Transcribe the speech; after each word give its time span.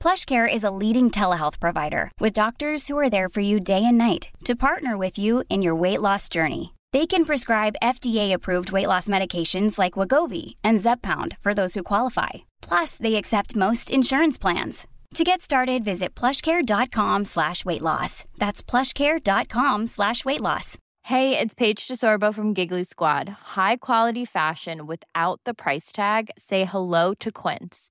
PlushCare 0.00 0.52
is 0.52 0.62
a 0.64 0.70
leading 0.70 1.10
telehealth 1.10 1.58
provider 1.58 2.10
with 2.20 2.32
doctors 2.32 2.86
who 2.86 2.96
are 2.96 3.10
there 3.10 3.28
for 3.28 3.40
you 3.40 3.58
day 3.60 3.84
and 3.84 3.98
night 3.98 4.30
to 4.44 4.54
partner 4.54 4.96
with 4.96 5.18
you 5.18 5.44
in 5.50 5.60
your 5.60 5.74
weight 5.74 6.00
loss 6.00 6.28
journey. 6.28 6.74
They 6.92 7.06
can 7.06 7.24
prescribe 7.26 7.82
FDA-approved 7.82 8.72
weight 8.72 8.86
loss 8.86 9.08
medications 9.08 9.78
like 9.78 9.94
Wagovi 9.94 10.54
and 10.64 10.78
Zepbound 10.78 11.36
for 11.40 11.52
those 11.52 11.74
who 11.74 11.82
qualify. 11.82 12.30
Plus, 12.62 12.96
they 12.96 13.16
accept 13.16 13.56
most 13.56 13.90
insurance 13.90 14.38
plans. 14.38 14.86
To 15.14 15.24
get 15.24 15.42
started, 15.42 15.84
visit 15.84 16.14
plushcare.com 16.14 17.24
slash 17.24 17.64
weight 17.64 17.82
loss. 17.82 18.24
That's 18.38 18.62
plushcare.com 18.62 19.86
slash 19.86 20.24
weight 20.24 20.40
loss. 20.40 20.78
Hey, 21.02 21.38
it's 21.38 21.54
Paige 21.54 21.88
DeSorbo 21.88 22.32
from 22.34 22.54
Giggly 22.54 22.84
Squad. 22.84 23.28
High 23.56 23.76
quality 23.76 24.24
fashion 24.24 24.86
without 24.86 25.40
the 25.44 25.54
price 25.54 25.90
tag. 25.92 26.30
Say 26.38 26.64
hello 26.64 27.14
to 27.14 27.32
Quince. 27.32 27.90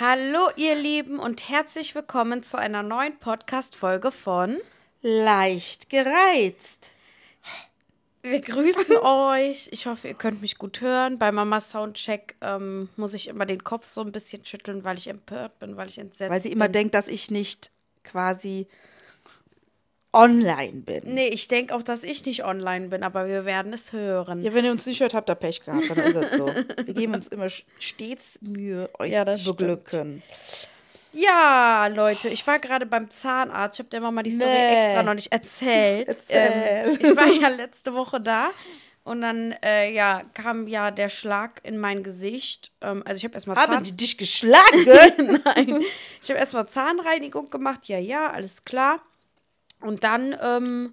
Hallo, 0.00 0.48
ihr 0.56 0.74
Lieben, 0.74 1.18
und 1.18 1.50
herzlich 1.50 1.94
willkommen 1.94 2.42
zu 2.42 2.56
einer 2.56 2.82
neuen 2.82 3.18
Podcast-Folge 3.18 4.10
von 4.10 4.58
Leicht 5.02 5.90
gereizt. 5.90 6.92
Wir 8.22 8.40
grüßen 8.40 8.96
euch. 9.02 9.68
Ich 9.70 9.84
hoffe, 9.86 10.08
ihr 10.08 10.14
könnt 10.14 10.40
mich 10.40 10.56
gut 10.56 10.80
hören. 10.80 11.18
Bei 11.18 11.30
Mama 11.30 11.60
Soundcheck 11.60 12.36
ähm, 12.40 12.88
muss 12.96 13.12
ich 13.12 13.28
immer 13.28 13.44
den 13.44 13.64
Kopf 13.64 13.86
so 13.86 14.00
ein 14.00 14.12
bisschen 14.12 14.44
schütteln, 14.46 14.82
weil 14.82 14.96
ich 14.96 15.08
empört 15.08 15.58
bin, 15.58 15.76
weil 15.76 15.88
ich 15.88 15.98
entsetzt 15.98 16.30
Weil 16.30 16.40
sie 16.40 16.52
immer 16.52 16.66
bin. 16.66 16.72
denkt, 16.72 16.94
dass 16.94 17.08
ich 17.08 17.30
nicht 17.30 17.70
quasi 18.02 18.68
online 20.12 20.82
bin. 20.82 21.00
Nee, 21.14 21.28
ich 21.28 21.48
denke 21.48 21.74
auch, 21.74 21.82
dass 21.82 22.04
ich 22.04 22.24
nicht 22.26 22.44
online 22.44 22.88
bin, 22.88 23.02
aber 23.02 23.28
wir 23.28 23.44
werden 23.44 23.72
es 23.72 23.92
hören. 23.92 24.42
Ja, 24.42 24.52
wenn 24.52 24.64
ihr 24.64 24.70
uns 24.70 24.84
nicht 24.86 25.00
hört, 25.00 25.14
habt 25.14 25.30
ihr 25.30 25.34
Pech 25.34 25.64
gehabt, 25.64 25.88
dann 25.88 25.98
ist 25.98 26.14
es 26.16 26.32
so. 26.36 26.46
Wir 26.84 26.94
geben 26.94 27.14
uns 27.14 27.28
immer 27.28 27.48
stets 27.78 28.38
Mühe, 28.42 28.90
euch 28.98 29.10
Ja, 29.12 29.24
das 29.24 29.42
zu 29.42 29.54
beglücken. 29.54 30.22
Ja, 31.14 31.88
Leute, 31.94 32.28
ich 32.28 32.46
war 32.46 32.58
gerade 32.58 32.86
beim 32.86 33.10
Zahnarzt. 33.10 33.78
Ich 33.78 33.80
habe 33.80 33.90
der 33.90 34.00
Mama 34.00 34.22
die 34.22 34.30
Story 34.30 34.50
Nee. 34.50 34.86
extra 34.86 35.02
noch 35.02 35.14
nicht 35.14 35.32
erzählt. 35.32 36.08
Erzähl. 36.30 36.86
Ähm, 36.86 36.98
ich 37.00 37.16
war 37.16 37.26
ja 37.26 37.48
letzte 37.56 37.92
Woche 37.92 38.18
da 38.20 38.48
und 39.04 39.20
dann 39.20 39.54
äh, 39.62 39.92
ja, 39.92 40.22
kam 40.32 40.66
ja 40.68 40.90
der 40.90 41.10
Schlag 41.10 41.60
in 41.64 41.76
mein 41.78 42.02
Gesicht. 42.02 42.72
Ähm, 42.80 43.02
also 43.04 43.18
ich 43.18 43.24
habe 43.24 43.34
erstmal 43.34 43.56
Haben 43.56 43.72
Zahn 43.74 43.82
die 43.84 43.96
dich 43.96 44.16
geschlagen? 44.16 45.40
Nein. 45.44 45.82
Ich 46.22 46.30
habe 46.30 46.38
erstmal 46.38 46.66
Zahnreinigung 46.66 47.50
gemacht. 47.50 47.88
Ja, 47.88 47.98
ja, 47.98 48.30
alles 48.30 48.64
klar. 48.64 49.00
Und 49.82 50.04
dann, 50.04 50.36
ähm, 50.42 50.92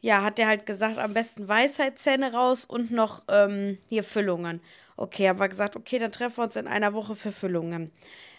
ja, 0.00 0.22
hat 0.22 0.38
der 0.38 0.48
halt 0.48 0.66
gesagt, 0.66 0.98
am 0.98 1.14
besten 1.14 1.48
Weisheitszähne 1.48 2.32
raus 2.32 2.64
und 2.64 2.90
noch 2.90 3.22
ähm, 3.28 3.78
hier 3.88 4.04
Füllungen. 4.04 4.60
Okay, 4.96 5.28
haben 5.28 5.40
wir 5.40 5.48
gesagt, 5.48 5.76
okay, 5.76 5.98
dann 5.98 6.12
treffen 6.12 6.36
wir 6.38 6.44
uns 6.44 6.56
in 6.56 6.68
einer 6.68 6.92
Woche 6.92 7.16
für 7.16 7.32
Füllungen. 7.32 7.90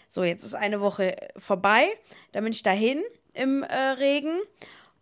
So, 0.08 0.24
jetzt 0.24 0.44
ist 0.44 0.54
eine 0.54 0.80
Woche 0.80 1.16
vorbei. 1.36 1.88
Dann 2.32 2.44
bin 2.44 2.52
ich 2.52 2.62
dahin 2.62 3.02
im 3.34 3.62
äh, 3.62 3.74
Regen 3.74 4.38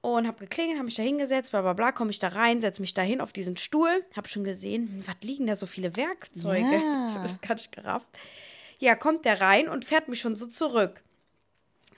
und 0.00 0.26
habe 0.26 0.40
geklingelt, 0.40 0.76
habe 0.76 0.86
mich 0.86 0.96
da 0.96 1.02
hingesetzt, 1.02 1.50
bla 1.50 1.62
bla 1.62 1.72
bla, 1.72 1.92
komme 1.92 2.10
ich 2.10 2.18
da 2.18 2.28
rein, 2.28 2.60
setze 2.60 2.80
mich 2.80 2.94
da 2.94 3.02
hin 3.02 3.20
auf 3.20 3.32
diesen 3.32 3.56
Stuhl, 3.56 4.04
habe 4.14 4.28
schon 4.28 4.44
gesehen, 4.44 4.88
hm, 4.88 5.04
was 5.06 5.16
liegen 5.22 5.46
da 5.46 5.56
so 5.56 5.66
viele 5.66 5.96
Werkzeuge? 5.96 6.60
Ja. 6.60 7.04
Ich 7.08 7.14
habe 7.14 7.28
das 7.28 7.40
gar 7.40 7.54
nicht 7.54 7.70
gerafft. 7.70 8.08
Ja, 8.80 8.96
kommt 8.96 9.24
der 9.24 9.40
rein 9.40 9.68
und 9.68 9.84
fährt 9.84 10.08
mich 10.08 10.20
schon 10.20 10.34
so 10.34 10.46
zurück. 10.46 11.02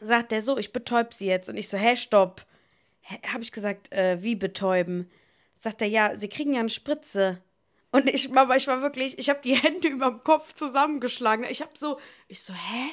Sagt 0.01 0.33
der 0.33 0.43
so, 0.43 0.59
ich 0.59 0.73
betäub 0.73 1.15
sie 1.15 1.27
jetzt. 1.27 1.49
Und 1.49 1.57
ich 1.57 1.69
so, 1.69 1.77
hä, 1.77 1.97
stopp. 1.97 2.45
Habe 3.33 3.43
ich 3.43 3.53
gesagt, 3.53 3.93
äh, 3.93 4.23
wie 4.23 4.35
betäuben? 4.35 5.11
Sagt 5.55 5.81
er, 5.81 5.89
ja, 5.89 6.17
sie 6.17 6.29
kriegen 6.29 6.55
ja 6.55 6.61
eine 6.61 6.69
Spritze. 6.69 7.43
Und 7.93 8.11
ich, 8.11 8.29
Mama, 8.29 8.57
ich 8.57 8.67
war 8.67 8.83
wirklich, 8.83 9.19
ich 9.19 9.31
habe 9.31 9.41
die 9.43 9.55
Hände 9.63 9.89
über 9.89 10.11
dem 10.11 10.21
Kopf 10.23 10.53
zusammengeschlagen. 10.53 11.47
Ich 11.49 11.63
habe 11.63 11.73
so, 11.77 11.99
ich 12.29 12.43
so, 12.43 12.53
hä? 12.53 12.91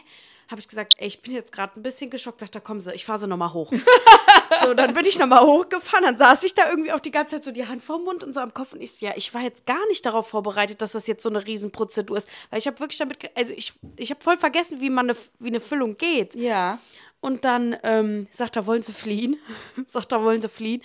Habe 0.49 0.59
ich 0.59 0.67
gesagt, 0.67 0.93
ey, 0.97 1.07
ich 1.07 1.21
bin 1.21 1.33
jetzt 1.33 1.51
gerade 1.51 1.79
ein 1.79 1.83
bisschen 1.83 2.09
geschockt. 2.09 2.41
Sagt 2.41 2.55
er, 2.55 2.61
komm 2.61 2.79
sie, 2.79 2.93
ich 2.93 3.05
fahre 3.05 3.19
sie 3.19 3.27
nochmal 3.27 3.53
hoch. 3.53 3.71
so, 4.63 4.73
dann 4.73 4.93
bin 4.93 5.05
ich 5.05 5.17
nochmal 5.19 5.41
hochgefahren. 5.45 6.03
Dann 6.05 6.17
saß 6.17 6.43
ich 6.43 6.53
da 6.53 6.69
irgendwie 6.69 6.91
auch 6.91 6.99
die 6.99 7.11
ganze 7.11 7.35
Zeit 7.35 7.45
so 7.45 7.51
die 7.51 7.67
Hand 7.67 7.81
vorm 7.83 8.03
Mund 8.03 8.23
und 8.23 8.33
so 8.33 8.39
am 8.39 8.53
Kopf. 8.53 8.73
Und 8.73 8.81
ich 8.81 8.91
so, 8.93 9.05
ja, 9.05 9.13
ich 9.15 9.33
war 9.33 9.41
jetzt 9.41 9.65
gar 9.65 9.85
nicht 9.87 10.05
darauf 10.05 10.27
vorbereitet, 10.27 10.81
dass 10.81 10.91
das 10.93 11.07
jetzt 11.07 11.23
so 11.23 11.29
eine 11.29 11.45
Riesenprozedur 11.45 12.17
ist. 12.17 12.29
Weil 12.49 12.59
ich 12.59 12.67
habe 12.67 12.79
wirklich 12.79 12.97
damit, 12.97 13.17
also 13.35 13.53
ich, 13.55 13.73
ich 13.97 14.09
habe 14.11 14.21
voll 14.21 14.37
vergessen, 14.37 14.81
wie 14.81 14.89
man 14.89 15.09
eine, 15.09 15.17
wie 15.39 15.47
eine 15.47 15.59
Füllung 15.59 15.97
geht. 15.97 16.35
ja. 16.35 16.79
Und 17.21 17.45
dann 17.45 17.77
ähm, 17.83 18.27
sagt 18.31 18.57
er, 18.57 18.67
wollen 18.67 18.81
Sie 18.81 18.91
fliehen? 18.91 19.37
sagt 19.87 20.11
er, 20.11 20.21
wollen 20.25 20.41
Sie 20.41 20.49
fliehen? 20.49 20.81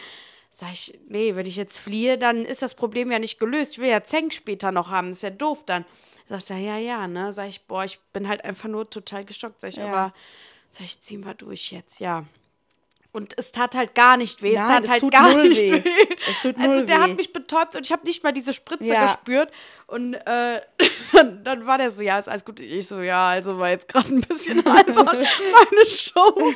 Sag 0.53 0.73
ich, 0.73 0.97
nee, 1.09 1.35
wenn 1.35 1.47
ich 1.47 1.57
jetzt 1.57 1.79
fliehe, 1.79 2.17
dann 2.17 2.45
ist 2.45 2.63
das 2.63 2.75
Problem 2.77 3.11
ja 3.11 3.19
nicht 3.19 3.41
gelöst. 3.41 3.73
Ich 3.73 3.79
will 3.81 3.89
ja 3.89 4.05
Zenk 4.05 4.33
später 4.33 4.71
noch 4.71 4.89
haben. 4.93 5.09
Das 5.09 5.19
ist 5.19 5.23
ja 5.23 5.31
doof 5.31 5.65
dann. 5.67 5.85
Sagt 6.29 6.51
er, 6.51 6.59
ja, 6.59 6.77
ja, 6.77 7.09
ne? 7.09 7.33
Sag 7.33 7.49
ich, 7.49 7.67
boah, 7.67 7.83
ich 7.83 7.99
bin 8.13 8.29
halt 8.29 8.45
einfach 8.45 8.69
nur 8.69 8.89
total 8.89 9.25
geschockt. 9.25 9.61
Sag 9.63 9.71
ich, 9.71 9.77
Ja. 9.79 9.87
aber, 9.87 10.15
sag 10.71 10.85
ich, 10.85 11.01
ziehen 11.01 11.25
wir 11.27 11.35
durch 11.35 11.73
jetzt, 11.73 11.99
ja. 11.99 12.25
Und 13.11 13.35
es 13.39 13.53
tat 13.53 13.75
halt 13.75 13.95
gar 13.95 14.17
nicht 14.19 14.43
weh. 14.43 14.53
Es 14.55 14.61
Nein, 14.61 14.69
tat 14.69 14.85
es 14.85 14.91
halt 14.91 15.11
gar 15.11 15.35
nicht 15.43 15.63
weh. 15.63 15.83
weh. 15.85 15.91
Es 16.31 16.43
tut 16.43 16.57
also 16.59 16.69
null 16.79 16.87
der 16.87 16.99
weh. 16.99 17.01
hat 17.03 17.17
mich 17.17 17.33
betäubt 17.33 17.75
und 17.75 17.85
ich 17.85 17.91
habe 17.91 18.07
nicht 18.07 18.23
mal 18.23 18.33
diese 18.33 18.53
Spritze 18.53 18.85
Ja. 18.93 19.03
gespürt. 19.07 19.51
Und 19.87 20.15
äh, 20.15 20.61
dann, 21.13 21.43
dann 21.43 21.67
war 21.67 21.79
der 21.79 21.91
so, 21.91 22.03
ja, 22.03 22.19
ist 22.19 22.29
alles 22.29 22.45
gut. 22.45 22.61
Ich 22.61 22.87
so, 22.87 23.01
ja, 23.01 23.29
also 23.29 23.59
war 23.59 23.71
jetzt 23.71 23.89
gerade 23.89 24.15
ein 24.15 24.21
bisschen 24.21 24.65
albern, 24.67 25.07
meine 25.07 25.87
Show. 25.87 26.53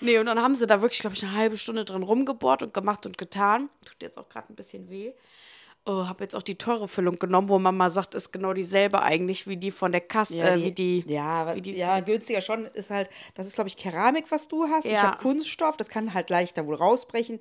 Nee, 0.00 0.18
und 0.18 0.26
dann 0.26 0.40
haben 0.40 0.54
sie 0.54 0.66
da 0.66 0.82
wirklich, 0.82 1.00
glaube 1.00 1.16
ich, 1.16 1.22
eine 1.24 1.32
halbe 1.32 1.56
Stunde 1.56 1.84
drin 1.86 2.02
rumgebohrt 2.02 2.62
und 2.62 2.74
gemacht 2.74 3.06
und 3.06 3.16
getan. 3.16 3.70
Tut 3.84 3.96
jetzt 4.02 4.18
auch 4.18 4.28
gerade 4.28 4.52
ein 4.52 4.56
bisschen 4.56 4.90
weh. 4.90 5.12
Oh, 5.88 6.08
habe 6.08 6.24
jetzt 6.24 6.34
auch 6.34 6.42
die 6.42 6.56
teure 6.56 6.88
Füllung 6.88 7.18
genommen, 7.18 7.48
wo 7.48 7.58
Mama 7.60 7.90
sagt, 7.90 8.14
ist 8.16 8.32
genau 8.32 8.52
dieselbe 8.52 9.02
eigentlich 9.02 9.46
wie 9.46 9.56
die 9.56 9.70
von 9.70 9.92
der 9.92 10.00
Kasse, 10.00 10.36
äh, 10.36 10.56
wie 10.64 10.72
die. 10.72 11.04
ja, 11.06 11.54
wie 11.54 11.62
die 11.62 11.76
ja, 11.76 12.00
günstiger 12.00 12.40
schon 12.40 12.66
ist 12.66 12.90
halt, 12.90 13.08
das 13.34 13.46
ist 13.46 13.54
glaube 13.54 13.68
ich 13.68 13.76
Keramik, 13.76 14.24
was 14.30 14.48
du 14.48 14.64
hast. 14.64 14.84
Ich 14.84 14.92
Ja. 14.92 15.02
habe 15.02 15.18
Kunststoff, 15.18 15.76
das 15.76 15.88
kann 15.88 16.12
halt 16.12 16.28
leichter 16.28 16.66
wohl 16.66 16.74
rausbrechen. 16.74 17.38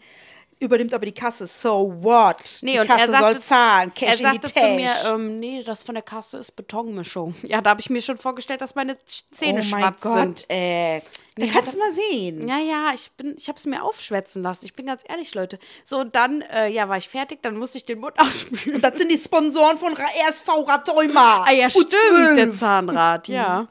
Übernimmt 0.57 0.93
aber 0.93 1.05
die 1.05 1.11
Kasse, 1.11 1.47
so 1.47 1.93
what? 2.01 2.37
Nee, 2.61 2.73
die 2.73 2.79
und 2.79 2.87
Kasse 2.87 3.01
er 3.01 3.11
sagte, 3.11 3.33
soll 3.33 3.41
zahlen, 3.41 3.91
er 3.93 4.07
Cash 4.07 4.17
die 4.17 4.23
sagte 4.23 4.53
zu 4.53 4.67
mir, 4.69 4.91
ähm, 5.09 5.39
nee, 5.39 5.61
das 5.63 5.83
von 5.83 5.95
der 5.95 6.01
Kasse 6.03 6.37
ist 6.37 6.55
Betonmischung. 6.55 7.35
Ja, 7.43 7.59
da 7.61 7.71
habe 7.71 7.81
ich 7.81 7.89
mir 7.89 8.01
schon 8.01 8.17
vorgestellt, 8.17 8.61
dass 8.61 8.73
meine 8.73 8.97
Zähne 9.31 9.59
oh 9.59 9.63
schwarz 9.63 10.01
Gott, 10.01 10.13
sind. 10.39 10.45
ey. 10.49 11.01
Da 11.35 11.43
Nee, 11.45 11.51
kannst 11.53 11.73
du 11.73 11.77
mal 11.77 11.91
sehen. 11.91 12.47
Ja, 12.47 12.57
ja, 12.59 12.91
ich 12.93 13.11
bin, 13.11 13.35
ich 13.37 13.49
habe 13.49 13.57
es 13.57 13.65
mir 13.65 13.83
aufschwätzen 13.83 14.41
lassen. 14.41 14.63
Ich 14.65 14.73
bin 14.73 14.85
ganz 14.85 15.03
ehrlich, 15.05 15.35
Leute. 15.35 15.59
So, 15.83 15.99
und 15.99 16.15
dann, 16.15 16.41
äh, 16.41 16.69
ja, 16.69 16.87
war 16.87 16.95
ich 16.95 17.09
fertig, 17.09 17.41
dann 17.41 17.57
musste 17.57 17.77
ich 17.77 17.83
den 17.83 17.99
Mund 17.99 18.13
ausspülen. 18.19 18.77
Und 18.77 18.81
das 18.85 18.97
sind 18.97 19.11
die 19.11 19.17
Sponsoren 19.17 19.77
von 19.77 19.93
RSV 19.93 20.47
Rateuma. 20.65 21.43
Ah 21.45 21.51
ja, 21.51 21.69
stimmt, 21.69 22.37
der 22.37 22.53
Zahnrad, 22.53 23.27
ja. 23.27 23.67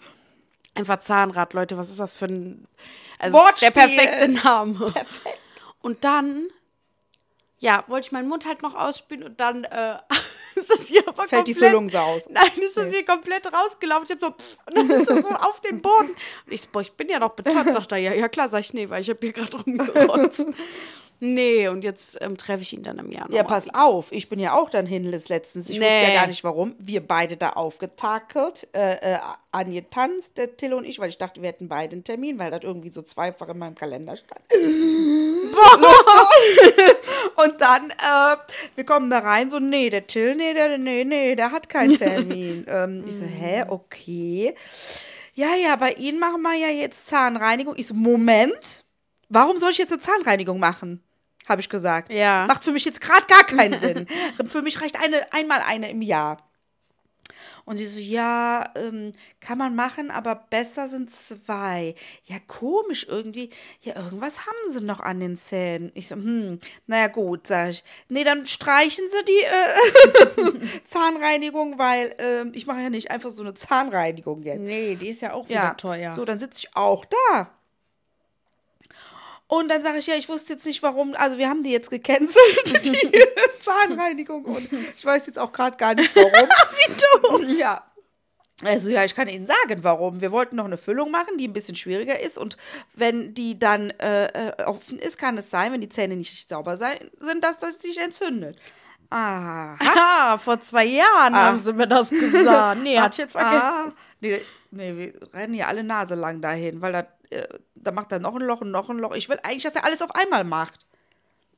Einfach 0.75 0.99
Zahnrad, 0.99 1.55
Leute, 1.55 1.79
was 1.79 1.89
ist 1.89 2.01
das 2.01 2.15
für 2.15 2.27
ein 2.27 2.69
also 3.19 3.39
ist 3.39 3.63
der 3.63 3.75
Wortspiel. 3.75 3.97
perfekte 3.97 4.29
Name. 4.29 4.91
Perfekt. 4.93 5.39
Und 5.81 6.05
dann 6.05 6.49
ja, 7.65 7.83
wollte 7.89 8.09
ich 8.09 8.13
meinen 8.13 8.29
Mund 8.29 8.45
halt 8.45 8.61
noch 8.61 8.75
ausspülen 8.75 9.25
und 9.25 9.41
dann 9.41 9.65
äh, 9.65 9.97
ist 10.55 10.71
das 10.71 10.87
hier 10.87 11.03
aber 11.09 11.27
Fällt 11.27 11.47
die 11.49 11.55
komplett, 11.55 11.71
Füllung 11.71 11.89
so 11.89 11.97
aus. 11.99 12.29
Nein, 12.29 12.51
ist 12.63 12.77
das 12.77 12.93
hier 12.93 13.07
komplett 13.07 13.47
rausgelaufen. 13.51 14.05
Ich 14.05 14.11
hab 14.11 14.21
so, 14.21 14.31
pff, 14.31 14.59
und 14.69 14.77
dann 14.77 14.91
ist 14.91 15.09
das 15.09 15.23
so 15.25 15.29
auf 15.49 15.61
den 15.63 15.81
Boden. 15.81 16.11
Und 16.11 16.53
ich 16.53 16.61
so, 16.61 16.69
boah, 16.71 16.83
ich 16.83 16.93
bin 16.93 17.09
ja 17.09 17.19
noch 17.19 17.31
betäubt. 17.31 17.73
Sagt 17.73 17.93
er, 17.93 17.99
ja, 17.99 18.13
ja 18.13 18.29
klar, 18.29 18.51
sag 18.51 18.61
ich, 18.61 18.75
nee, 18.75 18.91
weil 18.91 19.01
ich 19.01 19.09
hab 19.09 19.19
hier 19.19 19.33
gerade 19.33 19.57
rumgerotzt. 19.57 20.47
nee, 21.21 21.67
und 21.69 21.85
jetzt 21.85 22.19
ähm, 22.21 22.37
treffe 22.37 22.61
ich 22.63 22.75
ihn 22.75 22.83
dann 22.83 22.99
im 22.99 23.11
Januar. 23.11 23.33
Ja, 23.33 23.45
pass 23.45 23.73
auf, 23.73 24.13
ich 24.13 24.29
bin 24.29 24.39
ja 24.39 24.53
auch 24.55 24.69
dann 24.69 24.85
hin 24.85 25.05
letztens. 25.05 25.71
Ich 25.71 25.81
wusste 25.81 25.91
Nee. 25.91 26.09
ja 26.09 26.21
gar 26.21 26.27
nicht 26.27 26.45
warum. 26.45 26.75
Wir 26.79 27.01
beide 27.01 27.39
da 27.39 27.51
aufgetakelt, 27.51 28.69
äh, 28.75 29.15
äh, 29.15 29.19
angetanzt, 29.53 30.37
der 30.37 30.55
Till 30.59 30.75
und 30.75 30.85
ich, 30.85 30.99
weil 30.99 31.09
ich 31.09 31.17
dachte, 31.17 31.41
wir 31.41 31.49
hätten 31.49 31.69
beide 31.69 31.93
einen 31.95 32.05
Termin, 32.05 32.39
weil 32.39 32.51
das 32.51 32.63
irgendwie 32.63 32.91
so 32.93 33.01
zweifach 33.01 33.49
in 33.49 33.59
meinem 33.59 33.75
Kalender 33.75 34.17
stand. 34.19 34.43
und 37.37 37.61
dann, 37.61 37.91
äh, 37.91 38.37
wir 38.75 38.85
kommen 38.85 39.11
da 39.11 39.19
rein, 39.21 39.49
so, 39.51 39.59
nee, 39.59 39.91
der 39.91 40.07
Till, 40.07 40.35
nee, 40.35 40.55
der, 40.55 40.79
nee, 40.79 41.05
nee, 41.05 41.35
der 41.35 41.53
hat 41.53 41.69
keinen 41.69 41.97
Termin. 41.99 42.65
ähm, 42.69 43.05
ich 43.07 43.17
so, 43.17 43.25
hä, 43.25 43.65
okay. 43.69 44.55
Ja, 45.35 45.55
ja, 45.55 45.77
bei 45.77 45.93
Ihnen 45.93 46.19
machen 46.21 46.43
wir 46.43 46.55
ja 46.55 46.69
jetzt 46.69 47.09
Zahnreinigung. 47.09 47.75
Ich 47.77 47.89
so, 47.89 47.95
Moment, 47.95 48.85
warum 49.29 49.59
soll 49.59 49.71
ich 49.71 49.79
jetzt 49.79 49.93
eine 49.93 50.01
Zahnreinigung 50.01 50.61
machen? 50.61 51.03
Habe 51.49 51.61
ich 51.61 51.69
gesagt. 51.69 52.15
Ja. 52.15 52.47
Macht 52.47 52.65
für 52.65 52.73
mich 52.73 52.85
jetzt 52.85 53.01
gerade 53.01 53.27
gar 53.27 53.45
keinen 53.45 53.79
Sinn. 53.81 54.07
für 54.47 54.63
mich 54.63 54.81
reicht 54.81 55.03
eine, 55.03 55.33
einmal 55.33 55.61
eine 55.61 55.91
im 55.91 56.03
Jahr. 56.03 56.39
Und 57.65 57.79
sie 57.79 57.87
so, 57.87 57.99
ja, 58.01 58.71
ähm, 58.77 59.13
kann 59.41 59.59
man 59.59 59.75
machen, 59.75 60.11
aber 60.11 60.35
besser 60.51 60.89
sind 60.89 61.11
zwei. 61.11 61.95
Ja, 62.25 62.37
komisch 62.47 63.07
irgendwie. 63.09 63.51
Ja, 63.81 63.97
irgendwas 63.97 64.47
haben 64.47 64.71
sie 64.71 64.85
noch 64.85 65.01
an 65.01 65.21
den 65.21 65.37
Zähnen. 65.37 65.91
Ich 65.95 66.09
so, 66.09 66.15
hm, 66.17 66.61
naja, 66.87 67.09
gut, 67.09 67.47
sag 67.47 67.71
ich. 67.71 67.85
Nee, 68.09 68.25
dann 68.25 68.47
streichen 68.47 69.05
sie 69.09 69.25
die 69.25 70.43
äh, 70.43 70.69
Zahnreinigung, 70.85 71.79
weil 71.79 72.15
ähm, 72.19 72.53
ich 72.55 72.67
mache 72.67 72.81
ja 72.81 72.91
nicht 72.91 73.11
einfach 73.11 73.31
so 73.31 73.43
eine 73.43 73.55
Zahnreinigung 73.55 74.43
jetzt. 74.43 74.61
Nee, 74.61 74.97
die 74.97 75.09
ist 75.09 75.23
ja 75.23 75.33
auch 75.33 75.49
wieder 75.49 75.55
Ja, 75.55 75.75
teuer. 75.75 76.11
so, 76.13 76.25
dann 76.25 76.39
sitze 76.39 76.61
ich 76.65 76.77
auch 76.77 77.05
da. 77.05 77.51
Und 79.47 79.69
dann 79.69 79.83
sage 79.83 79.99
ich, 79.99 80.07
ja, 80.07 80.15
ich 80.15 80.29
wusste 80.29 80.55
jetzt 80.55 80.65
nicht, 80.65 80.83
warum, 80.83 81.15
also 81.15 81.37
wir 81.39 81.49
haben 81.49 81.63
die 81.63 81.71
jetzt 81.71 81.91
gecancelt, 81.91 82.85
die 82.85 83.25
Zahnreinigung. 83.61 84.45
Und 84.45 84.69
ich 84.97 85.05
weiß 85.05 85.27
jetzt 85.27 85.39
auch 85.39 85.53
gerade 85.53 85.77
gar 85.77 85.95
nicht, 85.95 86.15
warum. 86.17 86.49
Wie 86.77 87.47
doof. 87.47 87.59
Ja. 87.59 87.85
Also 88.63 88.89
ja, 88.89 89.05
ich 89.05 89.15
kann 89.15 89.29
Ihnen 89.29 89.47
sagen, 89.47 89.83
warum. 89.83 90.21
Wir 90.21 90.33
wollten 90.33 90.57
noch 90.57 90.65
eine 90.65 90.79
Füllung 90.79 91.11
machen, 91.11 91.37
die 91.39 91.49
ein 91.49 91.53
bisschen 91.53 91.75
schwieriger 91.75 92.21
ist. 92.21 92.39
Und 92.39 92.57
wenn 92.95 93.35
die 93.35 93.59
dann 93.59 93.91
äh, 93.91 94.27
äh, 94.27 94.65
offen 94.65 94.99
ist, 94.99 95.19
kann 95.19 95.37
es 95.37 95.51
sein, 95.51 95.73
wenn 95.73 95.81
die 95.81 95.89
Zähne 95.89 96.17
nicht 96.17 96.31
richtig 96.31 96.49
sauber 96.49 96.79
sein, 96.79 97.11
sind, 97.21 97.43
dass 97.43 97.59
das 97.59 97.81
sich 97.81 97.99
entzündet. 97.99 98.57
Ah. 99.11 99.77
Ah, 99.81 100.39
vor 100.39 100.61
zwei 100.61 100.87
Jahren 100.87 101.37
haben 101.37 101.59
sie 101.59 101.73
mir 101.73 101.87
das 101.87 102.11
gesagt. 102.11 102.83
Nee, 102.83 102.99
hat 102.99 103.15
ich 103.15 103.19
jetzt 103.19 103.33
vergessen. 103.33 103.61
Ah, 103.61 103.93
nee, 104.21 104.41
nee, 104.75 104.97
wir 104.97 105.33
rennen 105.33 105.55
ja 105.55 105.67
alle 105.67 105.85
Nase 105.85 106.15
lang 106.15 106.41
dahin, 106.41 106.81
weil 106.81 106.93
da, 106.93 107.07
äh, 107.31 107.47
da 107.75 107.91
macht 107.91 108.13
er 108.13 108.19
noch 108.19 108.35
ein 108.35 108.43
Loch 108.43 108.61
und 108.61 108.71
noch 108.71 108.91
ein 108.91 108.99
Loch. 108.99 109.15
Ich 109.15 109.29
will 109.29 109.39
eigentlich, 109.43 109.65
dass 109.65 109.75
er 109.75 109.85
alles 109.85 110.03
auf 110.03 110.15
einmal 110.15 110.45
macht. 110.45 110.87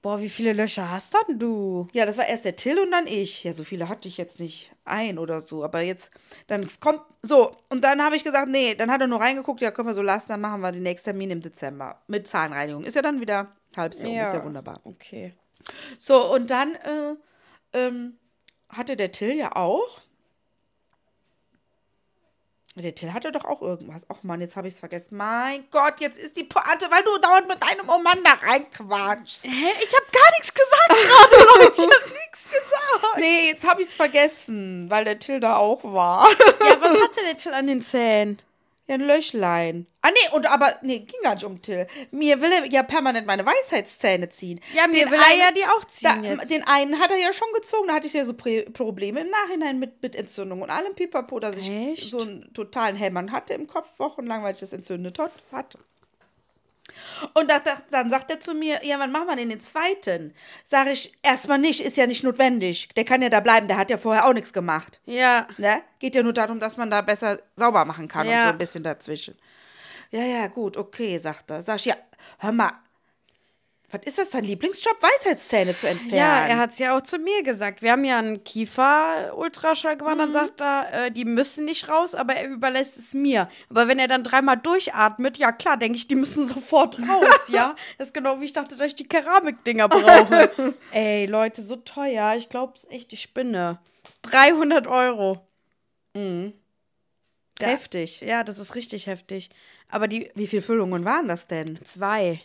Boah, 0.03 0.21
wie 0.21 0.29
viele 0.29 0.53
Löcher 0.53 0.91
hast 0.91 1.17
denn 1.27 1.39
du? 1.39 1.89
Ja, 1.93 2.07
das 2.07 2.17
war 2.17 2.27
erst 2.27 2.45
der 2.45 2.55
Till 2.55 2.79
und 2.79 2.93
dann 2.93 3.09
ich. 3.09 3.43
Ja, 3.43 3.53
so 3.53 3.65
viele 3.65 3.89
hatte 3.89 4.07
ich 4.07 4.19
jetzt 4.19 4.39
nicht 4.39 4.71
ein 4.85 5.19
oder 5.19 5.41
so. 5.41 5.65
Aber 5.65 5.81
jetzt, 5.81 6.13
dann 6.47 6.69
kommt, 6.79 7.01
so. 7.23 7.57
Und 7.71 7.83
dann 7.83 8.01
habe 8.01 8.15
ich 8.15 8.23
gesagt, 8.23 8.49
nee, 8.49 8.77
dann 8.77 8.91
hat 8.91 9.01
er 9.01 9.09
nur 9.09 9.21
reingeguckt, 9.21 9.61
ja, 9.61 9.73
können 9.73 9.89
wir 9.89 9.95
so 9.95 10.03
lassen, 10.03 10.29
dann 10.29 10.41
machen 10.41 10.61
wir 10.61 10.71
den 10.71 10.85
nächsten 10.85 11.07
Termin 11.07 11.31
im 11.31 11.41
Dezember 11.41 12.03
mit 12.07 12.29
Zahnreinigung. 12.29 12.85
Ist 12.85 12.95
ja 12.95 13.03
dann 13.03 13.21
wieder 13.21 13.49
halbes 13.77 14.01
Jahr, 14.03 14.11
um, 14.11 14.19
ist 14.19 14.35
ja 14.35 14.45
wunderbar. 14.45 14.81
Okay. 14.85 15.35
So, 15.99 16.33
und 16.33 16.51
dann 16.51 16.75
äh, 16.77 17.17
ähm, 17.73 18.17
hatte 18.69 18.97
der 18.97 19.11
Till 19.11 19.35
ja 19.35 19.57
auch. 19.57 20.03
Der 22.79 22.95
Till 22.95 23.15
hatte 23.15 23.33
doch 23.33 23.47
auch 23.47 23.63
irgendwas. 23.63 24.03
Ach 24.11 24.23
Mann, 24.23 24.43
jetzt 24.43 24.55
habe 24.55 24.69
ich 24.69 24.75
es 24.75 24.81
vergessen. 24.81 25.17
Mein 25.17 25.65
Gott, 25.71 25.95
jetzt 26.01 26.19
ist 26.19 26.37
die 26.37 26.45
Pointe, 26.45 26.91
weil 26.91 27.03
du 27.05 27.17
dauernd 27.19 27.49
mit 27.49 27.63
deinem 27.63 27.87
Mann 27.87 28.19
da 28.23 28.33
reinquatschst. 28.47 29.45
Hä? 29.45 29.73
Ich 29.83 29.95
habe 29.95 30.07
gar 30.13 30.31
nichts 30.39 30.53
gesagt 30.53 30.89
gerade, 30.89 31.45
Leute. 31.59 31.73
Ich 31.73 32.01
habe 32.01 32.11
nichts 32.13 32.45
gesagt. 32.45 33.17
Nee, 33.17 33.49
jetzt 33.49 33.67
habe 33.67 33.81
ich 33.81 33.89
es 33.89 33.95
vergessen, 33.95 34.91
weil 34.91 35.05
der 35.07 35.19
Till 35.19 35.41
da 35.41 35.57
auch 35.57 35.85
war. 35.85 36.29
Ja, 36.61 36.77
was 36.81 36.93
hatte 37.01 37.21
der 37.25 37.37
Till 37.39 37.55
an 37.55 37.67
den 37.67 37.81
Zähnen? 37.81 38.39
Ja, 38.89 38.95
ein 38.95 39.01
Löchlein. 39.01 39.87
Ah, 40.03 40.11
nee, 40.11 40.37
und 40.37 40.47
aber, 40.47 40.75
nee, 40.83 41.01
ging 41.01 41.21
gar 41.23 41.35
nicht 41.35 41.45
um 41.45 41.61
Till. 41.61 41.89
Mir 42.13 42.41
will 42.41 42.53
er 42.53 42.67
ja 42.67 42.85
permanent 42.85 43.27
meine 43.27 43.45
Weisheitszähne 43.45 44.29
ziehen. 44.29 44.61
Ja, 44.75 44.87
mir 44.87 45.05
Den 45.05 45.11
will 45.11 45.19
er 45.19 45.37
ja 45.37 45.51
die 45.51 45.65
auch 45.65 45.85
ziehen 45.87 46.23
da, 46.23 46.29
jetzt. 46.29 46.51
Den 46.51 46.63
einen 46.63 47.01
hat 47.01 47.11
er 47.11 47.17
ja 47.17 47.33
schon 47.33 47.49
gezogen, 47.53 47.89
da 47.89 47.95
hatte 47.95 48.07
ich 48.07 48.13
ja 48.13 48.25
so 48.25 48.35
Probleme 48.35 49.21
im 49.21 49.31
Nachhinein 49.31 49.81
mit, 49.81 50.01
mit 50.03 50.15
Entzündung 50.15 50.63
und 50.63 50.71
allem 50.71 50.95
Pipapo, 50.95 51.41
dass 51.41 51.57
ich 51.57 51.69
Echt? 51.69 52.11
so 52.11 52.21
einen 52.21 52.53
totalen 52.55 52.95
Hämmern 52.95 53.33
hatte 53.33 53.55
im 53.55 53.67
Kopf, 53.67 53.89
wochenlang, 53.99 54.45
weil 54.45 54.55
ich 54.55 54.61
das 54.61 54.73
entzündet 54.73 55.19
hat. 55.19 55.33
hatte. 55.51 55.79
Und 57.35 57.51
da, 57.51 57.59
da, 57.61 57.79
dann 57.91 58.11
sagt 58.11 58.31
er 58.31 58.41
zu 58.41 58.55
mir, 58.55 58.85
ja, 58.85 58.99
wann 58.99 59.13
machen 59.13 59.29
wir 59.29 59.37
denn 59.37 59.49
den 59.49 59.61
zweiten? 59.61 60.35
Sag 60.65 60.87
ich, 60.89 61.13
erstmal 61.23 61.59
nicht, 61.59 61.81
ist 61.81 61.97
ja 61.97 62.07
nicht 62.07 62.23
notwendig. 62.25 62.89
Der 62.97 63.05
kann 63.05 63.23
ja 63.23 63.29
da 63.29 63.41
bleiben, 63.41 63.69
der 63.69 63.79
hat 63.79 63.91
ja 63.91 63.97
vorher 63.97 64.27
auch 64.27 64.33
nichts 64.33 64.53
gemacht. 64.53 65.01
Ja. 65.07 65.47
Ne? 65.59 65.83
Geht 65.99 66.15
ja 66.15 66.23
nur 66.23 66.33
darum, 66.33 66.61
dass 66.61 66.77
man 66.77 66.91
da 66.91 67.01
besser 67.03 67.39
sauber 67.57 67.85
machen 67.85 68.09
kann 68.09 68.27
und 68.27 68.33
Ja. 68.33 68.43
so 68.45 68.49
ein 68.51 68.59
bisschen 68.59 68.83
dazwischen. 68.83 69.37
Ja, 70.11 70.23
ja, 70.23 70.47
gut, 70.47 70.77
okay, 70.77 71.19
sagt 71.19 71.51
er. 71.51 71.63
Sag 71.63 71.77
ich, 71.77 71.87
ja, 71.87 71.97
hör 72.39 72.53
mal, 72.53 72.73
was 73.91 74.01
ist 74.05 74.19
das 74.19 74.31
dein 74.31 74.45
Lieblingsjob, 74.45 74.97
Weisheitszähne 75.01 75.77
zu 75.77 75.89
entfernen? 75.89 76.17
Ja, 76.17 76.47
er 76.47 76.59
hat 76.59 76.73
es 76.73 76.79
ja 76.81 76.97
auch 76.97 77.03
zu 77.03 77.19
mir 77.19 77.43
gesagt. 77.45 77.83
Wir 77.83 77.93
haben 77.93 78.05
ja 78.05 78.19
einen 78.19 78.43
Kiefer-Ultraschall 78.43 79.97
gemacht, 79.97 80.19
dann 80.19 80.33
sagt 80.33 80.61
er, 80.61 81.07
äh, 81.07 81.11
die 81.13 81.25
müssen 81.25 81.65
nicht 81.65 81.89
raus, 81.89 82.15
aber 82.15 82.35
er 82.35 82.49
überlässt 82.49 82.99
es 82.99 83.15
mir. 83.15 83.49
Aber 83.71 83.87
wenn 83.87 84.01
er 84.01 84.09
dann 84.09 84.25
dreimal 84.25 84.57
durchatmet, 84.57 85.39
ja 85.39 85.53
klar, 85.53 85.77
denke 85.77 85.97
ich, 85.97 86.09
die 86.09 86.17
müssen 86.17 86.47
sofort 86.49 86.99
raus, 86.99 87.49
ja? 87.49 87.77
Das 87.99 88.09
ist 88.09 88.15
genau 88.15 88.41
wie 88.41 88.47
ich 88.47 88.53
dachte, 88.53 88.77
dass 88.77 88.89
ich 88.89 88.95
die 88.97 89.07
Keramikdinger 89.09 89.89
brauche. 89.89 90.75
Ey, 90.93 91.27
Leute, 91.27 91.63
so 91.63 91.77
teuer. 91.77 92.35
Ich 92.37 92.49
glaube, 92.49 92.73
es 92.77 92.85
ist 92.85 92.91
echt 92.91 93.13
die 93.13 93.17
Spinne. 93.17 93.79
300 94.23 94.87
Euro. 94.89 95.47
Heftig. 97.61 98.21
Ja, 98.21 98.43
das 98.43 98.59
ist 98.59 98.75
richtig 98.75 99.07
heftig. 99.07 99.51
Aber 99.89 100.09
die 100.09 100.31
Wie 100.35 100.47
viele 100.47 100.63
Füllungen 100.63 101.05
waren 101.05 101.29
das 101.29 101.47
denn? 101.47 101.79
zwei. 101.85 102.41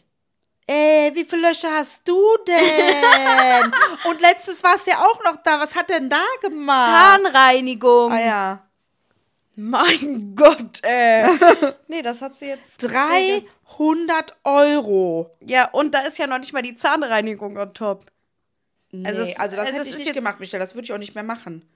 Ey, 0.74 1.12
wie 1.16 1.26
viele 1.26 1.50
Löcher 1.50 1.70
hast 1.76 2.08
du 2.08 2.18
denn? 2.48 3.74
und 4.10 4.22
letztes 4.22 4.64
war 4.64 4.76
es 4.76 4.86
ja 4.86 5.00
auch 5.00 5.22
noch 5.26 5.36
da. 5.44 5.60
Was 5.60 5.76
hat 5.76 5.90
denn 5.90 6.10
da 6.10 6.24
gemacht? 6.42 7.22
Zahnreinigung. 7.26 8.10
Ah 8.14 8.20
ja. 8.22 8.68
Mein 9.56 10.34
Gott, 10.34 10.80
ey. 10.84 11.26
nee, 11.90 12.02
das 12.02 12.22
hat 12.22 12.40
sie 12.40 12.46
jetzt. 12.46 12.78
300 12.84 14.38
Euro. 14.46 15.36
Ja, 15.42 15.70
und 15.72 15.94
da 15.94 16.00
ist 16.06 16.18
ja 16.18 16.26
noch 16.26 16.40
nicht 16.40 16.54
mal 16.54 16.62
die 16.62 16.76
Zahnreinigung 16.76 17.58
on 17.58 17.74
top. 17.74 18.06
Nee, 18.92 19.06
Also 19.10 19.20
also, 19.22 19.36
das 19.58 19.66
also 19.68 19.74
hätte 19.74 19.82
es 19.82 19.90
ich 19.90 19.98
nicht 20.06 20.14
gemacht, 20.14 20.40
Michelle. 20.40 20.64
Das 20.64 20.74
würde 20.74 20.86
ich 20.86 20.94
auch 20.94 20.98
nicht 20.98 21.16
mehr 21.16 21.24
machen. 21.26 21.70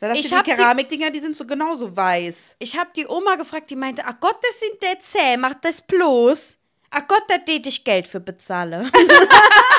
Da 0.00 0.08
das 0.08 0.18
Ich 0.18 0.28
die 0.28 0.34
die- 0.34 0.42
Keramikdinger, 0.54 1.10
die 1.10 1.20
sind 1.20 1.36
so 1.36 1.46
genauso 1.46 1.96
weiß. 1.96 2.56
Ich 2.58 2.76
habe 2.76 2.90
die 2.96 3.06
Oma 3.06 3.36
gefragt, 3.36 3.70
die 3.70 3.76
meinte, 3.76 4.02
ach 4.04 4.18
Gott, 4.18 4.38
das 4.42 4.58
sind 4.58 4.82
der 4.82 4.98
Zäh, 4.98 5.36
mach 5.36 5.54
das 5.54 5.80
bloß. 5.82 6.58
Ach 6.94 7.08
Gott, 7.08 7.24
da 7.28 7.38
tät 7.38 7.66
ich 7.66 7.84
Geld 7.84 8.06
für 8.06 8.20
bezahle. 8.20 8.90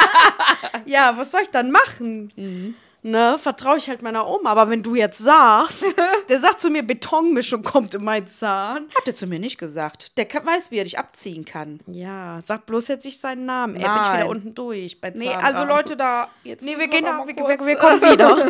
ja, 0.86 1.16
was 1.16 1.32
soll 1.32 1.42
ich 1.44 1.52
dann 1.52 1.70
machen? 1.70 2.76
Ne, 3.06 3.38
vertraue 3.38 3.78
ich 3.78 3.90
halt 3.90 4.02
meiner 4.02 4.28
Oma. 4.30 4.50
Aber 4.52 4.70
wenn 4.70 4.82
du 4.82 4.96
jetzt 4.96 5.18
sagst, 5.20 5.84
der 6.30 6.40
sagt 6.40 6.62
zu 6.62 6.70
mir, 6.70 6.84
Betonmischung 6.84 7.62
kommt 7.62 7.94
in 7.94 8.04
meinen 8.04 8.28
Zahn. 8.28 8.86
Hat 8.96 9.08
er 9.08 9.16
zu 9.16 9.28
mir 9.28 9.40
nicht 9.40 9.58
gesagt. 9.58 10.18
Der 10.18 10.26
kann, 10.26 10.46
weiß, 10.46 10.72
wie 10.72 10.78
er 10.78 10.86
dich 10.86 10.98
abziehen 10.98 11.44
kann. 11.44 11.82
Ja, 11.88 12.40
sag 12.42 12.66
bloß 12.66 12.88
jetzt 12.88 13.04
nicht 13.04 13.20
seinen 13.20 13.46
Namen. 13.46 13.76
Ey, 13.76 13.82
bin 13.84 13.92
ich 13.92 14.02
Nein. 14.08 14.18
wieder 14.20 14.30
unten 14.30 14.56
durch 14.56 15.02
bei 15.02 15.10
Nee, 15.10 15.26
Zahnarzt. 15.26 15.46
also 15.46 15.66
Leute 15.66 15.98
da. 15.98 16.30
Jetzt 16.44 16.64
Nee, 16.64 16.78
wir 16.80 16.88
gehen 16.88 17.04
da, 17.04 17.26
wir, 17.28 17.36
wir, 17.36 17.66
wir 17.66 17.76
kommen 17.76 18.02
wieder. 18.12 18.48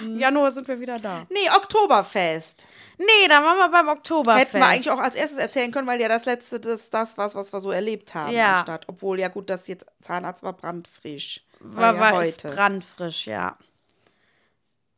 Im 0.00 0.18
Januar 0.18 0.52
sind 0.52 0.68
wir 0.68 0.78
wieder 0.78 0.98
da. 0.98 1.26
Nee, 1.30 1.48
Oktoberfest. 1.56 2.66
Nee, 2.98 3.28
dann 3.28 3.42
waren 3.42 3.56
wir 3.56 3.68
beim 3.70 3.88
Oktoberfest. 3.88 4.48
Hätten 4.52 4.58
wir 4.62 4.66
eigentlich 4.66 4.90
auch 4.90 5.00
als 5.00 5.14
erstes 5.14 5.38
erzählen 5.38 5.72
können, 5.72 5.86
weil 5.86 6.00
ja 6.00 6.08
das 6.08 6.26
letzte, 6.26 6.60
das, 6.60 6.90
das 6.90 7.16
was, 7.16 7.34
was 7.34 7.52
wir 7.52 7.60
so 7.60 7.70
erlebt 7.70 8.14
haben. 8.14 8.32
Ja. 8.32 8.56
Anstatt, 8.56 8.84
obwohl, 8.88 9.18
ja 9.18 9.28
gut, 9.28 9.48
das 9.48 9.66
jetzt 9.66 9.86
Zahnarzt 10.02 10.42
war 10.42 10.52
brandfrisch. 10.52 11.42
War, 11.62 11.94
ja 11.94 12.00
war 12.00 12.24
ist 12.24 12.42
brandfrisch, 12.42 13.26
ja. 13.26 13.56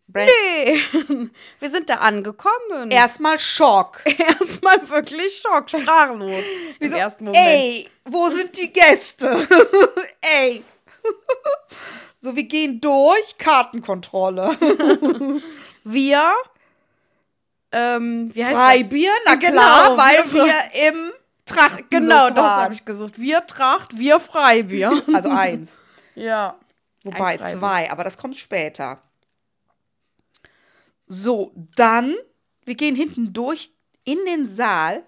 Brand 0.06 0.30
Nee, 0.30 0.78
wir 1.60 1.70
sind 1.70 1.88
da 1.88 1.94
angekommen. 1.96 2.90
Erstmal 2.90 3.38
Schock. 3.38 4.00
Erstmal 4.18 4.86
wirklich 4.90 5.40
Schock, 5.42 5.70
sprachlos. 5.70 6.44
Im 6.78 6.92
ersten 6.92 7.24
Moment. 7.24 7.42
Ey, 7.44 7.88
wo 8.04 8.28
sind 8.28 8.56
die 8.56 8.70
Gäste? 8.72 9.48
Ey. 10.20 10.62
So, 12.20 12.34
wir 12.36 12.44
gehen 12.44 12.80
durch, 12.80 13.36
Kartenkontrolle. 13.38 14.56
Wir, 15.84 16.32
ähm, 17.72 18.30
wie 18.34 18.44
heißt 18.44 18.54
Freibier, 18.54 19.10
na 19.26 19.34
Genau, 19.34 19.52
klar, 19.52 19.96
weil 19.98 20.32
wir- 20.32 20.44
wir 20.44 20.88
im 20.88 21.12
Trachten 21.46 21.86
das? 21.90 22.00
Genau, 22.00 22.30
das 22.30 22.36
habe 22.44 22.74
ich 22.74 22.84
gesucht. 22.84 23.18
Wir 23.18 23.46
Tracht, 23.46 23.98
wir 23.98 24.18
Freibier. 24.20 25.02
Also 25.12 25.28
eins. 25.30 25.72
Ja. 26.14 26.58
Wobei 27.02 27.36
zwei, 27.36 27.90
aber 27.90 28.02
das 28.02 28.16
kommt 28.16 28.38
später. 28.38 29.02
So, 31.06 31.52
dann, 31.76 32.16
wir 32.64 32.74
gehen 32.74 32.96
hinten 32.96 33.32
durch 33.32 33.70
in 34.04 34.18
den 34.26 34.46
Saal. 34.46 35.04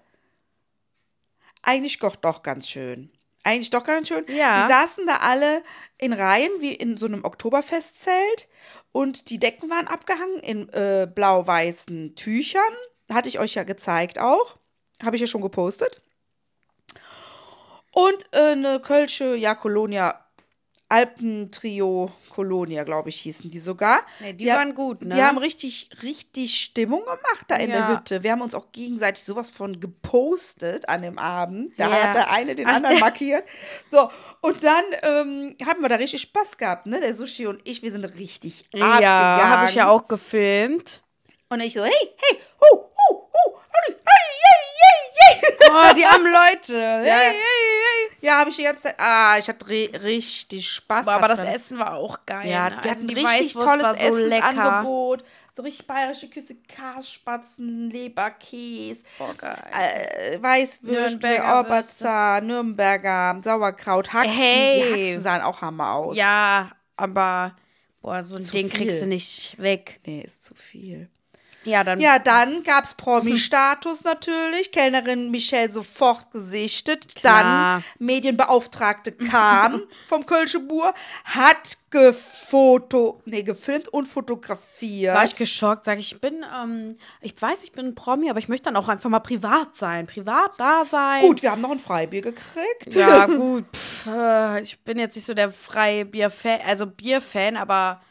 Eigentlich 1.63 1.97
doch, 1.97 2.15
doch 2.15 2.43
ganz 2.43 2.69
schön. 2.69 3.11
Eigentlich 3.43 3.69
doch 3.69 3.83
ganz 3.83 4.09
schön. 4.09 4.25
Ja. 4.27 4.63
Die 4.63 4.73
saßen 4.73 5.07
da 5.07 5.17
alle 5.17 5.63
in 5.97 6.13
Reihen 6.13 6.51
wie 6.59 6.73
in 6.73 6.97
so 6.97 7.07
einem 7.07 7.23
Oktoberfestzelt 7.23 8.47
und 8.91 9.29
die 9.29 9.39
Decken 9.39 9.69
waren 9.69 9.87
abgehangen 9.87 10.39
in 10.39 10.69
äh, 10.69 11.07
blau-weißen 11.13 12.15
Tüchern. 12.15 12.61
Hatte 13.11 13.29
ich 13.29 13.39
euch 13.39 13.55
ja 13.55 13.63
gezeigt 13.63 14.19
auch. 14.19 14.57
Habe 15.01 15.15
ich 15.15 15.21
ja 15.21 15.27
schon 15.27 15.41
gepostet. 15.41 16.01
Und 17.91 18.25
äh, 18.33 18.51
eine 18.51 18.79
Kölsche, 18.79 19.35
ja, 19.35 19.55
Kolonia, 19.55 20.26
Alpentrio 20.89 22.11
Kolonia, 22.29 22.83
glaube 22.83 23.09
ich, 23.09 23.19
hießen 23.21 23.49
die 23.49 23.59
sogar. 23.59 23.99
Nee, 24.19 24.33
die 24.33 24.47
waren 24.47 24.73
gut, 24.73 25.03
ne? 25.03 25.15
Die 25.15 25.21
haben 25.21 25.37
richtig, 25.37 25.89
richtig 26.01 26.55
Stimmung 26.55 27.01
gemacht 27.01 27.45
da 27.49 27.55
in 27.57 27.71
der 27.71 27.79
Ja. 27.81 27.87
Hütte. 27.89 28.23
Wir 28.23 28.31
haben 28.31 28.41
uns 28.41 28.55
auch 28.55 28.71
gegenseitig 28.71 29.23
sowas 29.23 29.49
von 29.49 29.79
gepostet 29.79 30.87
an 30.87 31.01
dem 31.01 31.17
Abend. 31.19 31.77
Da 31.77 31.89
Ja. 31.89 32.03
hat 32.03 32.15
der 32.15 32.31
eine 32.31 32.55
den 32.55 32.67
Ach, 32.67 32.75
anderen 32.75 32.99
markiert. 32.99 33.43
So, 33.89 34.09
und 34.41 34.63
dann 34.63 34.83
ähm, 35.03 35.55
haben 35.65 35.81
wir 35.81 35.89
da 35.89 35.95
richtig 35.95 36.21
Spaß 36.21 36.57
gehabt, 36.57 36.85
ne? 36.85 36.99
Der 37.01 37.13
Sushi 37.13 37.47
und 37.47 37.61
ich, 37.65 37.81
wir 37.81 37.91
sind 37.91 38.05
richtig 38.15 38.63
abgegangen. 38.71 39.01
Ja, 39.01 39.47
habe 39.49 39.65
ich 39.65 39.75
ja 39.75 39.89
auch 39.89 40.07
gefilmt. 40.07 41.01
Und 41.49 41.59
ich 41.61 41.73
so, 41.73 41.83
hey, 41.83 41.91
hey, 41.93 42.39
hu, 42.61 42.77
hu, 42.77 43.15
hu, 43.33 43.57
hey, 43.71 43.95
hey, 43.95 44.25
hey, 44.83 45.41
hey, 45.41 45.56
Oh, 45.69 45.93
die 45.95 46.05
armen 46.05 46.31
Leute. 46.31 46.77
Ja, 46.77 47.01
Hey, 47.01 47.31
hey, 47.31 47.33
hey. 47.33 48.17
Ja, 48.19 48.39
habe 48.39 48.49
ich 48.49 48.55
die 48.55 48.63
ganze 48.63 48.83
Zeit. 48.83 48.95
Ah, 48.99 49.37
ich 49.37 49.47
hatte 49.47 49.67
ri 49.67 49.85
richtig 50.01 50.69
Spaß. 50.71 51.05
Boah, 51.05 51.13
aber 51.13 51.27
das. 51.27 51.43
Essen 51.43 51.77
war 51.79 51.93
auch 51.93 52.17
geil. 52.25 52.49
Ja, 52.49 52.69
ne? 52.69 52.75
die 52.83 52.89
Also 52.89 52.89
hatten 52.89 53.07
die 53.07 53.13
richtig 53.13 53.55
Weißwurst 53.55 53.67
tolles 53.67 53.99
so. 53.99 54.17
Essensangebot. 54.17 55.23
So 55.53 55.63
richtig 55.63 55.87
bayerische 55.87 56.29
Küsse, 56.29 56.55
Kasspatzen, 56.67 57.89
Leberkäse, 57.89 59.01
Boah, 59.17 59.33
geil. 59.33 59.57
äh, 59.73 60.41
Weißwürste, 60.41 61.17
Nürnberger 61.17 61.59
Oberzahn, 61.61 62.45
Nürnberger, 62.47 63.39
Sauerkraut, 63.43 64.13
Haxen. 64.13 64.31
Hey. 64.33 64.83
Die 64.83 64.91
Haxen 65.09 65.23
sahen 65.23 65.41
auch 65.41 65.61
Hammer 65.61 65.93
aus. 65.93 66.15
Ja, 66.15 66.71
aber 66.95 67.55
boah, 68.01 68.23
so 68.23 68.35
ein 68.35 68.45
Ding 68.51 68.69
kriegst 68.69 68.97
viel. 68.97 69.05
du 69.05 69.07
nicht 69.07 69.55
weg. 69.57 69.99
Nee, 70.05 70.21
ist 70.21 70.43
zu 70.45 70.53
viel. 70.53 71.09
Ja, 71.67 71.83
dann 71.83 71.99
Ja, 71.99 72.17
dann 72.17 72.63
gab 72.63 72.85
es 72.85 72.93
Promi-Status 72.93 74.03
natürlich. 74.05 74.71
Kellnerin 74.71 75.29
Michelle 75.31 75.69
sofort 75.69 76.31
gesichtet. 76.31 77.15
Klar. 77.15 77.43
Dann 77.43 77.83
Medienbeauftragte 77.99 79.11
kam 79.31 79.81
vom 80.05 80.25
Kölsche 80.25 80.59
Bur, 80.59 80.93
hat 81.25 81.77
gefoto, 81.89 83.21
nee, 83.25 83.43
gefilmt 83.43 83.87
und 83.87 84.07
fotografiert. 84.07 85.15
war 85.15 85.23
ich 85.23 85.35
geschockt, 85.35 85.85
sag 85.85 85.99
ich, 85.99 86.19
bin, 86.19 86.45
ähm, 86.55 86.97
ich 87.21 87.39
weiß, 87.39 87.63
ich 87.63 87.71
bin 87.71 87.87
ein 87.87 87.95
Promi, 87.95 88.29
aber 88.29 88.39
ich 88.39 88.49
möchte 88.49 88.65
dann 88.65 88.75
auch 88.75 88.89
einfach 88.89 89.09
mal 89.09 89.19
privat 89.19 89.75
sein, 89.75 90.05
privat 90.05 90.51
da 90.57 90.83
sein. 90.85 91.21
Gut, 91.21 91.41
wir 91.41 91.51
haben 91.51 91.61
noch 91.61 91.71
ein 91.71 91.79
Freibier 91.79 92.21
gekriegt. 92.21 92.93
Ja, 92.93 93.25
gut. 93.27 93.65
Pff, 93.73 94.07
äh, 94.07 94.61
ich 94.61 94.79
bin 94.79 94.99
jetzt 94.99 95.15
nicht 95.15 95.25
so 95.25 95.33
der 95.33 95.51
freie 95.51 96.05
Bier-Fan, 96.05 96.59
also 96.65 96.87
Bierfan, 96.87 97.55
aber 97.57 98.01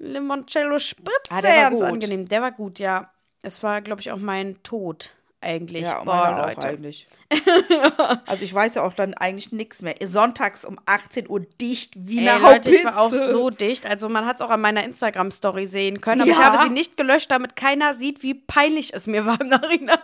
Limoncello 0.00 0.78
Spritz 0.78 1.14
Ah, 1.28 1.40
der 1.42 1.50
wäre 1.50 1.62
war 1.64 1.70
ganz 1.70 1.82
angenehm. 1.82 2.26
Der 2.26 2.42
war 2.42 2.52
gut, 2.52 2.78
ja. 2.78 3.10
Es 3.42 3.62
war, 3.62 3.80
glaube 3.82 4.00
ich, 4.00 4.10
auch 4.10 4.18
mein 4.18 4.62
Tod 4.62 5.14
eigentlich. 5.42 5.82
Ja, 5.82 6.02
Boah, 6.04 6.44
Leute. 6.46 6.66
eigentlich. 6.68 7.06
also 8.26 8.44
ich 8.44 8.52
weiß 8.52 8.74
ja 8.74 8.82
auch 8.82 8.92
dann 8.92 9.14
eigentlich 9.14 9.52
nichts 9.52 9.80
mehr. 9.80 9.94
Sonntags 10.04 10.64
um 10.66 10.78
18 10.84 11.28
Uhr 11.30 11.40
dicht 11.60 11.92
wie 11.96 12.18
Ey, 12.18 12.28
eine 12.28 12.42
Leute, 12.42 12.70
ich 12.70 12.84
war 12.84 12.98
auch 13.00 13.12
so 13.14 13.48
dicht. 13.50 13.88
Also 13.88 14.08
man 14.08 14.26
hat 14.26 14.36
es 14.40 14.42
auch 14.42 14.50
an 14.50 14.60
meiner 14.60 14.84
Instagram-Story 14.84 15.64
sehen 15.66 16.00
können. 16.00 16.22
Aber 16.22 16.30
ich 16.30 16.36
Ja. 16.36 16.52
habe 16.52 16.64
sie 16.64 16.74
nicht 16.74 16.96
gelöscht, 16.98 17.30
damit 17.30 17.56
keiner 17.56 17.94
sieht, 17.94 18.22
wie 18.22 18.34
peinlich 18.34 18.92
es 18.92 19.06
mir 19.06 19.24
war 19.24 19.40
im 19.40 19.48
Nachhinein. 19.48 19.96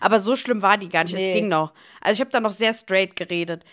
Aber 0.00 0.18
so 0.18 0.34
schlimm 0.34 0.62
war 0.62 0.78
die 0.78 0.88
gar 0.88 1.04
nicht. 1.04 1.14
Nee. 1.14 1.28
Es 1.30 1.34
ging 1.36 1.48
noch. 1.48 1.72
Also 2.00 2.14
ich 2.14 2.20
habe 2.20 2.30
da 2.30 2.40
noch 2.40 2.52
sehr 2.52 2.74
straight 2.74 3.14
geredet. 3.16 3.64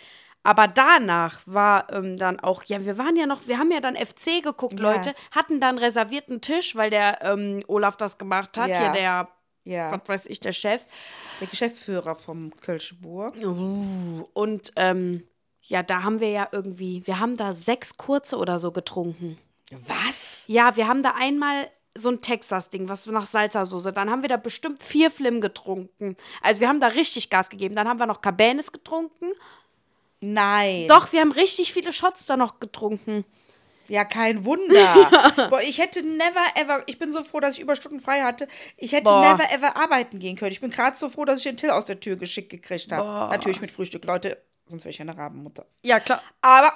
Aber 0.44 0.68
danach 0.68 1.40
war 1.46 1.92
ähm, 1.94 2.18
dann 2.18 2.40
auch, 2.40 2.64
ja, 2.66 2.84
wir 2.84 2.98
waren 2.98 3.16
ja 3.16 3.26
noch, 3.26 3.48
wir 3.48 3.58
haben 3.58 3.72
ja 3.72 3.80
dann 3.80 3.96
FC 3.96 4.44
geguckt, 4.44 4.80
Ja. 4.80 4.92
Leute, 4.94 5.14
hatten 5.32 5.60
dann 5.62 5.78
reservierten 5.78 6.42
Tisch, 6.42 6.76
weil 6.76 6.90
der 6.90 7.20
ähm, 7.22 7.64
Olaf 7.68 7.96
das 7.96 8.18
gemacht 8.18 8.58
hat. 8.58 8.70
Ja. 8.70 8.80
Hier 8.80 8.92
der, 8.92 9.28
Ja. 9.64 9.92
was 9.92 10.02
weiß 10.06 10.26
ich, 10.26 10.40
der 10.42 10.52
Chef. 10.54 10.82
Der 11.40 11.48
Geschäftsführer 11.48 12.14
vom 12.16 12.52
Kölsche 12.60 12.96
Bur. 12.96 13.32
Und 14.34 14.72
ähm, 14.76 15.24
ja, 15.62 15.82
da 15.82 16.04
haben 16.04 16.20
wir 16.20 16.30
ja 16.30 16.48
irgendwie, 16.52 17.08
wir 17.08 17.20
haben 17.20 17.38
da 17.38 17.54
sechs 17.54 17.96
kurze 17.96 18.38
oder 18.38 18.60
so 18.60 18.72
getrunken. 18.74 19.38
Was? 19.88 20.44
Ja, 20.48 20.76
wir 20.76 20.88
haben 20.88 21.04
da 21.04 21.14
einmal 21.18 21.68
so 21.98 22.10
ein 22.10 22.22
Texas-Ding, 22.22 22.90
was 22.90 23.06
nach 23.06 23.26
Salsa-Soße. 23.26 23.92
Dann 23.92 24.10
haben 24.10 24.24
wir 24.24 24.30
da 24.30 24.38
bestimmt 24.38 24.84
vier 24.84 25.10
Flim 25.10 25.42
getrunken. 25.42 26.18
Also 26.42 26.60
wir 26.60 26.68
haben 26.68 26.80
da 26.80 26.88
richtig 26.88 27.30
Gas 27.30 27.50
gegeben. 27.50 27.76
Dann 27.76 27.88
haben 27.88 28.00
wir 28.00 28.08
noch 28.08 28.22
Cabernet 28.22 28.74
getrunken. 28.74 29.32
Nein. 30.24 30.88
Doch, 30.88 31.12
wir 31.12 31.20
haben 31.22 31.32
richtig 31.32 31.74
viele 31.74 31.92
Shots 31.92 32.26
da 32.26 32.38
noch 32.38 32.60
getrunken. 32.60 33.26
Ja, 33.90 34.06
kein 34.06 34.46
Wunder. 34.46 35.10
Boah, 35.50 35.62
ich 35.62 35.78
hätte 35.80 36.02
never 36.04 36.46
ever, 36.56 36.84
ich 36.86 36.98
bin 36.98 37.12
so 37.12 37.24
froh, 37.26 37.42
dass 37.42 37.56
ich 37.56 37.60
Überstunden 37.62 38.00
frei 38.00 38.22
hatte. 38.22 38.48
Ich 38.78 38.94
hätte 38.94 39.12
Boah. 39.12 39.22
never 39.34 39.52
ever 39.52 39.76
arbeiten 39.76 40.20
gehen 40.20 40.38
können. 40.38 40.54
Ich 40.54 40.62
bin 40.62 40.72
gerade 40.72 40.96
so 40.96 41.10
froh, 41.10 41.26
dass 41.26 41.40
ich 41.40 41.44
den 41.44 41.58
Till 41.58 41.70
aus 41.72 41.84
der 41.86 42.00
Tür 42.00 42.16
geschickt 42.16 42.50
gekriegt 42.50 42.92
habe. 42.94 43.32
Natürlich 43.32 43.60
mit 43.60 43.72
Frühstück, 43.72 44.06
Leute, 44.06 44.42
sonst 44.68 44.86
wäre 44.86 44.92
ich 44.92 44.98
ja 45.00 45.04
eine 45.04 45.18
Rabenmutter. 45.18 45.66
Ja, 45.84 46.00
klar. 46.00 46.24
Aber 46.42 46.72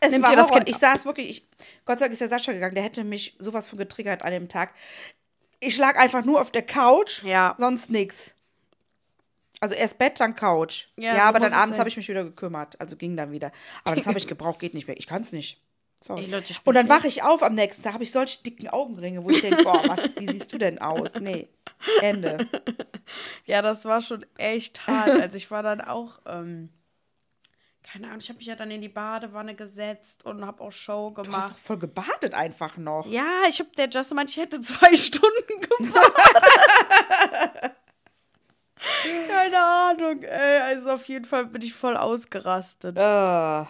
es 0.00 0.12
Nimmt 0.12 0.24
war 0.24 0.36
das 0.36 0.46
Horror. 0.46 0.58
Kind 0.58 0.68
Ich 0.68 0.76
saß 0.76 1.04
wirklich, 1.06 1.28
ich, 1.28 1.48
Gott 1.84 1.98
sei 1.98 2.04
Dank 2.04 2.12
ist 2.12 2.20
der 2.20 2.28
Sascha 2.28 2.52
gegangen, 2.52 2.76
der 2.76 2.84
hätte 2.84 3.02
mich 3.02 3.34
sowas 3.40 3.66
von 3.66 3.78
getriggert 3.78 4.22
an 4.22 4.30
dem 4.30 4.48
Tag. 4.48 4.72
Ich 5.58 5.76
lag 5.76 5.96
einfach 5.96 6.24
nur 6.24 6.40
auf 6.40 6.52
der 6.52 6.62
Couch, 6.62 7.24
Ja. 7.24 7.56
sonst 7.58 7.90
nix. 7.90 8.34
Also 9.60 9.74
erst 9.74 9.98
Bett, 9.98 10.20
dann 10.20 10.34
Couch. 10.34 10.86
Ja, 10.96 11.14
Ja, 11.14 11.14
so 11.14 11.20
aber 11.28 11.40
dann 11.40 11.52
abends 11.52 11.78
habe 11.78 11.88
ich 11.88 11.96
mich 11.96 12.08
wieder 12.08 12.24
gekümmert. 12.24 12.80
Also 12.80 12.96
ging 12.96 13.16
dann 13.16 13.30
wieder. 13.32 13.52
Aber 13.84 13.96
das 13.96 14.06
habe 14.06 14.18
ich 14.18 14.26
gebraucht, 14.28 14.58
geht 14.58 14.74
nicht 14.74 14.86
mehr. 14.86 14.96
Ich 14.98 15.06
kann 15.06 15.22
es 15.22 15.32
nicht. 15.32 15.60
Sorry. 16.02 16.24
Ey, 16.24 16.30
Leute, 16.30 16.52
Und 16.64 16.74
dann 16.74 16.88
wache 16.90 17.06
ich 17.06 17.22
auf 17.22 17.42
am 17.42 17.54
nächsten 17.54 17.82
Tag, 17.82 17.94
habe 17.94 18.04
ich 18.04 18.12
solche 18.12 18.42
dicken 18.42 18.68
Augenringe, 18.68 19.24
wo 19.24 19.30
ich 19.30 19.40
denke, 19.40 19.62
boah, 19.64 19.82
was, 19.88 20.14
wie 20.18 20.26
siehst 20.26 20.52
du 20.52 20.58
denn 20.58 20.78
aus? 20.78 21.14
Nee, 21.18 21.48
Ende. 22.02 22.46
Ja, 23.46 23.60
das 23.62 23.84
war 23.84 24.00
schon 24.00 24.24
echt 24.38 24.86
hart. 24.86 25.08
Also 25.20 25.36
ich 25.36 25.50
war 25.50 25.62
dann 25.62 25.80
auch, 25.82 26.20
ähm, 26.26 26.70
keine 27.82 28.06
Ahnung, 28.06 28.18
ich 28.20 28.28
habe 28.30 28.38
mich 28.38 28.46
ja 28.46 28.56
dann 28.56 28.70
in 28.70 28.80
die 28.80 28.88
Badewanne 28.88 29.54
gesetzt 29.54 30.24
und 30.24 30.44
habe 30.46 30.62
auch 30.62 30.72
Show 30.72 31.10
Du 31.10 31.18
hast 31.18 31.24
gemacht. 31.26 31.50
doch 31.52 31.58
voll 31.58 31.78
gebadet 31.78 32.32
einfach 32.34 32.76
noch. 32.78 33.06
Ja, 33.06 33.42
ich 33.48 33.60
habe 33.60 33.68
der 33.76 33.88
Justin 33.90 34.16
meinte, 34.16 34.30
ich 34.32 34.36
hätte 34.38 34.60
zwei 34.62 34.94
Stunden 34.96 35.60
gemacht. 35.60 36.12
Keine 39.28 39.62
Ahnung, 39.62 40.22
ey. 40.22 40.60
Also 40.60 40.92
auf 40.92 41.04
jeden 41.06 41.24
Fall 41.24 41.46
bin 41.46 41.62
ich 41.62 41.74
voll 41.74 41.96
ausgerastet. 41.96 42.96
Äh, 42.96 43.64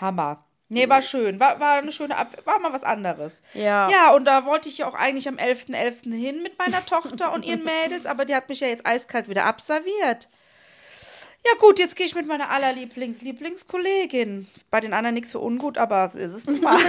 Hammer. 0.00 0.44
Nee, 0.68 0.88
war 0.88 1.00
schön. 1.00 1.38
War, 1.38 1.60
war 1.60 1.74
eine 1.74 1.92
schöne 1.92 2.16
Ab 2.16 2.36
war 2.44 2.58
mal 2.58 2.72
was 2.72 2.82
anderes. 2.82 3.40
Ja. 3.54 3.88
Ja, 3.88 4.12
und 4.14 4.24
da 4.24 4.44
wollte 4.44 4.68
ich 4.68 4.78
ja 4.78 4.88
auch 4.88 4.94
eigentlich 4.94 5.28
am 5.28 5.36
11.11. 5.36 6.12
hin 6.12 6.42
mit 6.42 6.58
meiner 6.58 6.84
Tochter 6.84 7.32
und 7.32 7.44
ihren 7.44 7.62
Mädels, 7.62 8.04
aber 8.04 8.24
die 8.24 8.34
hat 8.34 8.48
mich 8.48 8.60
ja 8.60 8.66
jetzt 8.66 8.84
eiskalt 8.84 9.28
wieder 9.28 9.44
abserviert. 9.44 10.28
Ja 11.46 11.52
gut, 11.60 11.78
jetzt 11.78 11.94
gehe 11.94 12.06
ich 12.06 12.16
mit 12.16 12.26
meiner 12.26 12.50
allerlieblings 12.50 13.22
Lieblingskollegin. 13.22 14.48
Bei 14.68 14.80
den 14.80 14.92
anderen 14.92 15.14
nichts 15.14 15.30
für 15.30 15.38
ungut, 15.38 15.78
aber 15.78 16.10
ist 16.12 16.32
es 16.32 16.46
nun 16.46 16.60
mal. 16.60 16.76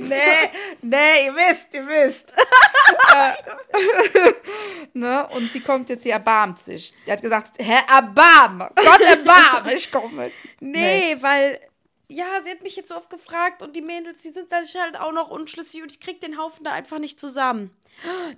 nee, 0.00 0.50
nee, 0.82 1.26
ihr 1.26 1.36
wisst, 1.36 1.72
ihr 1.74 1.86
wisst. 1.86 2.32
Äh, 3.14 4.32
ne? 4.98 5.26
Und 5.28 5.54
die 5.54 5.60
kommt 5.60 5.90
jetzt 5.90 6.02
hier, 6.02 6.12
erbarmt 6.14 6.58
sich. 6.58 6.92
Die 7.06 7.12
hat 7.12 7.22
gesagt, 7.22 7.58
Herr 7.58 7.88
Erbarm, 7.88 8.58
Gott 8.74 9.00
erbarm, 9.00 9.68
ich 9.74 9.90
komme. 9.90 10.30
Nee, 10.60 11.16
weil, 11.20 11.58
ja, 12.08 12.40
sie 12.42 12.50
hat 12.50 12.62
mich 12.62 12.76
jetzt 12.76 12.88
so 12.88 12.96
oft 12.96 13.10
gefragt 13.10 13.62
und 13.62 13.76
die 13.76 13.82
Mädels, 13.82 14.22
die 14.22 14.30
sind 14.30 14.50
sich 14.50 14.76
halt 14.80 14.98
auch 14.98 15.12
noch 15.12 15.30
unschlüssig 15.30 15.82
und 15.82 15.90
ich 15.90 16.00
krieg 16.00 16.20
den 16.20 16.38
Haufen 16.38 16.64
da 16.64 16.72
einfach 16.72 16.98
nicht 16.98 17.20
zusammen. 17.20 17.70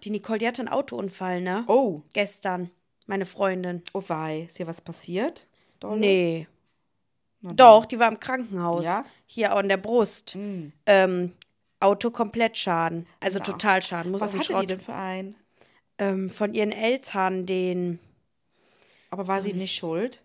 Die 0.04 0.10
Nicole, 0.10 0.38
die 0.38 0.46
hatte 0.46 0.62
einen 0.62 0.68
Autounfall, 0.68 1.40
ne? 1.40 1.64
Oh, 1.66 2.02
Gestern, 2.12 2.70
meine 3.06 3.26
Freundin. 3.26 3.82
oh 3.92 4.02
wei, 4.06 4.46
ist 4.48 4.56
hier 4.58 4.66
was 4.66 4.80
passiert? 4.80 5.46
Dolle? 5.80 5.98
Nee. 5.98 6.48
Doch, 7.40 7.84
die 7.84 7.98
war 7.98 8.08
im 8.08 8.18
Krankenhaus. 8.18 8.84
Ja? 8.84 9.04
Hier 9.26 9.54
an 9.54 9.68
der 9.68 9.76
Brust. 9.76 10.34
Hm. 10.34 10.72
Ähm, 10.86 11.32
Auto 11.80 12.10
komplett 12.10 12.56
Schaden. 12.56 13.06
Also 13.20 13.38
Totalschaden. 13.38 14.10
Muss 14.12 14.20
Was 14.20 14.32
hatte 14.34 14.44
Schrott. 14.44 14.62
die 14.62 14.66
denn 14.66 14.80
für 14.80 14.94
einen? 14.94 15.36
Ähm, 15.98 16.30
von 16.30 16.54
ihren 16.54 16.72
Eltern 16.72 17.46
den. 17.46 17.98
Aber 19.10 19.26
war 19.28 19.40
sie 19.42 19.52
nicht 19.52 19.74
schuld? 19.74 20.22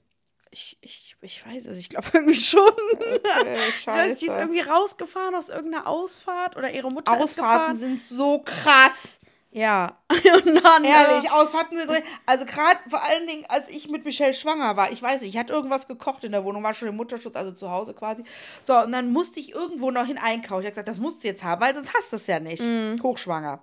Ich, 0.52 0.78
ich, 0.82 1.16
ich 1.22 1.46
weiß 1.46 1.66
es, 1.66 1.78
ich 1.78 1.90
glaube 1.90 2.08
irgendwie 2.14 2.36
schon. 2.36 2.60
Äh, 3.00 3.70
Ich 3.70 3.88
weiß, 3.88 4.18
die 4.18 4.28
ist 4.28 4.36
irgendwie 4.36 4.60
rausgefahren 4.62 5.34
aus 5.36 5.50
irgendeiner 5.50 5.88
Ausfahrt 5.88 6.58
oder 6.58 6.72
ihre 6.72 6.90
Mutter 6.92 7.12
Ausfahrten 7.12 7.78
sind 7.78 8.00
so 8.02 8.40
krass. 8.40 9.20
Ja. 9.56 10.00
Und 10.10 10.64
dann, 10.64 10.84
Ehrlich, 10.84 11.26
äh, 11.26 11.30
Ausfahrten 11.30 11.78
sind 11.78 11.88
drin. 11.90 12.02
Also 12.26 12.46
gerade 12.46 12.80
vor 12.90 13.04
allen 13.04 13.28
Dingen, 13.28 13.46
als 13.48 13.70
ich 13.70 13.88
mit 13.88 14.04
Michelle 14.04 14.34
schwanger 14.34 14.76
war, 14.76 14.92
ich 14.92 15.02
weiß 15.02 15.22
nicht, 15.22 15.30
ich 15.36 15.40
hatte 15.40 15.54
irgendwas 15.54 15.88
gekocht 15.88 16.24
in 16.24 16.32
der 16.32 16.44
Wohnung, 16.44 16.64
war 16.64 16.74
schon 16.74 16.88
im 16.88 16.96
Mutterschutz, 16.96 17.36
also 17.36 17.52
zu 17.52 17.70
Hause 17.70 17.94
quasi. 17.94 18.24
So, 18.66 18.76
und 18.80 18.92
dann 18.92 19.12
musste 19.12 19.40
ich 19.40 19.52
irgendwo 19.52 19.92
noch 19.92 20.06
hin 20.08 20.18
einkaufen. 20.18 20.62
Ich 20.62 20.66
habe 20.66 20.72
gesagt, 20.72 20.88
das 20.88 20.98
musst 20.98 21.24
du 21.24 21.28
jetzt 21.28 21.44
haben, 21.44 21.62
weil 21.62 21.76
sonst 21.76 21.94
hast 21.94 22.12
du 22.12 22.16
es 22.16 22.28
ja 22.28 22.40
nicht. 22.40 22.64
Hochschwanger. 23.04 23.62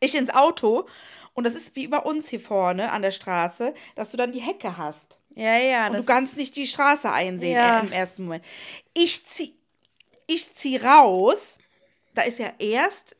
Ich 0.00 0.14
ins 0.14 0.30
Auto 0.30 0.86
und 1.34 1.44
das 1.44 1.54
ist 1.54 1.74
wie 1.74 1.88
bei 1.88 1.98
uns 1.98 2.28
hier 2.28 2.40
vorne 2.40 2.92
an 2.92 3.02
der 3.02 3.10
Straße, 3.10 3.74
dass 3.96 4.10
du 4.12 4.16
dann 4.16 4.32
die 4.32 4.40
Hecke 4.40 4.76
hast. 4.76 5.18
Ja, 5.34 5.56
ja. 5.56 5.86
Und 5.86 5.96
du 5.96 6.04
kannst 6.04 6.36
nicht 6.36 6.54
die 6.56 6.66
Straße 6.66 7.10
einsehen 7.10 7.54
Ja. 7.56 7.78
äh, 7.78 7.86
im 7.86 7.90
ersten 7.92 8.24
Moment. 8.24 8.44
Ich 8.94 9.24
zieh, 9.26 9.54
ich 10.26 10.54
zieh 10.54 10.76
raus. 10.76 11.58
Da 12.14 12.22
ist 12.22 12.38
ja 12.38 12.50
erst 12.58 13.16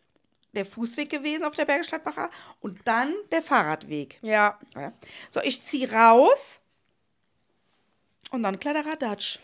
der 0.53 0.65
Fußweg 0.65 1.11
gewesen 1.11 1.45
auf 1.45 1.55
der 1.55 1.65
Bergestadtbacher 1.65 2.31
und 2.61 2.79
dann 2.85 3.15
der 3.31 3.43
Fahrradweg. 3.43 4.19
Ja. 4.23 4.59
Ja. 4.75 4.93
So, 5.31 5.41
ich 5.43 5.63
zieh 5.63 5.87
raus 5.87 6.61
und 8.31 8.43
dann 8.43 8.61
kleiner 8.61 8.85
Radatsch. 8.87 9.39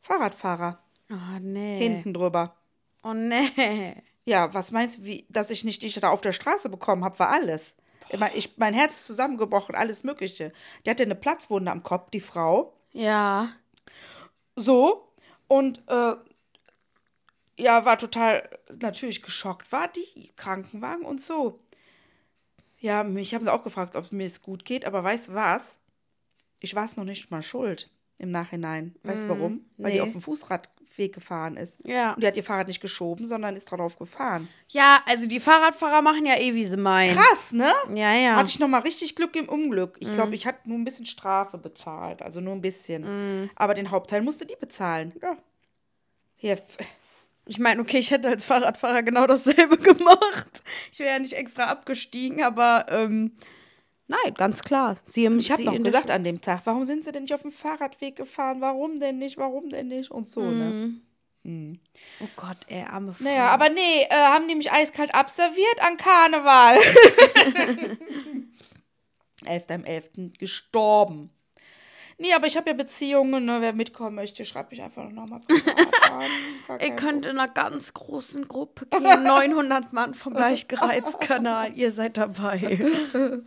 Fahrradfahrer 0.00 0.82
Oh, 1.10 1.38
nee. 1.40 1.78
hinten 1.78 2.12
drüber. 2.12 2.54
Oh, 3.02 3.14
nee. 3.14 3.94
Ja, 4.24 4.52
was 4.52 4.72
meinst 4.72 4.98
du, 4.98 5.04
wie, 5.04 5.26
dass 5.30 5.50
ich 5.50 5.64
nicht 5.64 5.82
dich 5.82 5.94
da 5.94 6.10
auf 6.10 6.20
der 6.20 6.32
Straße 6.32 6.68
bekommen 6.68 7.02
habe, 7.02 7.18
war 7.18 7.30
alles. 7.30 7.74
Mein, 8.18 8.30
ich, 8.34 8.58
mein 8.58 8.74
Herz 8.74 8.96
ist 8.96 9.06
zusammengebrochen, 9.06 9.74
alles 9.74 10.04
Mögliche. 10.04 10.52
Die 10.84 10.90
hatte 10.90 11.02
eine 11.02 11.14
Platzwunde 11.14 11.70
am 11.70 11.82
Kopf, 11.82 12.10
die 12.10 12.20
Frau. 12.20 12.74
Ja. 12.92 13.50
So. 14.54 15.12
Und 15.46 15.82
äh, 15.88 16.14
ja, 17.58 17.84
war 17.84 17.98
total 17.98 18.48
natürlich 18.80 19.22
geschockt, 19.22 19.70
war 19.72 19.88
die 19.88 20.30
Krankenwagen 20.36 21.04
und 21.04 21.20
so. 21.20 21.60
Ja, 22.78 23.02
mich 23.02 23.34
haben 23.34 23.42
sie 23.42 23.52
auch 23.52 23.64
gefragt, 23.64 23.96
ob 23.96 24.12
mir 24.12 24.24
es 24.24 24.40
gut 24.40 24.64
geht, 24.64 24.84
aber 24.84 25.02
weißt 25.02 25.28
du 25.28 25.34
was? 25.34 25.78
Ich 26.60 26.74
war 26.74 26.84
es 26.84 26.96
noch 26.96 27.04
nicht 27.04 27.30
mal 27.30 27.42
schuld 27.42 27.90
im 28.18 28.30
Nachhinein. 28.30 28.94
Weißt 29.02 29.24
du 29.24 29.28
warum? 29.28 29.64
Weil 29.76 29.92
die 29.92 29.98
nee. 29.98 30.02
auf 30.02 30.12
dem 30.12 30.20
Fußradweg 30.20 31.12
gefahren 31.12 31.56
ist. 31.56 31.76
Ja. 31.84 32.14
Und 32.14 32.22
die 32.22 32.26
hat 32.26 32.36
ihr 32.36 32.44
Fahrrad 32.44 32.68
nicht 32.68 32.80
geschoben, 32.80 33.26
sondern 33.26 33.56
ist 33.56 33.70
darauf 33.70 33.98
gefahren. 33.98 34.48
Ja, 34.68 35.00
also 35.06 35.26
die 35.26 35.40
Fahrradfahrer 35.40 36.02
machen 36.02 36.26
ja 36.26 36.36
eh, 36.36 36.54
wie 36.54 36.66
sie 36.66 36.76
meinen. 36.76 37.16
Krass, 37.16 37.52
ne? 37.52 37.72
Ja, 37.94 38.12
ja. 38.14 38.36
Hatte 38.36 38.50
ich 38.50 38.58
nochmal 38.58 38.82
richtig 38.82 39.16
Glück 39.16 39.34
im 39.36 39.48
Unglück. 39.48 39.96
Ich 40.00 40.12
glaube, 40.12 40.34
ich 40.34 40.46
hatte 40.46 40.68
nur 40.68 40.78
ein 40.78 40.84
bisschen 40.84 41.06
Strafe 41.06 41.58
bezahlt. 41.58 42.22
Also 42.22 42.40
nur 42.40 42.54
ein 42.54 42.60
bisschen. 42.60 43.50
Aber 43.56 43.74
den 43.74 43.90
Hauptteil 43.90 44.22
musste 44.22 44.46
die 44.46 44.56
bezahlen. 44.56 45.14
Ja. 45.22 45.36
Hier, 46.36 46.58
Ich 47.48 47.58
meine, 47.58 47.80
okay, 47.80 47.98
ich 47.98 48.10
hätte 48.10 48.28
als 48.28 48.44
Fahrradfahrer 48.44 49.02
genau 49.02 49.26
dasselbe 49.26 49.78
gemacht. 49.82 50.62
Ich 50.92 50.98
wäre 50.98 51.12
ja 51.12 51.18
nicht 51.18 51.32
extra 51.32 51.64
abgestiegen, 51.64 52.42
aber 52.42 52.86
ähm, 52.90 53.32
nein, 54.06 54.34
ganz 54.34 54.62
klar. 54.62 54.98
Sie, 55.04 55.26
ich 55.26 55.50
habe 55.50 55.64
der 55.64 55.78
gesagt 55.80 56.10
an 56.10 56.24
dem 56.24 56.42
Tag, 56.42 56.60
warum 56.64 56.84
sind 56.84 57.04
sie 57.04 57.12
denn 57.12 57.22
nicht 57.22 57.32
auf 57.32 57.42
dem 57.42 57.50
Fahrradweg 57.52 58.16
gefahren? 58.16 58.60
Warum 58.60 59.00
denn 59.00 59.18
nicht? 59.18 59.38
Warum 59.38 59.70
denn 59.70 59.88
nicht? 59.88 60.10
Und 60.10 60.28
so, 60.28 60.42
ne? 60.42 61.00
Oh 62.20 62.28
Gott, 62.36 62.58
ey, 62.66 62.82
arme 62.82 63.14
Frau. 63.14 63.24
Naja, 63.24 63.48
aber 63.48 63.70
nee, 63.70 64.02
äh, 64.02 64.14
haben 64.14 64.46
die 64.48 64.54
mich 64.54 64.70
eiskalt 64.70 65.14
abserviert 65.14 65.80
an 65.80 65.96
Karneval. 65.96 66.78
11.11. 69.46 70.36
gestorben. 70.38 71.30
Nee, 72.18 72.34
aber 72.34 72.46
ich 72.46 72.56
habe 72.58 72.68
ja 72.68 72.76
Beziehungen, 72.76 73.46
ne? 73.46 73.62
Wer 73.62 73.72
mitkommen 73.72 74.16
möchte, 74.16 74.44
schreibt 74.44 74.72
mich 74.72 74.82
einfach 74.82 75.08
nochmal 75.08 75.40
Ihr 76.80 76.96
könnt 76.96 77.26
in 77.26 77.38
einer 77.38 77.48
ganz 77.48 77.94
großen 77.94 78.48
Gruppe 78.48 78.86
gehen. 78.86 79.22
900 79.22 79.92
Mann 79.92 80.14
vom 80.14 80.34
Gleichgereizkanal. 80.34 81.72
Ihr 81.74 81.92
seid 81.92 82.16
dabei. 82.16 82.78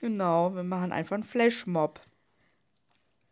Genau, 0.00 0.54
wir 0.54 0.62
machen 0.62 0.92
einfach 0.92 1.14
einen 1.14 1.24
Flashmob. 1.24 2.00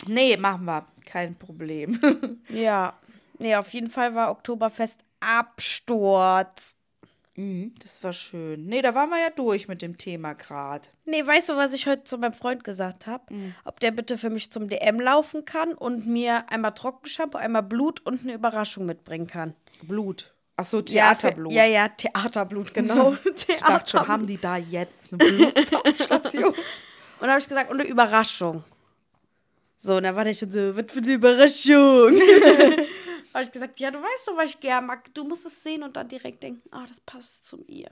Nee, 0.06 0.36
machen 0.36 0.64
wir. 0.64 0.86
Kein 1.04 1.36
Problem. 1.36 2.40
Ja. 2.48 2.94
Nee, 3.38 3.54
auf 3.56 3.72
jeden 3.72 3.90
Fall 3.90 4.14
war 4.14 4.30
Oktoberfest 4.30 5.04
Absturz. 5.20 6.75
Mhm, 7.36 7.74
das 7.82 8.02
war 8.02 8.12
schön. 8.12 8.66
Nee, 8.66 8.82
da 8.82 8.94
waren 8.94 9.10
wir 9.10 9.20
ja 9.20 9.30
durch 9.30 9.68
mit 9.68 9.82
dem 9.82 9.98
Thema 9.98 10.32
gerade. 10.32 10.88
Nee, 11.04 11.26
weißt 11.26 11.50
du, 11.50 11.56
was 11.56 11.72
ich 11.74 11.86
heute 11.86 12.04
zu 12.04 12.18
meinem 12.18 12.32
Freund 12.32 12.64
gesagt 12.64 13.06
habe? 13.06 13.24
Ob 13.64 13.78
der 13.80 13.90
bitte 13.90 14.16
für 14.18 14.30
mich 14.30 14.50
zum 14.50 14.68
DM 14.68 15.00
laufen 15.00 15.44
kann 15.44 15.74
und 15.74 16.06
mir 16.06 16.50
einmal 16.50 16.72
Trockenshampoo, 16.72 17.38
einmal 17.38 17.62
Blut 17.62 18.00
und 18.04 18.22
eine 18.22 18.34
Überraschung 18.34 18.86
mitbringen 18.86 19.26
kann. 19.26 19.54
Blut. 19.82 20.32
Ach 20.56 20.64
so, 20.64 20.80
Theaterblut. 20.80 21.52
Ja, 21.52 21.66
ja, 21.66 21.88
Theaterblut, 21.88 22.72
genau. 22.72 23.16
Ich 23.24 23.60
dachte 23.60 23.90
schon, 23.90 24.08
haben 24.08 24.26
die 24.26 24.38
da 24.38 24.56
jetzt 24.56 25.12
eine 25.12 25.18
Blutstation? 25.18 26.44
Und 27.18 27.22
dann 27.22 27.30
habe 27.30 27.40
ich 27.40 27.48
gesagt, 27.48 27.70
und 27.70 27.80
eine 27.80 27.88
Überraschung. 27.88 28.62
So, 29.78 29.94
und 29.96 30.02
dann 30.02 30.14
war 30.16 30.24
der 30.24 30.34
schon 30.34 30.50
so, 30.52 30.76
was 30.76 30.84
für 30.92 30.98
eine 30.98 31.12
Überraschung. 31.12 32.12
habe 33.36 33.44
ich 33.44 33.52
gesagt, 33.52 33.78
ja, 33.80 33.90
du 33.90 34.00
weißt 34.02 34.28
doch, 34.28 34.36
was 34.36 34.46
ich 34.50 34.60
gern 34.60 34.86
mag. 34.86 35.12
Du 35.14 35.24
musst 35.24 35.46
es 35.46 35.62
sehen 35.62 35.82
und 35.82 35.96
dann 35.96 36.08
direkt 36.08 36.42
denken, 36.42 36.68
ah, 36.72 36.84
das 36.88 37.00
passt 37.00 37.44
zu 37.46 37.58
mir. 37.68 37.88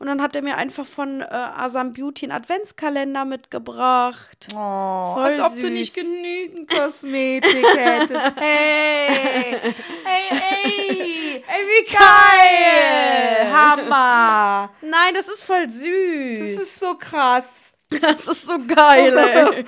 Und 0.00 0.06
dann 0.06 0.22
hat 0.22 0.36
er 0.36 0.42
mir 0.42 0.56
einfach 0.56 0.86
von 0.86 1.22
äh, 1.22 1.24
Asam 1.24 1.92
Beauty 1.92 2.26
einen 2.26 2.32
Adventskalender 2.32 3.24
mitgebracht. 3.24 4.46
Oh, 4.52 5.14
Voll 5.14 5.24
als 5.32 5.40
ob 5.40 5.50
süß. 5.50 5.60
du 5.60 5.70
nicht 5.70 5.94
genügend 5.94 6.70
Kosmetik 6.70 7.66
hättest. 7.76 8.32
Hey, 8.36 9.56
hey, 10.04 10.22
hey. 10.30 11.44
Ey, 11.48 11.64
wie 11.66 11.92
Geil. 11.92 13.52
Hammer. 13.52 14.70
Nein, 14.82 15.14
das 15.14 15.28
ist 15.28 15.42
voll 15.42 15.68
süß. 15.68 16.40
Das 16.40 16.62
ist 16.62 16.78
so 16.78 16.94
krass. 16.96 17.67
Das 18.00 18.28
ist 18.28 18.46
so 18.46 18.58
geil, 18.58 19.16
ey. 19.18 19.64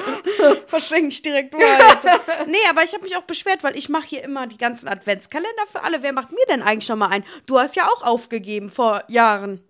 Verschenke 0.66 1.08
ich 1.08 1.22
direkt 1.22 1.54
weiter. 1.54 2.20
Nee, 2.46 2.58
aber 2.68 2.84
ich 2.84 2.92
habe 2.92 3.02
mich 3.02 3.16
auch 3.16 3.22
beschwert, 3.22 3.62
weil 3.64 3.78
ich 3.78 3.88
mache 3.88 4.06
hier 4.06 4.22
immer 4.24 4.46
die 4.46 4.58
ganzen 4.58 4.88
Adventskalender 4.88 5.66
für 5.66 5.82
alle. 5.82 6.02
Wer 6.02 6.12
macht 6.12 6.30
mir 6.30 6.44
denn 6.48 6.62
eigentlich 6.62 6.88
noch 6.88 6.96
mal 6.96 7.08
einen? 7.08 7.24
Du 7.46 7.58
hast 7.58 7.76
ja 7.76 7.86
auch 7.86 8.02
aufgegeben 8.02 8.70
vor 8.70 9.02
Jahren. 9.08 9.60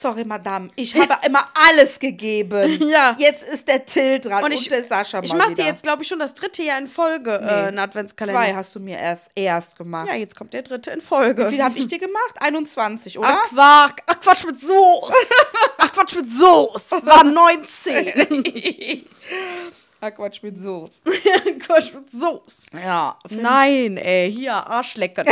Sorry, 0.00 0.24
Madame, 0.24 0.70
ich 0.76 0.94
habe 0.98 1.14
immer 1.26 1.44
alles 1.52 1.98
gegeben. 1.98 2.78
Ja. 2.90 3.14
Jetzt 3.18 3.42
ist 3.44 3.68
der 3.68 3.84
Till 3.84 4.18
dran 4.18 4.38
und, 4.38 4.46
Und 4.46 4.52
ich, 4.52 4.68
der 4.68 4.82
Sascha 4.82 5.18
mal 5.18 5.24
ich 5.24 5.34
mache 5.34 5.54
dir 5.54 5.66
jetzt, 5.66 5.82
glaube 5.82 6.02
ich, 6.02 6.08
schon 6.08 6.18
das 6.18 6.34
dritte 6.34 6.62
Jahr 6.62 6.78
in 6.78 6.88
Folge 6.88 7.30
äh, 7.30 7.68
einen 7.68 7.78
Adventskalender. 7.78 8.40
Zwei 8.40 8.54
hast 8.54 8.74
du 8.74 8.80
mir 8.80 8.98
erst, 8.98 9.30
erst 9.34 9.76
gemacht. 9.76 10.08
Ja, 10.08 10.14
jetzt 10.14 10.34
kommt 10.34 10.54
der 10.54 10.62
dritte 10.62 10.90
in 10.90 11.00
Folge. 11.00 11.46
Wie 11.46 11.50
viel 11.50 11.62
habe 11.62 11.78
ich 11.78 11.86
dir 11.86 11.98
gemacht? 11.98 12.34
21, 12.38 13.18
oder? 13.18 13.28
Ach, 13.30 13.48
Quark. 13.50 14.00
Ach, 14.06 14.18
Quatsch 14.20 14.44
mit 14.46 14.60
Soße. 14.60 15.12
Ach, 15.78 15.92
Quatsch 15.92 16.16
mit 16.16 16.32
Soße. 16.32 17.06
War 17.06 17.22
19. 17.24 19.04
Ach, 20.00 20.10
Quatsch 20.14 20.42
mit 20.42 20.58
Soße. 20.58 21.02
Quatsch 21.60 21.94
mit 21.94 22.10
Soße. 22.10 22.42
Ja. 22.82 23.18
Nein, 23.28 23.98
ey, 23.98 24.32
hier, 24.32 24.54
Arschlecken. 24.54 25.26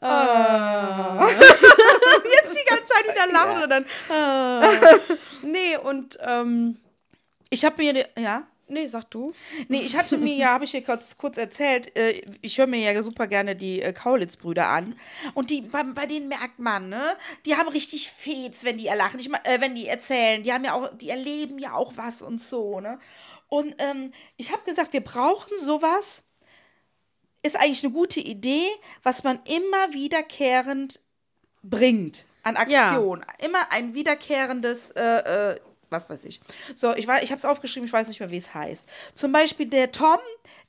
Ah. 0.00 1.26
Jetzt 1.28 2.56
die 2.56 2.64
ganze 2.68 2.84
Zeit 2.84 3.04
wieder 3.04 3.32
lachen 3.32 3.62
und 3.62 3.70
dann. 3.70 3.86
Ah. 4.08 4.98
Nee, 5.42 5.76
und, 5.78 6.18
ähm, 6.26 6.78
Ich 7.50 7.64
habe 7.64 7.82
mir, 7.82 8.06
ja? 8.18 8.46
nee, 8.68 8.86
sag 8.86 9.10
du. 9.10 9.32
Nee, 9.68 9.82
ich 9.82 9.96
hatte 9.96 10.18
mir 10.18 10.34
ja, 10.34 10.48
habe 10.48 10.64
ich 10.64 10.72
dir 10.72 10.82
kurz, 10.82 11.16
kurz 11.16 11.38
erzählt, 11.38 11.96
äh, 11.96 12.22
ich 12.42 12.58
höre 12.58 12.66
mir 12.66 12.80
ja 12.80 13.02
super 13.02 13.26
gerne 13.26 13.56
die 13.56 13.80
äh, 13.80 13.92
Kaulitz-Brüder 13.92 14.68
an. 14.68 14.98
Und 15.34 15.50
die, 15.50 15.62
bei, 15.62 15.82
bei 15.84 16.06
denen 16.06 16.28
merkt 16.28 16.58
man, 16.58 16.88
ne, 16.88 17.16
die 17.46 17.56
haben 17.56 17.68
richtig 17.68 18.10
Fets, 18.10 18.64
wenn 18.64 18.76
die 18.76 18.86
lachen, 18.86 19.20
ich, 19.20 19.32
äh, 19.32 19.60
wenn 19.60 19.74
die 19.74 19.86
erzählen. 19.86 20.42
Die 20.42 20.52
haben 20.52 20.64
ja 20.64 20.74
auch, 20.74 20.94
die 20.96 21.10
erleben 21.10 21.58
ja 21.58 21.74
auch 21.74 21.92
was 21.96 22.22
und 22.22 22.40
so, 22.40 22.80
ne. 22.80 22.98
Und 23.48 23.74
ähm, 23.78 24.12
ich 24.36 24.50
habe 24.50 24.64
gesagt, 24.64 24.92
wir 24.92 25.02
brauchen 25.02 25.56
sowas. 25.60 26.23
Ist 27.44 27.56
eigentlich 27.56 27.84
eine 27.84 27.92
gute 27.92 28.18
Idee, 28.20 28.66
was 29.04 29.22
man 29.22 29.38
immer 29.44 29.92
wiederkehrend 29.94 31.00
bringt 31.62 32.26
an 32.42 32.56
Ja. 32.68 32.88
Aktion. 32.88 33.24
Immer 33.44 33.70
ein 33.70 33.94
wiederkehrendes, 33.94 34.90
äh, 34.92 35.52
äh, 35.52 35.60
was 35.90 36.10
weiß 36.10 36.24
ich. 36.24 36.40
So, 36.74 36.92
ich, 36.94 37.04
ich 37.06 37.08
habe 37.30 37.36
es 37.36 37.44
aufgeschrieben, 37.44 37.86
ich 37.86 37.92
weiß 37.92 38.08
nicht 38.08 38.18
mehr, 38.20 38.30
wie 38.30 38.36
es 38.38 38.52
heißt. 38.52 38.88
Zum 39.14 39.30
Beispiel 39.32 39.66
der 39.66 39.92
Tom, 39.92 40.18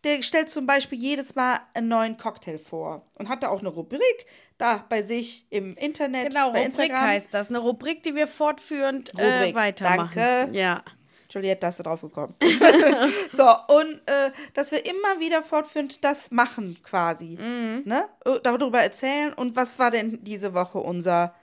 der 0.04 0.22
stellt 0.22 0.50
zum 0.52 0.68
Beispiel 0.68 1.00
jedes 1.00 1.34
Mal 1.36 1.60
einen 1.74 1.88
neuen 1.88 2.18
Cocktail 2.18 2.60
vor 2.60 3.06
und 3.16 3.28
hat 3.28 3.42
da 3.44 3.50
auch 3.50 3.60
eine 3.60 3.70
Rubrik 3.70 4.26
da 4.58 4.86
bei 4.88 5.02
sich 5.04 5.46
im 5.50 5.76
Internet, 5.76 6.30
Genau, 6.30 6.52
bei 6.52 6.60
Rubrik 6.60 6.66
Instagram. 6.66 7.02
heißt 7.08 7.34
das. 7.34 7.50
Eine 7.50 7.58
Rubrik, 7.60 8.04
die 8.04 8.16
wir 8.16 8.28
fortführend 8.28 9.18
äh, 9.18 9.38
Rubrik, 9.40 9.56
weitermachen. 9.56 10.12
danke. 10.16 10.58
Ja. 10.58 10.84
Juliette, 11.30 11.62
da 11.62 11.68
hast 11.68 11.80
du 11.80 11.84
drauf 11.84 12.02
gekommen. 12.02 12.36
so, 13.32 13.44
und 13.68 14.02
äh, 14.06 14.32
dass 14.54 14.72
wir 14.72 14.86
immer 14.86 15.20
wieder 15.20 15.44
fortführend 15.44 16.04
das 16.04 16.32
machen, 16.32 16.78
quasi. 16.84 17.38
Ne? 17.86 18.06
Äh, 18.26 18.40
Darüber 18.44 18.80
erzählen. 18.82 19.34
Und 19.34 19.56
was 19.56 19.80
war 19.80 19.92
denn 19.92 20.24
diese 20.24 20.54
Woche 20.54 20.80
unser, 20.80 21.34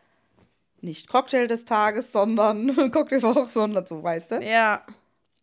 nicht 0.81 1.09
Cocktail 1.09 1.47
des 1.47 1.65
Tages, 1.65 2.13
sondern 2.13 2.91
Cocktailwoche, 2.91 3.47
sondern 3.47 3.87
so, 3.87 4.03
weißt 4.03 4.33
du? 4.33 4.43
Ja. 4.43 4.85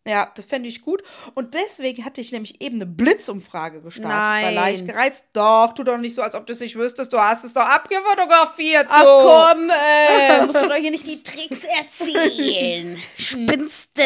Ja, 0.06 0.32
das 0.34 0.46
fände 0.46 0.66
ich 0.68 0.80
gut. 0.80 1.02
Und 1.34 1.52
deswegen 1.54 2.04
hatte 2.06 2.22
ich 2.22 2.32
nämlich 2.32 2.62
eben 2.62 2.76
eine 2.76 2.86
Blitzumfrage 2.86 3.82
gestartet. 3.82 4.10
Nein. 4.10 4.54
leicht 4.54 4.86
gereizt. 4.86 5.26
Doch, 5.34 5.74
tu 5.74 5.84
doch 5.84 5.98
nicht 5.98 6.14
so, 6.14 6.22
als 6.22 6.34
ob 6.34 6.46
du 6.46 6.54
es 6.54 6.60
nicht 6.60 6.74
wüsstest. 6.76 7.12
Du 7.12 7.18
hast 7.18 7.44
es 7.44 7.52
doch 7.52 7.66
abgefotografiert. 7.66 8.86
Ach 8.88 9.02
komm, 9.54 9.68
ey, 9.70 10.46
musst 10.46 10.56
du 10.62 10.68
doch 10.68 10.74
hier 10.76 10.90
nicht 10.90 11.06
die 11.06 11.22
Tricks 11.22 11.60
erzählen. 11.64 12.98
Spinste. 13.18 14.02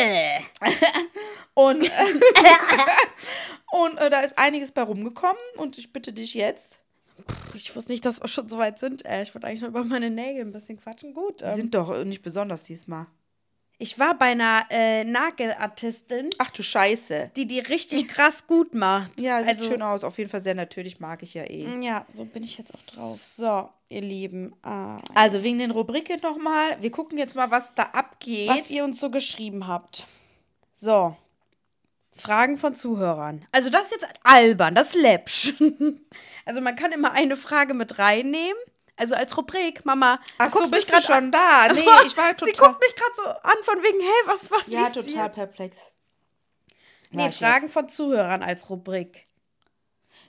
Und, 1.55 1.85
äh, 1.85 1.91
und 3.73 3.97
äh, 3.99 4.11
da 4.11 4.21
ist 4.21 4.37
einiges 4.37 4.73
bei 4.73 4.83
rumgekommen. 4.83 5.37
Und 5.57 5.79
ich 5.79 5.93
bitte 5.93 6.13
dich 6.13 6.35
jetzt. 6.35 6.81
Ich 7.55 7.75
wusste 7.77 7.93
nicht, 7.93 8.05
dass 8.05 8.21
wir 8.21 8.27
schon 8.29 8.49
so 8.49 8.59
weit 8.59 8.81
sind. 8.81 9.07
Äh, 9.07 9.23
ich 9.23 9.33
wollte 9.35 9.47
eigentlich 9.47 9.61
nur 9.61 9.71
über 9.71 9.85
meine 9.85 10.11
Nägel 10.11 10.43
ein 10.43 10.53
bisschen 10.53 10.77
quatschen. 10.81 11.15
Gut. 11.15 11.41
Die 11.41 11.45
Ähm, 11.45 11.55
sind 11.57 11.75
doch 11.75 11.91
äh, 11.91 12.05
nicht 12.05 12.23
besonders 12.23 12.65
diesmal. 12.65 13.07
Ich 13.79 13.99
war 13.99 14.17
bei 14.17 14.27
einer 14.27 14.65
äh, 14.71 15.05
Nagelartistin, 15.05 16.31
Ach 16.39 16.51
du 16.51 16.63
Scheiße. 16.63 17.31
die 17.37 17.47
die 17.47 17.61
richtig 17.61 18.09
krass 18.09 18.47
gut 18.47 18.75
macht. 18.75 19.21
Ja, 19.21 19.41
sieht 19.41 19.49
also, 19.51 19.65
schön 19.65 19.83
aus. 19.83 20.05
Auf 20.05 20.19
jeden 20.19 20.31
Fall 20.31 20.41
sehr 20.41 20.55
natürlich, 20.55 21.01
mag 21.01 21.23
ich 21.23 21.35
ja 21.35 21.45
eh. 21.45 21.67
Ja, 21.83 22.05
so 22.13 22.25
bin 22.25 22.43
ich 22.45 22.57
jetzt 22.59 22.73
auch 22.75 22.83
drauf. 22.83 23.21
So, 23.37 23.69
ihr 23.89 24.01
Lieben. 24.01 24.55
Ah, 24.63 25.01
Also 25.15 25.43
wegen 25.43 25.59
den 25.59 25.71
Rubriken 25.71 26.21
nochmal. 26.21 26.77
Wir 26.81 26.91
gucken 26.91 27.19
jetzt 27.19 27.35
mal, 27.35 27.51
was 27.51 27.75
da 27.75 27.85
abgeht. 27.85 28.49
was 28.49 28.71
ihr 28.71 28.85
uns 28.85 29.01
so 29.01 29.11
geschrieben 29.11 29.67
habt. 29.67 30.07
So. 30.77 31.17
Fragen 32.17 32.59
von 32.59 32.77
Zuhörern. 32.77 33.45
Also 33.51 33.71
das 33.71 33.85
ist 33.87 33.93
jetzt 34.01 34.07
albern, 34.23 34.75
das 34.75 34.95
ist 34.95 35.03
läppsch. 35.03 35.55
Also 36.47 36.61
man 36.61 36.77
kann 36.77 36.93
immer 36.93 37.13
eine 37.13 37.37
Frage 37.37 37.73
mit 37.73 37.99
reinnehmen. 37.99 38.59
Also 38.97 39.15
als 39.15 39.37
Rubrik, 39.37 39.85
Mama. 39.85 40.21
Ach 40.39 40.53
so, 40.53 40.71
bist 40.71 40.93
du 40.93 41.01
schon 41.01 41.33
da? 41.33 41.67
Nee, 41.75 41.81
ich 42.07 42.17
war 42.17 42.29
Sie 42.39 42.53
total... 42.53 42.69
guckt 42.69 42.81
mich 42.85 42.95
gerade 42.95 43.13
so 43.17 43.23
an 43.25 43.57
von 43.63 43.83
wegen, 43.83 44.01
hey, 44.01 44.23
was, 44.27 44.51
was 44.51 44.67
Ja, 44.69 44.87
sie 44.87 45.13
total 45.13 45.31
perplex. 45.31 45.77
Nee, 47.11 47.31
Fragen 47.33 47.65
jetzt. 47.65 47.73
von 47.73 47.89
Zuhörern 47.89 48.43
als 48.43 48.69
Rubrik. 48.71 49.25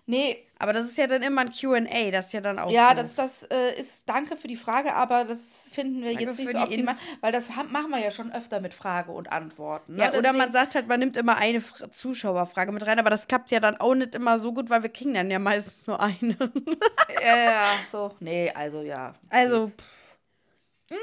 Nee, 0.08 0.46
Aber 0.60 0.72
das 0.72 0.86
ist 0.86 0.98
ja 1.00 1.08
dann 1.08 1.24
immer 1.24 1.42
ein 1.42 1.52
Q&A, 1.52 2.12
das 2.12 2.28
ist 2.28 2.34
ja 2.34 2.40
dann 2.42 2.60
auch 2.60 2.70
ja, 2.70 2.94
doof. 2.94 3.16
das, 3.16 3.42
das 3.42 3.44
äh, 3.52 3.74
ist, 3.80 4.08
danke 4.08 4.38
für 4.38 4.48
die 4.48 4.56
Frage, 4.56 4.94
aber 4.94 5.26
das 5.26 5.64
finden 5.74 6.02
wir 6.04 6.10
Danke 6.14 6.24
jetzt 6.26 6.38
nicht 6.38 6.52
so 6.52 6.60
optimal, 6.60 6.96
weil 7.22 7.32
das 7.32 7.56
haben, 7.56 7.72
machen 7.72 7.90
wir 7.90 7.98
ja 8.00 8.12
schon 8.12 8.32
öfter 8.32 8.60
mit 8.60 8.76
Frage 8.76 9.12
und 9.12 9.32
Antworten. 9.32 9.96
Ne? 9.96 10.04
Ja, 10.04 10.14
oder 10.14 10.32
man 10.32 10.52
sagt 10.52 10.76
halt, 10.76 10.88
man 10.88 11.00
nimmt 11.00 11.18
immer 11.18 11.38
eine 11.38 11.60
Fra- 11.60 11.90
Zuschauerfrage 11.90 12.72
mit 12.72 12.86
rein, 12.86 13.00
aber 13.00 13.10
das 13.10 13.28
klappt 13.28 13.50
ja 13.50 13.60
dann 13.60 13.78
auch 13.78 13.96
nicht 13.96 14.14
immer 14.14 14.40
so 14.40 14.54
gut, 14.54 14.70
weil 14.70 14.84
wir 14.84 14.90
kriegen 14.92 15.16
dann 15.16 15.32
ja 15.32 15.40
meistens 15.40 15.88
nur 15.88 16.00
eine. 16.00 16.38
Ja, 17.22 17.38
ja, 17.38 17.64
so. 17.92 18.14
Nee, 18.20 18.52
also 18.54 18.82
ja. 18.84 19.16
Also, 19.32 19.70
pff. 19.70 19.74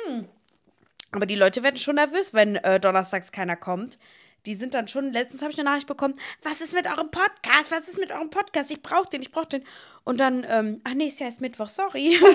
Mm. 0.09 0.25
aber 1.11 1.27
die 1.27 1.35
Leute 1.35 1.65
werden 1.65 1.77
schon 1.77 1.97
nervös, 1.97 2.33
wenn 2.33 2.55
äh, 2.57 2.79
donnerstags 2.79 3.33
keiner 3.33 3.57
kommt. 3.57 3.99
Die 4.47 4.55
sind 4.55 4.75
dann 4.75 4.89
schon, 4.89 5.13
letztens 5.13 5.43
habe 5.43 5.53
ich 5.53 5.59
eine 5.59 5.69
Nachricht 5.71 5.87
bekommen, 5.87 6.15
was 6.43 6.61
ist 6.61 6.75
mit 6.75 6.87
eurem 6.87 7.11
Podcast? 7.11 7.71
Was 7.71 7.89
ist 7.89 7.99
mit 7.99 8.11
eurem 8.11 8.31
Podcast? 8.31 8.71
Ich 8.71 8.83
brauche 8.83 9.09
den, 9.09 9.23
ich 9.23 9.31
brauche 9.31 9.47
den. 9.47 9.65
Und 10.05 10.19
dann, 10.19 10.45
ähm, 10.49 10.81
ach 10.85 10.95
nee, 10.95 11.07
ist 11.07 11.21
ja 11.21 11.27
erst 11.27 11.41
Mittwoch, 11.41 11.69
sorry. 11.69 12.19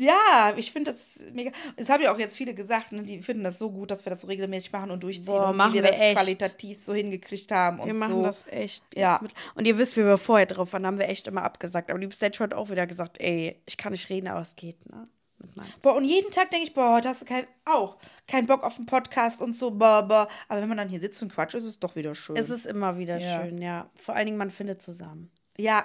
Ja, 0.00 0.54
ich 0.56 0.72
finde 0.72 0.92
das 0.92 1.22
mega. 1.34 1.50
Das 1.76 1.90
haben 1.90 2.02
ja 2.02 2.10
auch 2.10 2.18
jetzt 2.18 2.34
viele 2.34 2.54
gesagt, 2.54 2.90
ne, 2.92 3.02
die 3.02 3.22
finden 3.22 3.44
das 3.44 3.58
so 3.58 3.70
gut, 3.70 3.90
dass 3.90 4.06
wir 4.06 4.10
das 4.10 4.22
so 4.22 4.28
regelmäßig 4.28 4.72
machen 4.72 4.90
und 4.90 5.02
durchziehen 5.02 5.26
Boah, 5.26 5.50
und 5.50 5.58
machen 5.58 5.74
wie 5.74 5.76
wir 5.76 5.82
wir 5.84 5.90
das 5.90 6.00
echt. 6.00 6.16
qualitativ 6.16 6.78
so 6.80 6.94
hingekriegt 6.94 7.52
haben 7.52 7.80
und 7.80 7.86
Wir 7.86 7.92
machen 7.92 8.14
so. 8.14 8.22
das 8.22 8.46
echt. 8.48 8.82
Ja. 8.94 9.20
Und 9.56 9.66
ihr 9.66 9.76
wisst, 9.76 9.98
wie 9.98 10.04
wir 10.04 10.16
vorher 10.16 10.46
drauf 10.46 10.72
waren, 10.72 10.86
haben 10.86 10.98
wir 10.98 11.06
echt 11.06 11.26
immer 11.28 11.42
abgesagt. 11.42 11.90
Aber 11.90 11.98
die 11.98 12.10
Stage 12.12 12.38
hat 12.40 12.54
auch 12.54 12.70
wieder 12.70 12.86
gesagt, 12.86 13.20
ey, 13.20 13.60
ich 13.66 13.76
kann 13.76 13.92
nicht 13.92 14.08
reden, 14.08 14.28
aber 14.28 14.40
es 14.40 14.56
geht, 14.56 14.78
ne? 14.88 15.06
Mit 15.40 15.56
meinem- 15.56 15.68
Boah, 15.82 15.94
und 15.96 16.04
jeden 16.04 16.30
Tag 16.30 16.50
denke 16.50 16.66
ich, 16.66 16.74
boah, 16.74 16.94
heute 16.94 17.08
hast 17.08 17.22
du 17.22 17.26
kein, 17.26 17.46
auch 17.64 17.96
keinen 18.28 18.46
Bock 18.46 18.62
auf 18.62 18.76
einen 18.76 18.86
Podcast 18.86 19.40
und 19.40 19.54
so, 19.54 19.70
boah, 19.70 20.02
boah. 20.02 20.28
Aber 20.48 20.60
wenn 20.60 20.68
man 20.68 20.78
dann 20.78 20.88
hier 20.88 21.00
sitzt 21.00 21.22
und 21.22 21.32
quatscht, 21.32 21.54
ist 21.54 21.64
es 21.64 21.78
doch 21.80 21.96
wieder 21.96 22.14
schön. 22.14 22.36
Es 22.36 22.50
ist 22.50 22.66
immer 22.66 22.98
wieder 22.98 23.18
Ja. 23.18 23.40
schön, 23.42 23.58
ja. 23.60 23.88
Vor 23.96 24.14
allen 24.14 24.26
Dingen, 24.26 24.38
man 24.38 24.50
findet 24.50 24.80
zusammen. 24.82 25.30
ja. 25.56 25.84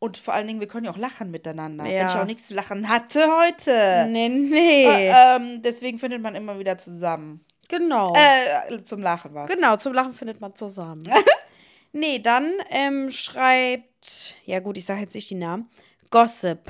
Und 0.00 0.18
vor 0.18 0.34
allen 0.34 0.46
Dingen, 0.46 0.60
wir 0.60 0.66
können 0.66 0.84
ja 0.84 0.90
auch 0.90 0.98
lachen 0.98 1.30
miteinander. 1.30 1.86
Ja. 1.86 2.00
Wenn 2.00 2.06
ich 2.08 2.14
auch 2.16 2.24
nichts 2.26 2.48
zu 2.48 2.52
lachen 2.54 2.88
hatte 2.90 3.20
heute. 3.40 4.06
Nee, 4.10 4.28
nee. 4.28 4.84
Äh, 4.84 5.36
ähm, 5.36 5.62
deswegen 5.62 5.98
findet 5.98 6.20
man 6.20 6.34
immer 6.34 6.58
wieder 6.58 6.76
zusammen. 6.76 7.42
genau. 7.68 8.12
Äh, 8.14 8.82
zum 8.82 9.00
Lachen 9.00 9.32
was. 9.32 9.48
Genau, 9.48 9.76
zum 9.76 9.94
Lachen 9.94 10.12
findet 10.12 10.42
man 10.42 10.54
zusammen. 10.56 11.04
nee, 11.92 12.18
dann 12.18 12.52
ähm, 12.68 13.10
schreibt, 13.10 14.36
ja 14.44 14.60
gut, 14.60 14.76
ich 14.76 14.84
sage 14.84 15.00
jetzt 15.00 15.14
nicht 15.14 15.30
die 15.30 15.36
Namen, 15.36 15.70
Gossip. 16.10 16.60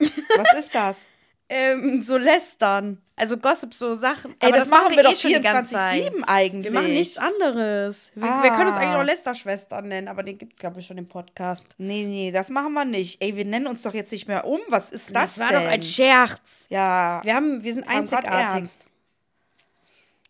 Was 0.00 0.52
ist 0.58 0.74
das? 0.74 0.98
Ähm, 1.50 2.02
so 2.02 2.18
lästern. 2.18 3.00
Also 3.16 3.38
Gossip, 3.38 3.72
so 3.72 3.94
Sachen. 3.94 4.34
Ey, 4.38 4.48
Aber 4.48 4.58
das, 4.58 4.68
machen 4.68 4.94
wir 4.94 5.02
doch 5.02 5.12
eh 5.12 5.14
Zeit. 5.42 5.42
24-7 5.66 6.22
eigentlich. 6.26 6.64
Wir 6.64 6.70
machen 6.72 6.92
nichts 6.92 7.16
anderes. 7.16 8.10
Wir, 8.14 8.30
Ah. 8.30 8.42
wir 8.42 8.50
können 8.50 8.68
uns 8.68 8.76
eigentlich 8.76 8.96
auch 9.00 9.02
Lästerschwestern 9.02 9.88
nennen, 9.88 10.08
aber 10.08 10.22
den 10.22 10.36
gibt 10.36 10.52
es, 10.52 10.58
glaube 10.58 10.80
ich, 10.80 10.86
schon 10.86 10.98
im 10.98 11.08
Podcast. 11.08 11.74
Nee, 11.78 12.04
nee, 12.04 12.30
das 12.32 12.50
machen 12.50 12.74
wir 12.74 12.84
nicht. 12.84 13.22
Ey, 13.22 13.34
wir 13.34 13.46
nennen 13.46 13.66
uns 13.66 13.80
doch 13.80 13.94
jetzt 13.94 14.12
nicht 14.12 14.28
mehr 14.28 14.44
um. 14.46 14.60
Was 14.68 14.90
ist 14.90 15.06
das, 15.06 15.36
Das 15.36 15.38
war 15.38 15.48
denn? 15.48 15.62
doch 15.62 15.70
ein 15.70 15.82
Scherz. 15.82 16.66
Ja, 16.68 17.22
Wir, 17.24 17.34
haben, 17.34 17.62
wir 17.64 17.72
sind 17.72 17.88
einzigartig. 17.88 18.30
ernst. 18.30 18.86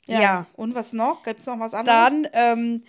Ja. 0.07 0.21
Ja. 0.21 0.47
Und 0.55 0.77
was 0.77 0.93
noch? 0.93 1.25
Gibt 1.25 1.41
es 1.41 1.47
noch 1.47 1.59
was 1.59 1.75
anderes? 1.75 1.97
Dann, 1.99 2.29
ähm, 2.33 2.85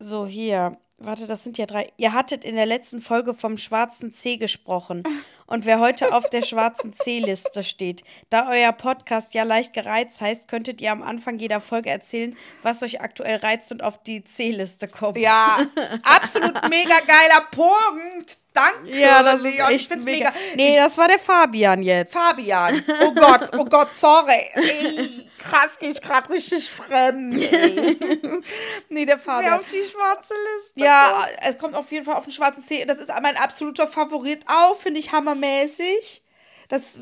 so 0.00 0.26
hier. 0.26 0.76
Warte, 0.98 1.26
das 1.26 1.44
sind 1.44 1.58
ja 1.58 1.66
drei. 1.66 1.88
Ihr 1.98 2.14
hattet 2.14 2.42
in 2.42 2.56
der 2.56 2.64
letzten 2.64 3.02
Folge 3.02 3.34
vom 3.34 3.58
schwarzen 3.58 4.14
C 4.14 4.38
gesprochen. 4.38 5.02
Und 5.46 5.66
wer 5.66 5.78
heute 5.78 6.14
auf 6.14 6.30
der 6.30 6.40
schwarzen 6.40 6.94
C-Liste 6.94 7.62
steht. 7.62 8.02
Da 8.30 8.48
euer 8.50 8.72
Podcast 8.72 9.34
ja 9.34 9.42
leicht 9.42 9.74
gereizt 9.74 10.22
heißt, 10.22 10.48
könntet 10.48 10.80
ihr 10.80 10.90
am 10.90 11.02
Anfang 11.02 11.38
jeder 11.38 11.60
Folge 11.60 11.90
erzählen, 11.90 12.34
was 12.62 12.82
euch 12.82 13.02
aktuell 13.02 13.36
reizt 13.36 13.70
und 13.72 13.84
auf 13.84 14.02
die 14.02 14.24
C-Liste 14.24 14.88
kommt. 14.88 15.18
Ja, 15.18 15.58
absolut 16.02 16.54
mega 16.70 16.98
geiler 17.00 17.46
Punkt. 17.50 18.38
Danke. 18.54 18.98
Ja, 18.98 19.22
das 19.22 19.36
ist 19.36 19.42
Leon. 19.42 19.68
Ich 19.68 19.90
echt 19.90 19.90
mega. 20.02 20.30
mega. 20.30 20.32
Nee, 20.54 20.76
das 20.76 20.96
war 20.96 21.08
der 21.08 21.18
Fabian 21.18 21.82
jetzt. 21.82 22.14
Fabian. 22.14 22.82
Oh 23.04 23.12
Gott, 23.12 23.50
oh 23.52 23.66
Gott, 23.66 23.94
sorry. 23.94 24.48
Ey, 24.54 25.25
krass, 25.50 25.76
ich 25.80 26.00
gerade 26.02 26.30
richtig 26.30 26.70
fremd. 26.70 27.42
Nee, 28.88 29.06
der 29.06 29.16
Wer 29.16 29.18
Fabian. 29.18 29.54
auf 29.60 29.64
die 29.72 29.82
schwarze 29.90 30.34
Liste 30.56 30.80
Ja, 30.84 31.26
es 31.42 31.58
kommt 31.58 31.74
auf 31.74 31.90
jeden 31.90 32.04
Fall 32.04 32.14
auf 32.16 32.24
den 32.24 32.32
schwarzen 32.32 32.64
C. 32.64 32.84
Das 32.84 32.98
ist 32.98 33.10
mein 33.22 33.36
absoluter 33.36 33.88
Favorit 33.88 34.44
auch, 34.48 34.76
finde 34.76 35.00
ich 35.00 35.12
hammermäßig. 35.12 36.22
Das 36.68 37.00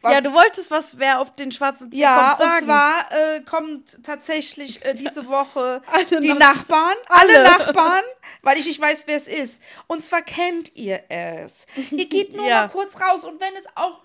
was, 0.00 0.12
Ja, 0.14 0.20
du 0.20 0.32
wolltest 0.32 0.70
was, 0.70 0.98
wer 1.00 1.20
auf 1.20 1.34
den 1.34 1.50
schwarzen 1.50 1.90
C 1.90 1.98
ja, 1.98 2.36
kommt, 2.36 2.38
sagen. 2.38 2.56
und 2.58 2.64
zwar 2.66 3.12
äh, 3.12 3.40
kommt 3.40 4.04
tatsächlich 4.04 4.84
äh, 4.84 4.94
diese 4.94 5.26
Woche 5.26 5.82
die 6.22 6.28
Nach- 6.34 6.38
Nachbarn, 6.54 6.94
alle. 7.08 7.38
Alle. 7.38 7.42
Nachbarn, 7.42 8.04
weil 8.42 8.58
ich 8.58 8.66
nicht 8.66 8.80
weiß, 8.80 9.04
wer 9.06 9.16
es 9.16 9.26
ist. 9.26 9.60
Und 9.88 10.04
zwar 10.04 10.22
kennt 10.22 10.76
ihr 10.76 11.02
es. 11.08 11.52
Ihr 11.90 12.06
geht 12.08 12.32
nur 12.36 12.46
Ja. 12.46 12.62
mal 12.62 12.68
kurz 12.68 12.94
raus 13.00 13.24
und 13.24 13.40
wenn 13.40 13.54
es 13.56 13.64
auch 13.74 14.00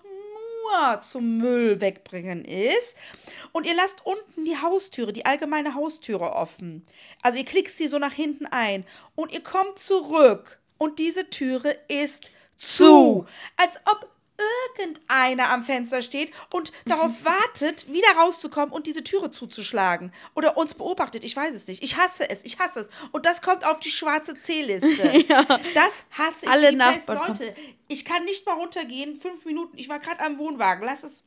nur 0.64 1.00
zum 1.00 1.38
Müll 1.38 1.80
wegbringen 1.80 2.44
ist 2.44 2.94
und 3.52 3.66
ihr 3.66 3.74
lasst 3.74 4.04
unten 4.04 4.44
die 4.44 4.60
Haustüre, 4.60 5.12
die 5.12 5.26
allgemeine 5.26 5.74
Haustüre 5.74 6.32
offen. 6.32 6.84
Also 7.22 7.38
ihr 7.38 7.44
klickt 7.44 7.70
sie 7.70 7.88
so 7.88 7.98
nach 7.98 8.12
hinten 8.12 8.46
ein 8.46 8.84
und 9.14 9.32
ihr 9.32 9.42
kommt 9.42 9.78
zurück 9.78 10.58
und 10.78 10.98
diese 10.98 11.30
Türe 11.30 11.76
ist 11.88 12.24
zu. 12.24 12.30
Zu. 12.56 13.26
Als 13.56 13.78
ob 13.90 14.08
irgendeiner 14.76 15.50
am 15.50 15.62
Fenster 15.62 16.02
steht 16.02 16.32
und 16.52 16.72
darauf 16.86 17.24
wartet, 17.24 17.90
wieder 17.92 18.08
rauszukommen 18.18 18.72
und 18.72 18.86
diese 18.86 19.04
Türe 19.04 19.30
zuzuschlagen. 19.30 20.12
Oder 20.34 20.56
uns 20.56 20.74
beobachtet. 20.74 21.24
Ich 21.24 21.36
weiß 21.36 21.54
es 21.54 21.66
nicht. 21.66 21.82
Ich 21.82 21.96
hasse 21.96 22.28
es. 22.28 22.44
Ich 22.44 22.58
hasse 22.58 22.80
es. 22.80 22.90
Und 23.12 23.26
das 23.26 23.42
kommt 23.42 23.64
auf 23.64 23.80
die 23.80 23.90
schwarze 23.90 24.34
C-Liste. 24.34 25.24
Das 25.74 26.04
hasse 26.10 26.46
ich. 26.46 26.48
Alle 26.50 26.70
die. 26.70 26.76
Nachbarn 26.76 27.28
Leute, 27.28 27.54
ich 27.88 28.04
kann 28.04 28.24
nicht 28.24 28.46
mal 28.46 28.54
runtergehen. 28.54 29.16
Fünf 29.16 29.44
Minuten. 29.44 29.76
Ich 29.78 29.88
war 29.88 29.98
gerade 29.98 30.20
am 30.20 30.38
Wohnwagen. 30.38 30.84
Lass 30.84 31.02
es 31.02 31.24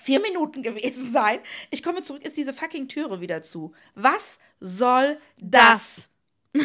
vier 0.00 0.20
Minuten 0.20 0.62
gewesen 0.62 1.10
sein. 1.12 1.40
Ich 1.70 1.82
komme 1.82 2.02
zurück, 2.02 2.24
ist 2.24 2.36
diese 2.36 2.54
fucking 2.54 2.88
Türe 2.88 3.20
wieder 3.20 3.42
zu. 3.42 3.72
Was 3.94 4.38
soll 4.60 5.20
das? 5.40 6.08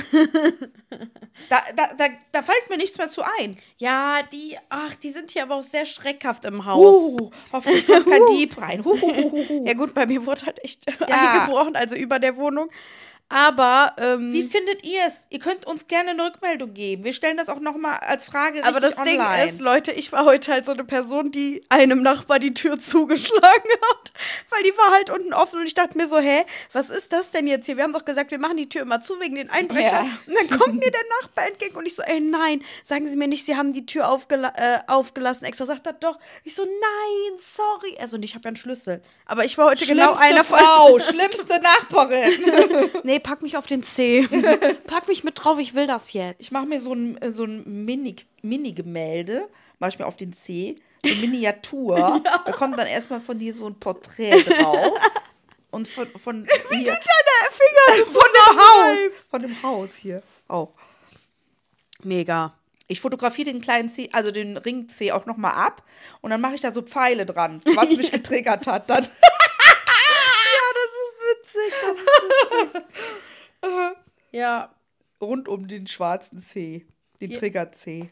Da, 1.50 1.62
da, 1.76 1.94
da, 1.98 2.06
da 2.32 2.42
fällt 2.42 2.70
mir 2.70 2.78
nichts 2.78 2.98
mehr 2.98 3.10
zu 3.10 3.22
ein. 3.40 3.58
Ja, 3.78 4.24
die, 4.24 4.58
ach, 4.70 4.96
die 4.96 5.12
sind 5.12 5.32
hier 5.32 5.44
aber 5.44 5.56
auch 5.56 5.64
sehr 5.64 5.86
schreckhaft 5.86 6.46
im 6.46 6.66
Haus. 6.66 6.96
Uh, 6.96 7.30
hoffentlich 7.52 7.86
kommt 7.86 8.08
kein 8.08 8.26
Dieb 8.28 8.60
rein. 8.60 8.84
Hu, 8.86 9.00
hu. 9.00 9.66
Ja 9.66 9.74
gut, 9.74 9.94
bei 9.94 10.06
mir 10.06 10.26
wurde 10.26 10.46
halt 10.46 10.64
echt 10.64 10.86
Ja. 10.90 11.08
eingebrochen, 11.34 11.76
also 11.76 11.96
über 11.96 12.20
der 12.20 12.38
Wohnung. 12.38 12.70
Aber, 13.28 13.96
ähm, 14.00 14.32
Wie 14.34 14.44
findet 14.44 14.86
ihr 14.86 15.02
es? 15.08 15.26
Ihr 15.32 15.40
könnt 15.40 15.66
uns 15.66 15.88
gerne 15.88 16.12
eine 16.12 16.26
Rückmeldung 16.26 16.76
geben. 16.76 17.04
Wir 17.04 17.12
stellen 17.12 17.38
das 17.38 17.50
auch 17.50 17.60
nochmal 17.60 17.98
als 17.98 18.28
Frage 18.28 18.64
aber 18.64 18.80
das 18.80 19.00
richtig 19.00 19.14
Ding 19.14 19.20
online. 19.22 19.50
ist, 19.50 19.62
Leute, 19.62 19.92
ich 19.94 20.12
war 20.12 20.26
heute 20.26 20.52
halt 20.52 20.66
so 20.68 20.74
eine 20.74 20.84
Person, 20.84 21.32
die 21.32 21.66
einem 21.70 22.04
Nachbar 22.04 22.38
die 22.38 22.54
Tür 22.54 22.80
zugeschlagen 22.80 23.42
hat. 23.42 24.12
Weil 24.52 24.64
die 24.64 24.78
war 24.78 24.92
halt 24.92 25.10
unten 25.10 25.34
offen 25.34 25.60
und 25.60 25.66
ich 25.66 25.74
dachte 25.74 25.98
mir 25.98 26.08
so, 26.08 26.20
hä, 26.20 26.46
was 26.72 26.92
ist 26.92 27.12
das 27.14 27.32
denn 27.32 27.48
jetzt 27.48 27.66
hier? 27.66 27.78
Wir 27.78 27.84
haben 27.84 27.94
doch 27.94 28.06
gesagt, 28.06 28.30
wir 28.30 28.38
machen 28.38 28.58
die 28.58 28.70
Tür 28.70 28.84
immer 28.84 29.02
zu 29.02 29.20
wegen 29.20 29.36
den 29.36 29.50
Einbrechern. 29.50 30.06
Ja. 30.06 30.18
Und 30.28 30.36
dann 30.36 30.60
kommt 30.60 30.76
mir 30.76 30.92
der 30.92 31.04
Nachbar 31.22 31.48
entgegen 31.48 31.76
und 31.78 31.88
ich 31.88 31.96
so, 31.96 32.04
ey, 32.04 32.20
nein, 32.20 32.64
sagen 32.84 33.08
Sie 33.08 33.18
mir 33.18 33.28
nicht, 33.28 33.46
Sie 33.46 33.56
haben 33.56 33.74
die 33.74 33.88
Tür 33.88 34.10
aufgela 34.10 34.54
äh, 34.56 34.80
aufgelassen. 34.86 35.46
Extra 35.46 35.66
sagt 35.66 35.88
er 35.88 35.94
doch. 35.94 36.20
Ich 36.44 36.54
so, 36.54 36.64
nein, 36.64 37.40
sorry. 37.40 37.98
Also, 38.00 38.18
und 38.18 38.24
ich 38.24 38.36
habe 38.36 38.44
ja 38.44 38.50
einen 38.50 38.56
Schlüssel. 38.56 39.02
Aber 39.26 39.46
ich 39.46 39.58
war 39.58 39.66
heute 39.72 39.86
genau 39.88 40.16
Schlimmste 40.16 40.24
einer 40.26 40.44
von. 40.44 40.60
Frau, 40.60 41.00
schlimmste 41.00 41.60
Nachbarin. 41.62 42.92
Nee, 43.04 43.15
pack 43.20 43.42
mich 43.42 43.58
auf 43.58 43.66
den 43.68 43.84
C. 43.84 44.28
pack 44.88 45.08
mich 45.08 45.24
mit 45.24 45.44
drauf, 45.44 45.60
ich 45.60 45.74
will 45.76 45.88
das 45.88 46.14
jetzt. 46.14 46.42
Ich 46.42 46.52
mache 46.52 46.66
mir 46.66 46.80
so 46.80 46.94
ein, 46.94 47.18
äh, 47.22 47.32
so 47.32 47.44
ein 47.46 47.64
Mini- 47.86 48.16
Mini-Gemälde, 48.42 49.48
mache 49.80 49.90
ich 49.90 50.00
mir 50.00 50.06
auf 50.06 50.18
den 50.18 50.34
C, 50.34 50.76
so 51.04 51.12
eine 51.12 51.20
Miniatur. 51.22 52.22
Da 52.46 52.52
kommt 52.52 52.78
dann 52.78 52.88
erstmal 52.88 53.20
von 53.22 53.38
dir 53.38 53.54
so 53.54 53.68
ein 53.68 53.76
Porträt 53.80 54.44
drauf. 54.44 54.92
Und 55.72 55.88
von, 55.88 56.08
von 56.18 56.46
hier. 56.72 56.98
Finger 57.52 58.06
von 58.06 58.22
dem 58.34 58.60
Haus. 58.60 58.98
Von 59.30 59.42
dem 59.42 59.64
Haus 59.64 59.96
hier 59.96 60.24
auch. 60.48 60.72
Mega. 62.04 62.54
Ich 62.88 63.02
fotografiere 63.02 63.52
den 63.52 63.62
kleinen 63.62 63.90
C, 63.90 64.10
also 64.14 64.30
den 64.32 64.58
Ring 64.58 64.90
C 64.90 65.12
auch 65.12 65.26
nochmal 65.26 65.54
ab 65.54 65.82
und 66.22 66.30
dann 66.30 66.40
mache 66.40 66.54
ich 66.54 66.62
da 66.62 66.72
so 66.72 66.84
Pfeile 66.84 67.26
dran, 67.26 67.60
was 67.74 67.96
mich 67.98 68.12
getriggert 68.14 68.68
hat 68.68 68.90
dann. 68.92 69.08
Das 71.46 71.56
ist 71.56 71.56
witzig. 71.56 72.82
Das 73.62 73.70
ist 73.72 73.98
Ja, 74.32 74.74
rund 75.22 75.48
um 75.48 75.68
den 75.68 75.88
schwarzen 75.88 76.42
C, 76.42 76.86
den 77.22 77.32
Trigger 77.32 77.72
C. 77.72 78.12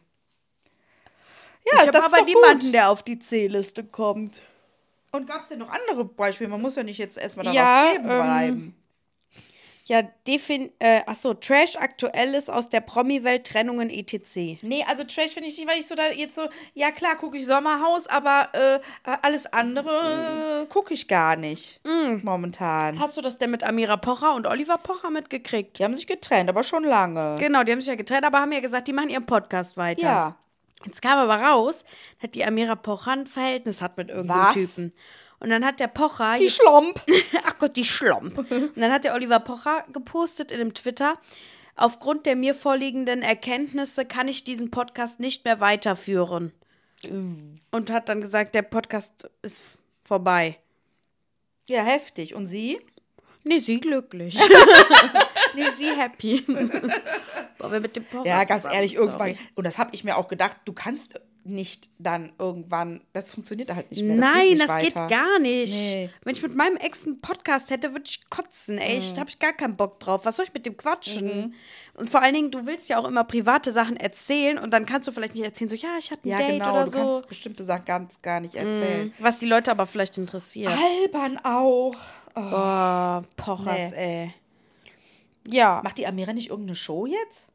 Ja, 1.71 1.85
ich 1.85 1.91
das 1.91 2.05
ist 2.07 2.13
aber 2.13 2.17
doch 2.21 2.25
niemanden, 2.25 2.65
gut. 2.65 2.73
der 2.73 2.89
auf 2.89 3.03
die 3.03 3.19
C-Liste 3.19 3.83
kommt. 3.85 4.41
Und 5.11 5.27
gab 5.27 5.41
es 5.41 5.47
denn 5.49 5.59
noch 5.59 5.69
andere 5.69 6.05
Beispiele? 6.05 6.49
Man 6.49 6.61
muss 6.61 6.75
ja 6.75 6.83
nicht 6.83 6.97
jetzt 6.97 7.17
erstmal 7.17 7.43
darauf 7.45 7.55
Ja, 7.55 7.85
kleben 7.91 8.09
ähm, 8.09 8.09
bleiben. 8.09 8.75
Ja, 9.85 10.01
defin 10.27 10.71
äh, 10.79 11.01
achso, 11.05 11.33
Trash 11.33 11.75
aktuelles 11.75 12.49
aus 12.49 12.69
der 12.69 12.81
Promi-Welt, 12.81 13.45
Trennungen 13.45 13.89
etc. 13.89 14.63
Nee, 14.63 14.85
also 14.87 15.03
Trash 15.03 15.31
finde 15.31 15.49
ich 15.49 15.57
nicht, 15.57 15.67
weil 15.67 15.79
ich 15.79 15.87
so 15.87 15.95
da 15.95 16.11
jetzt 16.11 16.35
so, 16.35 16.43
ja 16.73 16.91
klar, 16.91 17.15
gucke 17.15 17.37
ich 17.37 17.45
Sommerhaus, 17.45 18.07
aber 18.07 18.49
äh, 18.53 18.79
alles 19.21 19.45
andere 19.51 20.63
äh, 20.63 20.65
gucke 20.71 20.93
ich 20.93 21.07
gar 21.07 21.35
nicht. 21.35 21.81
Momentan. 22.23 22.99
Hast 22.99 23.17
du 23.17 23.21
das 23.21 23.37
denn 23.37 23.51
mit 23.51 23.63
Amira 23.63 23.97
Pocher 23.97 24.35
und 24.35 24.47
Oliver 24.47 24.77
Pocher 24.77 25.09
mitgekriegt? 25.09 25.79
Die 25.79 25.83
haben 25.83 25.95
sich 25.95 26.07
getrennt, 26.07 26.49
aber 26.49 26.63
schon 26.63 26.83
lange. 26.83 27.35
Genau, 27.39 27.63
die 27.63 27.71
haben 27.71 27.81
sich 27.81 27.89
ja 27.89 27.95
getrennt, 27.95 28.25
aber 28.25 28.39
haben 28.39 28.51
ja 28.51 28.61
gesagt, 28.61 28.87
die 28.87 28.93
machen 28.93 29.09
ihren 29.09 29.25
Podcast 29.25 29.75
weiter. 29.77 30.01
Ja. 30.01 30.37
Jetzt 30.85 31.01
kam 31.01 31.17
aber 31.17 31.35
raus, 31.35 31.85
dass 32.21 32.31
die 32.31 32.45
Amira 32.45 32.75
Pocher 32.75 33.11
ein 33.11 33.27
Verhältnis 33.27 33.81
hat 33.81 33.97
mit 33.97 34.09
irgendeinem 34.09 34.47
Was? 34.47 34.53
Typen. 34.53 34.93
Und 35.43 35.49
dann 35.49 35.65
hat 35.65 35.81
der 35.81 35.87
Pocher. 35.87 36.37
Die 36.39 36.49
Schlomp. 36.49 37.01
Ach 37.45 37.57
Gott, 37.57 37.75
die 37.75 37.83
Schlomp. 37.83 38.37
Und 38.49 38.77
dann 38.77 38.93
hat 38.93 39.03
der 39.03 39.13
Oliver 39.13 39.41
Pocher 39.41 39.83
gepostet 39.91 40.51
in 40.53 40.59
dem 40.59 40.73
Twitter. 40.73 41.19
Aufgrund 41.75 42.25
der 42.25 42.37
mir 42.37 42.55
vorliegenden 42.55 43.21
Erkenntnisse 43.21 44.05
kann 44.05 44.29
ich 44.29 44.45
diesen 44.45 44.71
Podcast 44.71 45.19
nicht 45.19 45.43
mehr 45.43 45.59
weiterführen. 45.59 46.53
Und 47.03 47.91
hat 47.91 48.07
dann 48.07 48.21
gesagt, 48.21 48.55
der 48.55 48.61
Podcast 48.61 49.29
ist 49.41 49.79
vorbei. 50.05 50.59
Ja, 51.67 51.83
heftig. 51.83 52.35
Und 52.35 52.47
sie? 52.47 52.79
Nee, 53.43 53.59
sie 53.59 53.81
glücklich. 53.81 54.39
nee, 55.55 55.65
sie 55.77 55.93
happy. 55.93 56.41
Boah, 57.57 57.69
wer 57.69 57.81
mit 57.81 57.97
dem 57.97 58.05
Pocher 58.05 58.25
Ja, 58.25 58.45
ganz 58.45 58.63
ehrlich, 58.63 58.95
irgendwann. 58.95 59.37
Und 59.55 59.65
das 59.65 59.77
habe 59.77 59.89
ich 59.93 60.05
mir 60.05 60.15
auch 60.15 60.29
gedacht, 60.29 60.55
du 60.63 60.71
kannst 60.71 61.19
nicht 61.45 61.89
dann 61.99 62.31
irgendwann, 62.39 63.01
das 63.11 63.29
funktioniert 63.29 63.73
halt 63.73 63.91
nicht 63.91 64.01
mehr. 64.01 64.15
Das 64.17 64.25
Nein, 64.25 64.41
geht 64.49 64.57
nicht 64.57 64.69
das 64.69 64.81
geht 64.81 64.95
weiter. 64.95 65.07
gar 65.07 65.39
nicht. 65.39 65.73
Nee. 65.73 66.09
Wenn 66.23 66.33
ich 66.35 66.41
mit 66.41 66.55
meinem 66.55 66.77
Ex 66.77 67.05
einen 67.05 67.19
Podcast 67.21 67.69
hätte, 67.69 67.91
würde 67.91 68.05
ich 68.07 68.29
kotzen. 68.29 68.77
Ey, 68.77 68.97
ich 68.97 69.17
habe 69.19 69.29
ich 69.29 69.39
gar 69.39 69.51
keinen 69.53 69.75
Bock 69.75 69.99
drauf. 69.99 70.25
Was 70.25 70.37
soll 70.37 70.45
ich 70.45 70.53
mit 70.53 70.65
dem 70.65 70.77
quatschen? 70.77 71.27
Mhm. 71.47 71.53
Und 71.95 72.09
vor 72.09 72.21
allen 72.21 72.33
Dingen, 72.33 72.51
du 72.51 72.65
willst 72.65 72.87
ja 72.89 72.97
auch 72.97 73.05
immer 73.07 73.23
private 73.25 73.71
Sachen 73.73 73.97
erzählen 73.97 74.57
und 74.57 74.71
dann 74.71 74.85
kannst 74.85 75.07
du 75.07 75.11
vielleicht 75.11 75.35
nicht 75.35 75.43
erzählen, 75.43 75.69
so, 75.69 75.75
ja, 75.75 75.97
ich 75.99 76.11
hatte 76.11 76.27
ein 76.27 76.31
Ja, 76.31 76.37
Date 76.37 76.63
genau, 76.63 76.71
oder 76.73 76.85
du 76.85 76.91
so. 76.91 76.97
Mhm. 76.99 77.07
kannst 77.07 77.27
bestimmte 77.29 77.63
Sachen 77.65 77.85
ganz 77.85 78.21
gar 78.21 78.39
nicht 78.39 78.55
erzählen. 78.55 79.13
Was 79.19 79.39
die 79.39 79.47
Leute 79.47 79.71
aber 79.71 79.85
vielleicht 79.85 80.17
interessiert. 80.17 80.71
Albern 80.71 81.39
auch. 81.43 81.95
Oh. 82.35 82.41
Boah, 82.41 83.23
Pochers, 83.35 83.91
Nee. 83.91 84.23
ey. 84.23 84.33
Ja, 85.47 85.81
Macht 85.83 85.97
die 85.97 86.07
Amira 86.07 86.31
nicht 86.33 86.49
irgendeine 86.49 86.75
Show 86.75 87.05
jetzt? 87.05 87.49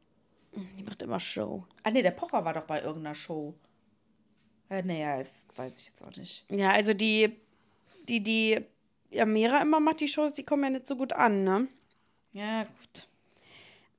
die 0.77 0.83
macht 0.83 1.01
immer 1.01 1.19
Show. 1.19 1.63
Ah, 1.83 1.91
nee, 1.91 2.01
der 2.01 2.11
Pocher 2.11 2.43
war 2.43 2.53
doch 2.53 2.65
bei 2.65 2.81
irgendeiner 2.81 3.15
Show. 3.15 3.53
Äh, 4.69 4.83
nee, 4.83 5.01
ja, 5.01 5.17
das 5.19 5.45
weiß 5.55 5.79
ich 5.79 5.87
jetzt 5.87 6.05
auch 6.05 6.15
nicht. 6.15 6.45
Ja, 6.49 6.71
also 6.71 6.93
die, 6.93 7.35
die, 8.07 8.21
die 8.21 8.59
Amira 9.17 9.61
immer 9.61 9.79
macht 9.79 9.99
die 9.99 10.07
Shows, 10.07 10.33
die 10.33 10.43
kommen 10.43 10.63
ja 10.63 10.69
nicht 10.69 10.87
so 10.87 10.95
gut 10.95 11.13
an, 11.13 11.43
ne? 11.43 11.67
Ja, 12.31 12.63
gut. 12.63 13.07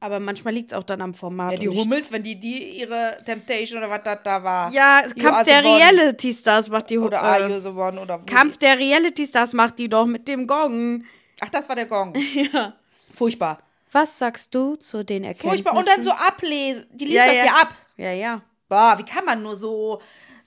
Aber 0.03 0.19
manchmal 0.19 0.55
liegt 0.55 0.73
es 0.73 0.79
auch 0.79 0.85
dann 0.85 1.03
am 1.03 1.13
Format. 1.13 1.53
Ja, 1.53 1.59
die 1.59 1.69
Hummels, 1.69 2.11
wenn 2.11 2.23
die, 2.23 2.35
die 2.35 2.79
ihre 2.79 3.19
Temptation 3.25 3.83
oder 3.83 3.91
was 3.91 4.03
das 4.03 4.19
da 4.25 4.43
war. 4.43 4.73
Ja, 4.73 5.03
You 5.07 5.23
Kampf 5.23 5.43
der. 5.45 5.63
Reality 5.63 6.33
Stars 6.33 6.71
macht 6.71 6.89
die 6.89 6.99
Oder 6.99 7.19
äh, 7.19 7.21
Are 7.21 7.51
You 7.51 7.61
the 7.61 7.69
One 7.69 8.01
oder 8.01 8.19
Kampf 8.21 8.57
der 8.57 8.79
Reality 8.79 9.27
Stars 9.27 9.53
macht 9.53 9.79
die 9.79 9.91
doch 9.91 10.07
mit 10.07 10.27
dem 10.27 10.47
Gong. 10.47 11.05
Ach, 11.41 11.51
das 11.51 11.69
war 11.69 11.77
der 11.77 11.85
Gong. 11.85 12.15
ja. 12.53 12.75
Furchtbar. 13.13 13.59
Was 13.93 14.17
sagst 14.17 14.55
du 14.55 14.77
zu 14.77 15.05
den 15.05 15.25
Erkenntnissen? 15.25 15.65
Furchtbar. 15.65 15.77
Und 15.77 15.87
dann 15.87 16.03
so 16.03 16.13
ablesen. 16.13 16.87
Die 16.93 17.05
liest 17.05 17.17
ja, 17.19 17.27
das 17.27 17.37
ja. 17.37 17.45
ja 17.45 17.53
ab. 17.57 17.75
Ja, 17.99 18.13
ja. 18.13 18.43
Boah, 18.69 18.95
wie 18.97 19.05
kann 19.05 19.25
man 19.27 19.43
nur 19.43 19.57
so, 19.57 20.01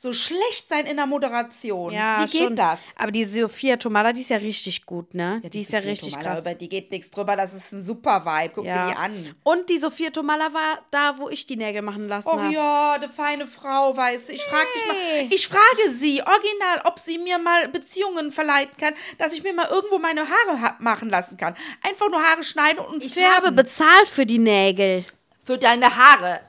so 0.03 0.13
schlecht 0.13 0.69
sein 0.69 0.85
in 0.85 0.97
der 0.97 1.05
Moderation? 1.07 1.91
ja 1.93 2.19
wie 2.23 2.31
geht 2.31 2.41
schon. 2.43 2.55
das? 2.55 2.77
Aber 2.97 3.11
die 3.11 3.25
Sophia 3.25 3.77
Tomala, 3.77 4.11
die 4.13 4.21
ist 4.21 4.29
ja 4.29 4.37
richtig 4.37 4.85
gut, 4.85 5.13
ne? 5.13 5.41
die, 5.45 5.61
ist 5.61 5.71
ja 5.71 5.79
Sophia 5.79 5.91
richtig 5.91 6.13
Tomala, 6.13 6.29
krass. 6.31 6.41
Über 6.41 6.53
die 6.53 6.69
geht 6.69 6.91
nichts 6.91 7.09
drüber. 7.09 7.35
Das 7.35 7.53
ist 7.53 7.71
ein 7.71 7.81
super 7.81 8.25
Vibe. 8.25 8.51
Guck 8.53 8.65
Ja. 8.65 8.85
dir 8.87 8.91
die 8.93 8.97
an. 8.99 9.35
Und 9.43 9.69
die 9.69 9.77
Sophia 9.77 10.09
Tomala 10.11 10.53
war 10.53 10.79
da, 10.91 11.15
wo 11.17 11.29
ich 11.29 11.45
die 11.45 11.55
Nägel 11.55 11.81
machen 11.81 12.07
lassen 12.07 12.29
habe. 12.29 12.53
ja, 12.53 12.93
eine 12.93 13.09
feine 13.09 13.47
Frau, 13.47 13.95
weißt 13.97 14.29
du. 14.29 14.33
Ich 14.33 14.43
frage 14.43 14.67
dich 14.75 14.83
Nee. 14.83 15.23
mal, 15.23 15.33
ich 15.33 15.47
frage 15.47 15.91
sie 15.97 16.21
original, 16.21 16.81
ob 16.85 16.99
sie 16.99 17.17
mir 17.17 17.39
mal 17.39 17.67
Beziehungen 17.69 18.31
verleiten 18.31 18.75
kann, 18.77 18.93
dass 19.17 19.33
ich 19.33 19.41
mir 19.41 19.53
mal 19.53 19.67
irgendwo 19.71 19.97
meine 19.99 20.21
Haare 20.27 20.61
ha 20.61 20.75
machen 20.79 21.09
lassen 21.09 21.37
kann. 21.37 21.55
Einfach 21.81 22.09
nur 22.09 22.21
Haare 22.21 22.43
schneiden 22.43 22.79
und 22.79 23.03
Ich 23.03 23.13
färben. 23.13 23.35
habe 23.35 23.51
bezahlt 23.53 24.09
für 24.09 24.25
die 24.25 24.39
Nägel. 24.39 25.05
für 25.41 25.57
deine 25.57 25.95
Haare. 25.95 26.41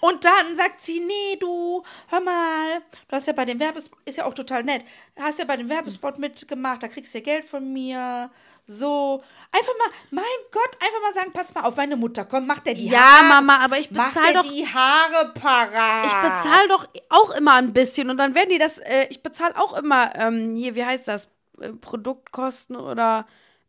Und 0.00 0.24
dann 0.24 0.56
sagt 0.56 0.80
sie, 0.80 1.00
nee, 1.00 1.36
du, 1.38 1.82
hör 2.08 2.20
mal, 2.20 2.80
du 3.08 3.16
hast 3.16 3.26
ja 3.26 3.32
bei 3.34 3.44
dem 3.44 3.60
Werbespot, 3.60 3.98
ist 4.06 4.18
ja 4.18 4.24
auch 4.24 4.34
total 4.34 4.64
nett, 4.64 4.84
hast 5.18 5.38
ja 5.38 5.44
bei 5.44 5.56
dem 5.56 5.68
Werbespot 5.68 6.18
mitgemacht, 6.18 6.82
da 6.82 6.88
kriegst 6.88 7.12
du 7.14 7.18
ja 7.18 7.24
Geld 7.24 7.44
von 7.44 7.72
mir. 7.72 8.30
So, 8.66 9.20
einfach 9.50 9.72
mal, 9.78 9.90
mein 10.10 10.24
Gott, 10.52 10.70
einfach 10.80 11.02
mal 11.02 11.12
sagen, 11.12 11.32
pass 11.32 11.52
mal 11.54 11.62
auf, 11.64 11.76
meine 11.76 11.96
Mutter, 11.96 12.24
komm, 12.24 12.46
mach 12.46 12.60
der 12.60 12.74
die 12.74 12.86
Ja, 12.88 13.00
Haare. 13.00 13.24
Mama, 13.28 13.58
aber 13.64 13.78
ich 13.78 13.90
mach 13.90 14.08
bezahl 14.08 14.32
der 14.32 14.42
doch- 14.42 14.48
die 14.50 14.66
Haare 14.66 15.32
parat. 15.34 16.06
Ich 16.06 16.12
bezahle 16.12 16.68
doch 16.68 16.88
auch 17.08 17.34
immer 17.36 17.54
ein 17.56 17.72
bisschen 17.72 18.10
und 18.10 18.16
dann 18.16 18.34
werden 18.34 18.48
die 18.50 18.58
das, 18.58 18.78
äh, 18.78 19.06
ich 19.10 19.22
bezahle 19.22 19.54
auch 19.56 19.76
immer, 19.76 20.12
ähm, 20.16 20.54
hier, 20.54 20.74
wie 20.76 20.84
heißt 20.84 21.08
das, 21.08 21.26
äh, 21.60 21.70
Produktkosten 21.72 22.76
oder, 22.76 23.26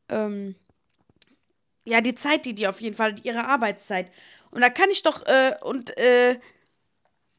ähm, 0.08 0.56
ja, 1.84 2.00
die 2.02 2.14
Zeit, 2.16 2.46
die 2.46 2.54
die 2.54 2.68
auf 2.68 2.80
jeden 2.80 2.96
Fall, 2.96 3.16
ihre 3.24 3.46
Arbeitszeit. 3.46 4.12
Und 4.52 4.62
da 4.62 4.70
kann 4.70 4.90
ich 4.90 5.02
doch, 5.04 5.26
äh, 5.26 5.54
und, 5.64 5.98
äh, 5.98 6.40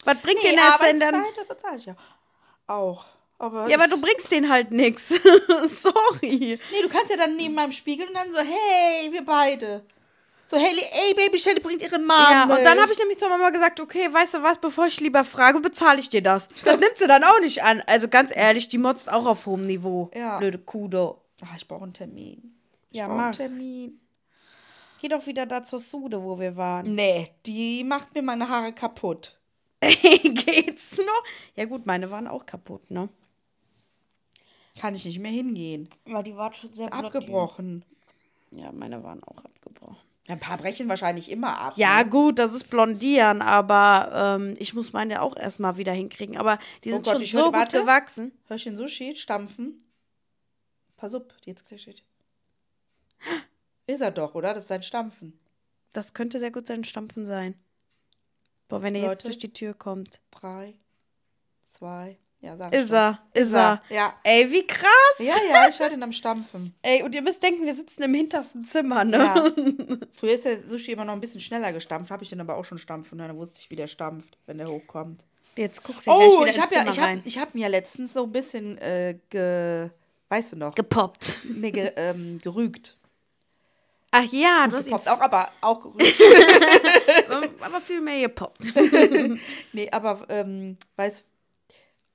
was 0.05 0.18
bringt 0.18 0.42
Nee, 0.42 0.51
denen 0.51 0.59
das 0.59 0.79
denn 0.79 1.01
dann? 1.01 1.25
Bezahle 1.48 1.77
ich 1.77 1.87
ja 1.87 1.94
auch. 2.66 3.05
Aber 3.38 3.68
Ja, 3.68 3.77
aber 3.77 3.88
du 3.88 4.01
bringst 4.01 4.31
denen 4.31 4.48
halt 4.51 4.70
nichts. 4.70 5.09
Sorry. 5.68 6.59
Nee, 6.70 6.83
du 6.83 6.88
kannst 6.88 7.11
ja 7.11 7.16
dann 7.16 7.37
neben 7.37 7.55
meinem 7.55 7.72
Spiegel 7.72 8.07
und 8.09 8.14
dann 8.14 8.31
so, 8.33 8.38
hey, 8.38 9.12
wir 9.12 9.25
beide. 9.25 9.85
So, 10.46 10.57
hey, 10.59 10.77
ey, 11.09 11.14
Baby 11.14 11.38
Shelly 11.38 11.61
bringt 11.61 11.83
ihre 11.83 11.98
Mama. 11.98 12.31
Ja, 12.31 12.42
und 12.44 12.64
dann 12.64 12.79
habe 12.81 12.92
ich 12.92 12.98
nämlich 12.98 13.18
zur 13.18 13.29
Mama 13.29 13.51
gesagt, 13.51 13.81
okay, 13.81 14.12
weißt 14.12 14.35
du 14.35 14.42
was, 14.42 14.59
bevor 14.59 14.87
ich 14.87 15.01
lieber 15.01 15.25
frage, 15.25 15.61
bezahle 15.61 15.98
ich 15.98 16.09
dir 16.09 16.22
das. 16.22 16.48
Das 16.64 16.79
nimmt 16.79 16.98
sie 16.98 17.07
dann 17.07 17.25
auch 17.25 17.40
nicht 17.40 17.62
an. 17.62 17.83
Also 17.87 18.07
ganz 18.09 18.35
ehrlich, 18.35 18.68
die 18.68 18.79
motzt 18.79 19.11
auch 19.11 19.27
auf 19.27 19.46
hohem 19.46 19.62
Niveau. 19.62 20.11
Ja. 20.14 20.38
Blöde 20.38 20.59
Kudo. 20.59 21.22
Ach, 21.44 21.57
ich 21.57 21.66
brauche 21.66 21.85
einen 21.85 21.94
Termin. 21.94 22.55
Ich 22.90 22.98
Ja, 22.98 23.07
brauche 23.07 23.16
mach. 23.16 23.25
einen 23.25 23.33
Termin. 23.33 24.01
Geh 25.02 25.08
doch 25.08 25.26
wieder 25.26 25.46
da 25.46 25.64
zur 25.64 25.80
Sude, 25.80 26.22
wo 26.22 26.38
wir 26.38 26.56
waren. 26.56 26.94
Nee, 26.94 27.28
die 27.44 27.82
macht 27.82 28.14
mir 28.14 28.22
meine 28.22 28.48
Haare 28.48 28.72
kaputt. 28.72 29.36
Geht's 29.82 30.96
noch? 30.98 31.24
Ja 31.56 31.64
gut, 31.64 31.86
meine 31.86 32.08
waren 32.12 32.28
auch 32.28 32.46
kaputt, 32.46 32.88
ne? 32.88 33.08
Kann 34.78 34.94
ich 34.94 35.04
nicht 35.04 35.18
mehr 35.18 35.32
hingehen. 35.32 35.88
Weil 36.04 36.22
die 36.22 36.36
waren 36.36 36.54
schon 36.54 36.72
sehr 36.72 36.86
Ist 36.86 36.92
abgebrochen. 36.92 37.84
Ja, 38.52 38.70
meine 38.70 39.02
waren 39.02 39.24
auch 39.24 39.44
abgebrochen. 39.44 39.96
Ein 40.28 40.38
paar 40.38 40.56
brechen 40.56 40.88
wahrscheinlich 40.88 41.32
immer 41.32 41.58
ab. 41.58 41.72
Ja, 41.76 42.04
ne? 42.04 42.08
gut, 42.08 42.38
das 42.38 42.54
ist 42.54 42.70
Blondieren, 42.70 43.42
aber 43.42 44.36
ähm, 44.38 44.54
ich 44.60 44.72
muss 44.72 44.92
meine 44.92 45.20
auch 45.20 45.36
erstmal 45.36 45.78
wieder 45.78 45.92
hinkriegen. 45.92 46.36
Aber 46.38 46.60
die 46.84 46.90
Oh 46.92 46.94
sind 46.94 47.04
Gott, 47.06 47.14
schon 47.16 47.24
so 47.26 47.38
hör- 47.38 47.44
gut 47.46 47.54
warte. 47.54 47.80
gewachsen. 47.80 48.30
Den 48.48 48.76
Sushi 48.76 49.16
stampfen? 49.16 49.82
Pass 50.96 51.12
die 51.44 51.50
jetzt 51.50 51.66
gleich 51.66 51.82
steht. 51.82 52.04
Ist 53.92 54.00
er 54.00 54.11
doch, 54.11 54.35
oder? 54.35 54.55
Das 54.55 54.64
ist 54.64 54.68
sein 54.68 54.83
Stampfen. 54.83 55.38
Das 55.92 56.14
könnte 56.14 56.38
sehr 56.38 56.50
gut 56.50 56.66
sein 56.66 56.83
Stampfen 56.85 57.26
sein. 57.26 57.55
Boah, 58.68 58.83
wenn 58.83 58.94
er 58.94 59.02
jetzt 59.02 59.09
Leute. 59.09 59.22
durch 59.24 59.38
die 59.38 59.52
Tür 59.52 59.74
kommt. 59.74 60.20
Drei, 60.31 60.74
zwei, 61.68 62.16
ja, 62.40 62.57
sag 62.57 62.72
Ist 62.74 62.88
schon. 62.88 62.96
er, 62.96 63.18
ist 63.35 63.52
er. 63.52 63.83
Ja. 63.90 64.14
Ey, 64.24 64.50
wie 64.50 64.66
krass. 64.66 64.88
Ja, 65.18 65.35
ja, 65.50 65.68
ich 65.68 65.78
höre 65.78 65.90
den 65.90 66.02
am 66.02 66.12
Stampfen. 66.12 66.74
Ey, 66.83 67.02
und 67.02 67.14
ihr 67.14 67.20
müsst 67.20 67.42
denken, 67.42 67.66
wir 67.66 67.74
sitzen 67.74 68.02
im 68.02 68.14
hintersten 68.14 68.64
Zimmer, 68.64 69.05
ne? 69.05 69.18
Ja. 69.18 69.52
Früher 70.12 70.33
ist 70.33 70.46
der 70.46 70.59
Sushi 70.61 70.92
immer 70.92 71.05
noch 71.05 71.12
ein 71.12 71.20
bisschen 71.20 71.40
schneller 71.42 71.72
gestampft, 71.74 72.11
habe 72.11 72.22
ich 72.24 72.31
den 72.31 72.40
aber 72.40 72.57
auch 72.57 72.64
schon 72.64 72.78
stampfen. 72.78 73.18
Dann 73.18 73.37
wusste 73.37 73.59
ich, 73.61 73.68
wie 73.70 73.76
der 73.76 73.88
stampft, 73.88 74.38
wenn 74.46 74.57
der 74.57 74.68
hochkommt. 74.68 75.24
Jetzt 75.57 75.85
guckt 75.85 76.07
er 76.07 76.16
Oh, 76.16 76.46
ich 76.46 76.59
habe 76.59 76.74
ja, 76.74 76.90
ich 76.90 76.98
hab, 76.98 77.26
ich 77.26 77.38
hab 77.38 77.55
mir 77.55 77.68
letztens 77.68 78.14
so 78.14 78.24
ein 78.24 78.33
bisschen 78.33 78.78
äh, 78.78 79.18
ge, 79.28 79.90
weißt 80.31 80.52
du 80.55 80.57
noch, 80.57 80.74
Gepoppt. 80.74 81.40
nee, 81.44 81.70
ge, 81.70 81.92
ähm, 81.96 82.38
gerügt. 82.42 82.96
Ach 84.14 84.25
ja, 84.31 84.66
du 84.68 84.77
hast 84.77 84.87
ihn 84.87 84.92
Gepoppt 84.92 85.09
auch, 85.09 85.20
aber 85.20 85.51
auch 85.62 85.81
gerügt. 85.83 86.22
aber 87.61 87.81
viel 87.81 88.01
mehr 88.01 88.20
gepoppt. 88.20 88.61
nee, 89.72 89.90
aber 89.90 90.27
ähm, 90.29 90.77
weißt 90.96 91.25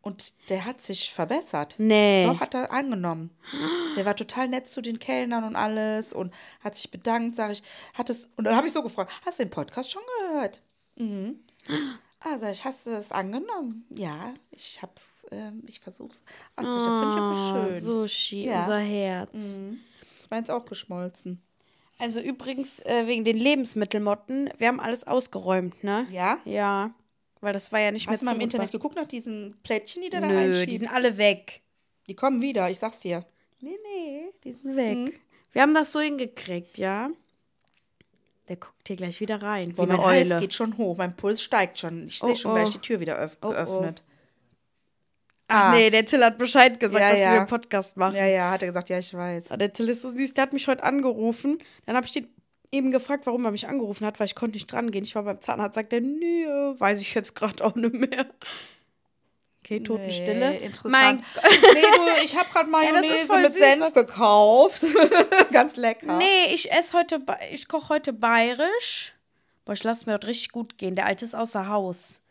und 0.01 0.33
der 0.49 0.63
hat 0.63 0.81
sich 0.81 1.11
verbessert. 1.11 1.75
Nee. 1.79 2.25
Doch, 2.25 2.39
hat 2.39 2.53
er 2.53 2.71
angenommen. 2.71 3.31
Der 3.97 4.05
war 4.05 4.15
total 4.15 4.47
nett 4.47 4.67
zu 4.67 4.81
den 4.81 4.99
Kellnern 4.99 5.43
und 5.43 5.55
alles 5.57 6.13
und 6.13 6.33
hat 6.63 6.75
sich 6.75 6.89
bedankt, 6.91 7.35
sage 7.35 7.53
ich. 7.53 7.63
Hat 7.93 8.09
es, 8.09 8.29
und 8.37 8.45
dann 8.45 8.55
habe 8.55 8.67
ich 8.67 8.73
so 8.73 8.81
gefragt, 8.83 9.11
hast 9.25 9.39
du 9.39 9.43
den 9.43 9.49
Podcast 9.49 9.91
schon 9.91 10.03
gehört? 10.29 10.61
Mhm. 10.95 11.39
Ah, 12.21 12.39
sag 12.39 12.51
ich, 12.53 12.63
hast 12.63 12.85
du 12.87 12.91
es 12.91 13.11
angenommen? 13.11 13.85
Ja, 13.89 14.33
ich 14.51 14.81
hab's, 14.81 15.25
ähm, 15.31 15.63
ich 15.67 15.79
versuch's. 15.81 16.23
Ach, 16.55 16.63
sag 16.63 16.77
ich, 16.77 16.83
das 16.85 16.97
finde 16.99 17.09
ich 17.09 17.17
aber 17.17 17.31
Oh, 17.31 17.69
schön. 17.71 17.81
Sushi, 17.81 18.45
Ja. 18.45 18.59
unser 18.59 18.79
Herz. 18.79 19.59
Das 20.17 20.31
war 20.31 20.37
jetzt 20.37 20.51
auch 20.51 20.65
geschmolzen. 20.65 21.41
Also 21.99 22.19
übrigens, 22.19 22.79
äh, 22.85 23.07
wegen 23.07 23.23
den 23.23 23.37
Lebensmittelmotten, 23.37 24.49
wir 24.57 24.67
haben 24.67 24.79
alles 24.79 25.05
ausgeräumt, 25.07 25.83
ne? 25.83 26.07
Ja? 26.11 26.37
Ja. 26.45 26.91
Weil 27.41 27.53
das 27.53 27.71
war 27.71 27.79
ja 27.79 27.91
nicht 27.91 28.07
Hast 28.07 28.21
du 28.21 28.25
mehr 28.25 28.33
mal 28.33 28.37
im. 28.39 28.43
Internet 28.43 28.71
geguckt 28.71 28.95
nach 28.95 29.07
diesen 29.07 29.57
Plättchen, 29.63 30.01
die 30.03 30.09
du 30.09 30.19
da 30.21 30.27
Nö, 30.27 30.35
reinschiebst? 30.35 30.71
die 30.71 30.77
sind 30.77 30.93
alle 30.93 31.17
weg. 31.17 31.61
Die 32.07 32.13
kommen 32.15 32.41
wieder, 32.41 32.69
ich 32.69 32.79
sag's 32.79 32.99
dir. 32.99 33.25
Nee, 33.59 33.77
nee, 33.83 34.25
die 34.43 34.51
sind 34.51 34.75
weg. 34.75 35.19
Wir 35.51 35.61
haben 35.63 35.73
das 35.73 35.91
so 35.91 35.99
hingekriegt, 35.99 36.77
ja? 36.77 37.09
Der 38.47 38.55
guckt 38.55 38.87
hier 38.87 38.95
gleich 38.95 39.19
wieder 39.19 39.41
rein, 39.41 39.73
Boah, 39.75 39.87
mein 39.87 39.97
Hals 40.01 40.31
Eule. 40.31 40.39
geht 40.39 40.53
schon 40.53 40.77
hoch, 40.77 40.97
mein 40.97 41.15
Puls 41.17 41.41
steigt 41.41 41.79
schon. 41.79 42.05
Ich 42.07 42.21
Oh, 42.23 42.27
sehe 42.27 42.35
schon 42.35 42.51
oh. 42.51 42.55
gleich 42.55 42.69
die 42.69 42.79
Tür 42.79 42.99
wieder 42.99 43.17
öff 43.17 43.37
Oh, 43.41 43.47
oh. 43.47 43.49
geöffnet. 43.49 44.03
Ach 44.05 44.16
Ah. 45.49 45.71
nee, 45.73 45.89
der 45.89 46.05
Till 46.05 46.23
hat 46.23 46.37
Bescheid 46.37 46.79
gesagt, 46.79 46.99
Ja, 46.99 47.09
dass 47.11 47.19
ja. 47.19 47.31
wir 47.31 47.37
einen 47.39 47.47
Podcast 47.47 47.95
machen. 47.97 48.15
Ja, 48.15 48.25
ja, 48.25 48.51
hat 48.51 48.61
er 48.63 48.67
gesagt, 48.67 48.89
ja, 48.89 48.99
ich 48.99 49.13
weiß. 49.13 49.45
Ah, 49.49 49.57
Der 49.57 49.71
Till 49.71 49.87
ist 49.87 50.01
so 50.01 50.09
süß, 50.09 50.33
der 50.33 50.41
hat 50.43 50.53
mich 50.53 50.67
heute 50.67 50.83
angerufen. 50.83 51.59
Dann 51.85 51.95
habe 51.95 52.05
ich 52.05 52.11
den 52.11 52.27
eben 52.71 52.91
gefragt, 52.91 53.25
warum 53.25 53.45
er 53.45 53.51
mich 53.51 53.67
angerufen 53.67 54.05
hat, 54.05 54.19
weil 54.19 54.25
ich 54.25 54.35
konnte 54.35 54.55
nicht 54.55 54.69
dran 54.69 54.91
gehen. 54.91 55.03
Ich 55.03 55.15
war 55.15 55.23
beim 55.23 55.39
Zahnarzt, 55.39 55.75
sagt 55.75 55.93
er, 55.93 56.01
nee, 56.01 56.43
äh, 56.43 56.77
weiß 56.79 56.99
ich 56.99 57.13
jetzt 57.13 57.33
gerade 57.35 57.63
auch 57.63 57.75
nicht 57.75 57.93
mehr. 57.93 58.25
Okay, 59.63 59.79
Totenstille. 59.81 60.51
Nee, 60.51 60.57
interessant. 60.65 60.91
Mein 60.91 61.15
nee, 61.73 61.81
du, 61.81 62.23
ich 62.25 62.37
habe 62.37 62.49
gerade 62.51 62.69
Mayonnaise 62.69 63.25
voll 63.25 63.41
mit 63.41 63.53
süß, 63.53 63.61
Senf 63.61 63.93
gekauft. 63.93 64.83
Ganz 65.51 65.75
lecker. 65.75 66.17
Nee, 66.17 66.53
ich 66.53 66.71
esse 66.71 66.97
heute, 66.97 67.21
ich 67.51 67.67
koche 67.67 67.89
heute 67.89 68.13
bayerisch. 68.13 69.13
Boah, 69.65 69.73
ich 69.73 69.83
lasse 69.83 70.05
mir 70.05 70.13
heute 70.13 70.27
richtig 70.27 70.51
gut 70.51 70.77
gehen. 70.77 70.95
Der 70.95 71.05
Alte 71.05 71.25
ist 71.25 71.35
außer 71.35 71.67
Haus. 71.67 72.21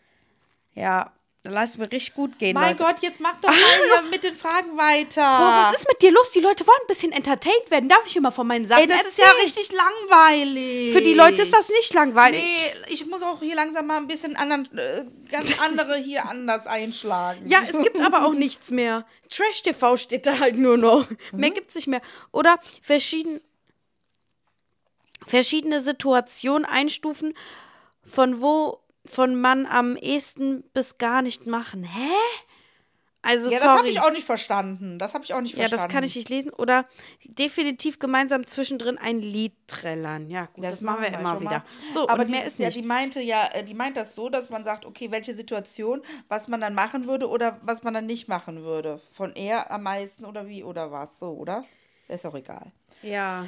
Ja, 0.75 1.13
da 1.47 1.53
lass 1.53 1.79
mir 1.79 1.91
richtig 1.91 2.15
gut 2.15 2.39
gehen, 2.39 2.55
mein 2.55 2.77
Leute. 2.77 2.85
Gott, 2.85 3.03
jetzt 3.03 3.21
mach 3.21 3.37
doch 3.41 3.49
mal 3.49 3.57
hier 3.57 4.11
mit 4.11 4.25
den 4.25 4.37
Fragen 4.37 4.77
weiter. 4.77 5.21
Boah, 5.21 5.67
was 5.69 5.77
ist 5.77 5.89
mit 5.89 6.03
dir 6.03 6.11
los? 6.11 6.31
Die 6.33 6.41
Leute 6.41 6.67
wollen 6.67 6.79
ein 6.83 6.87
bisschen 6.89 7.13
entertained 7.13 7.71
werden. 7.71 7.89
Darf 7.89 8.05
ich 8.07 8.17
immer 8.17 8.33
von 8.33 8.47
meinen 8.47 8.67
Sachen 8.67 8.83
Ey, 8.83 8.89
das 8.89 9.03
ist 9.03 9.19
ja 9.19 9.27
erzählen? 9.27 9.43
richtig 9.45 9.73
langweilig. 9.73 10.93
Für 10.93 11.01
die 11.01 11.15
Leute 11.15 11.43
ist 11.43 11.53
das 11.53 11.69
nicht 11.69 11.95
langweilig. 11.95 12.43
Nee, 12.43 12.93
ich 12.93 13.07
muss 13.07 13.23
auch 13.23 13.41
hier 13.41 13.55
langsam 13.55 13.87
mal 13.87 13.99
ein 13.99 14.09
bisschen 14.09 14.37
anderen, 14.37 14.77
äh, 14.77 15.05
ganz 15.31 15.59
andere 15.61 15.97
hier 15.97 16.27
anders 16.27 16.67
einschlagen. 16.67 17.47
Ja, 17.47 17.61
es 17.63 17.73
gibt 17.73 18.01
aber 18.01 18.27
auch 18.27 18.35
nichts 18.35 18.71
mehr. 18.71 19.07
Trash 19.31 19.63
TV 19.63 19.97
steht 19.97 20.27
da 20.27 20.39
halt 20.41 20.57
nur 20.57 20.77
noch. 20.77 21.07
Mehr 21.33 21.51
gibt's 21.51 21.77
nicht 21.77 21.87
mehr. 21.87 22.03
Oder 22.33 22.59
verschieden, 22.83 23.41
verschiedene 25.25 25.81
Situationen 25.81 26.65
einstufen, 26.65 27.35
von 28.03 28.41
wo 28.41 28.81
von 29.07 29.41
man 29.41 29.67
am 29.67 29.97
ehesten 29.97 30.63
bis 30.75 30.99
gar 30.99 31.23
nicht 31.23 31.47
machen. 31.47 31.85
Hä? 31.85 32.13
Also 33.23 33.51
Ja, 33.51 33.59
das 33.59 33.65
sorry. 33.65 33.79
habe 33.79 33.89
ich 33.89 34.01
auch 34.01 34.13
nicht 34.13 34.25
verstanden. 34.25 35.01
Das 35.01 35.13
habe 35.13 35.25
ich 35.25 35.35
auch 35.35 35.41
nicht 35.41 35.55
ja, 35.55 35.61
verstanden. 35.61 35.83
das 35.85 35.93
kann 35.93 36.05
ich 36.05 36.15
nicht 36.15 36.29
lesen. 36.29 36.53
Oder 36.53 36.87
definitiv 37.25 37.99
gemeinsam 37.99 38.47
zwischendrin 38.47 38.99
ein 38.99 39.19
Lied 39.19 39.53
trällern. 39.67 40.31
Ja, 40.31 40.47
gut, 40.53 40.63
das, 40.65 40.81
machen 40.81 41.03
wir 41.03 41.09
immer 41.19 41.41
wieder. 41.41 41.51
mal. 41.51 41.65
So, 41.93 42.09
aber 42.09 42.23
und 42.23 42.31
mehr 42.31 42.43
die, 42.43 42.47
ist 42.47 42.59
ja, 42.61 42.67
nicht. 42.67 42.79
die 42.79 42.83
meinte 42.83 43.21
ja, 43.21 43.49
äh, 43.53 43.65
die 43.65 43.75
meint 43.75 43.97
das 43.97 44.15
so, 44.15 44.29
dass 44.29 44.49
man 44.49 44.63
sagt, 44.63 44.87
okay, 44.87 45.11
welche 45.11 45.35
Situation, 45.35 46.03
was 46.29 46.47
man 46.47 46.61
dann 46.61 46.75
machen 46.75 47.09
würde 47.09 47.29
oder 47.29 47.59
was 47.63 47.83
man 47.83 47.95
dann 47.95 48.07
nicht 48.07 48.29
machen 48.29 48.63
würde. 48.63 49.01
Von 49.13 49.35
er 49.35 49.73
am 49.73 49.83
meisten 49.83 50.25
oder 50.25 50.47
wie 50.47 50.63
oder 50.63 50.93
was, 50.93 51.19
so, 51.19 51.31
oder? 51.33 51.65
Ist 52.07 52.25
auch 52.25 52.35
egal. 52.37 52.71
Ja. 53.03 53.47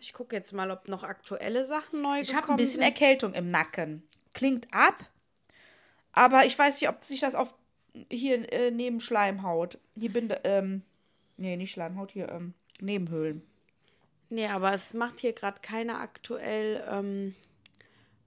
Ich 0.00 0.12
gucke 0.12 0.36
jetzt 0.36 0.52
mal, 0.52 0.70
ob 0.70 0.88
noch 0.88 1.02
aktuelle 1.02 1.64
Sachen 1.64 2.02
neu 2.02 2.20
Ich 2.20 2.34
habe 2.34 2.50
ein 2.50 2.56
bisschen 2.56 2.76
sind. 2.76 2.84
Erkältung 2.84 3.32
im 3.34 3.50
Nacken. 3.50 4.02
Klingt 4.32 4.68
ab, 4.72 5.04
aber 6.12 6.46
ich 6.46 6.58
weiß 6.58 6.80
nicht, 6.80 6.88
ob 6.88 7.02
sich 7.02 7.20
das 7.20 7.34
auf 7.34 7.54
hier 8.10 8.52
äh, 8.52 8.70
neben 8.70 9.00
Schleimhaut, 9.00 9.78
die 9.96 10.08
Binde, 10.08 10.40
ähm, 10.44 10.82
nee, 11.36 11.56
nicht 11.56 11.72
Schleimhaut, 11.72 12.12
hier, 12.12 12.28
ähm, 12.28 12.54
Nebenhöhlen. 12.80 13.42
Nee, 14.28 14.46
aber 14.46 14.72
es 14.72 14.94
macht 14.94 15.18
hier 15.20 15.32
gerade 15.32 15.60
keiner 15.60 16.00
aktuell 16.00 16.84
ähm, 16.88 17.34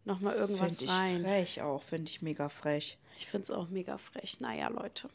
nochmal 0.04 0.36
irgendwas 0.36 0.80
Finde 0.80 0.84
ich 0.92 1.00
rein. 1.00 1.22
frech 1.24 1.62
auch, 1.62 1.82
finde 1.82 2.10
ich 2.12 2.22
mega 2.22 2.50
frech. 2.50 2.98
Ich 3.18 3.28
finde 3.28 3.44
es 3.44 3.52
auch 3.52 3.70
mega 3.70 3.98
frech. 3.98 4.42
Naja, 4.42 4.68
Leute. 4.68 5.10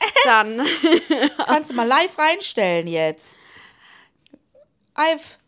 Dann. 0.24 0.66
Kannst 1.46 1.70
du 1.70 1.74
mal 1.74 1.86
live 1.86 2.18
reinstellen 2.18 2.88
jetzt. 2.88 3.36
Eif. 4.94 5.38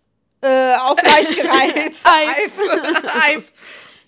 Äh, 0.41 0.77
auf 0.77 1.03
leicht 1.03 1.37
gereizt. 1.37 2.07
Eif. 2.07 2.59
Eif. 3.25 3.53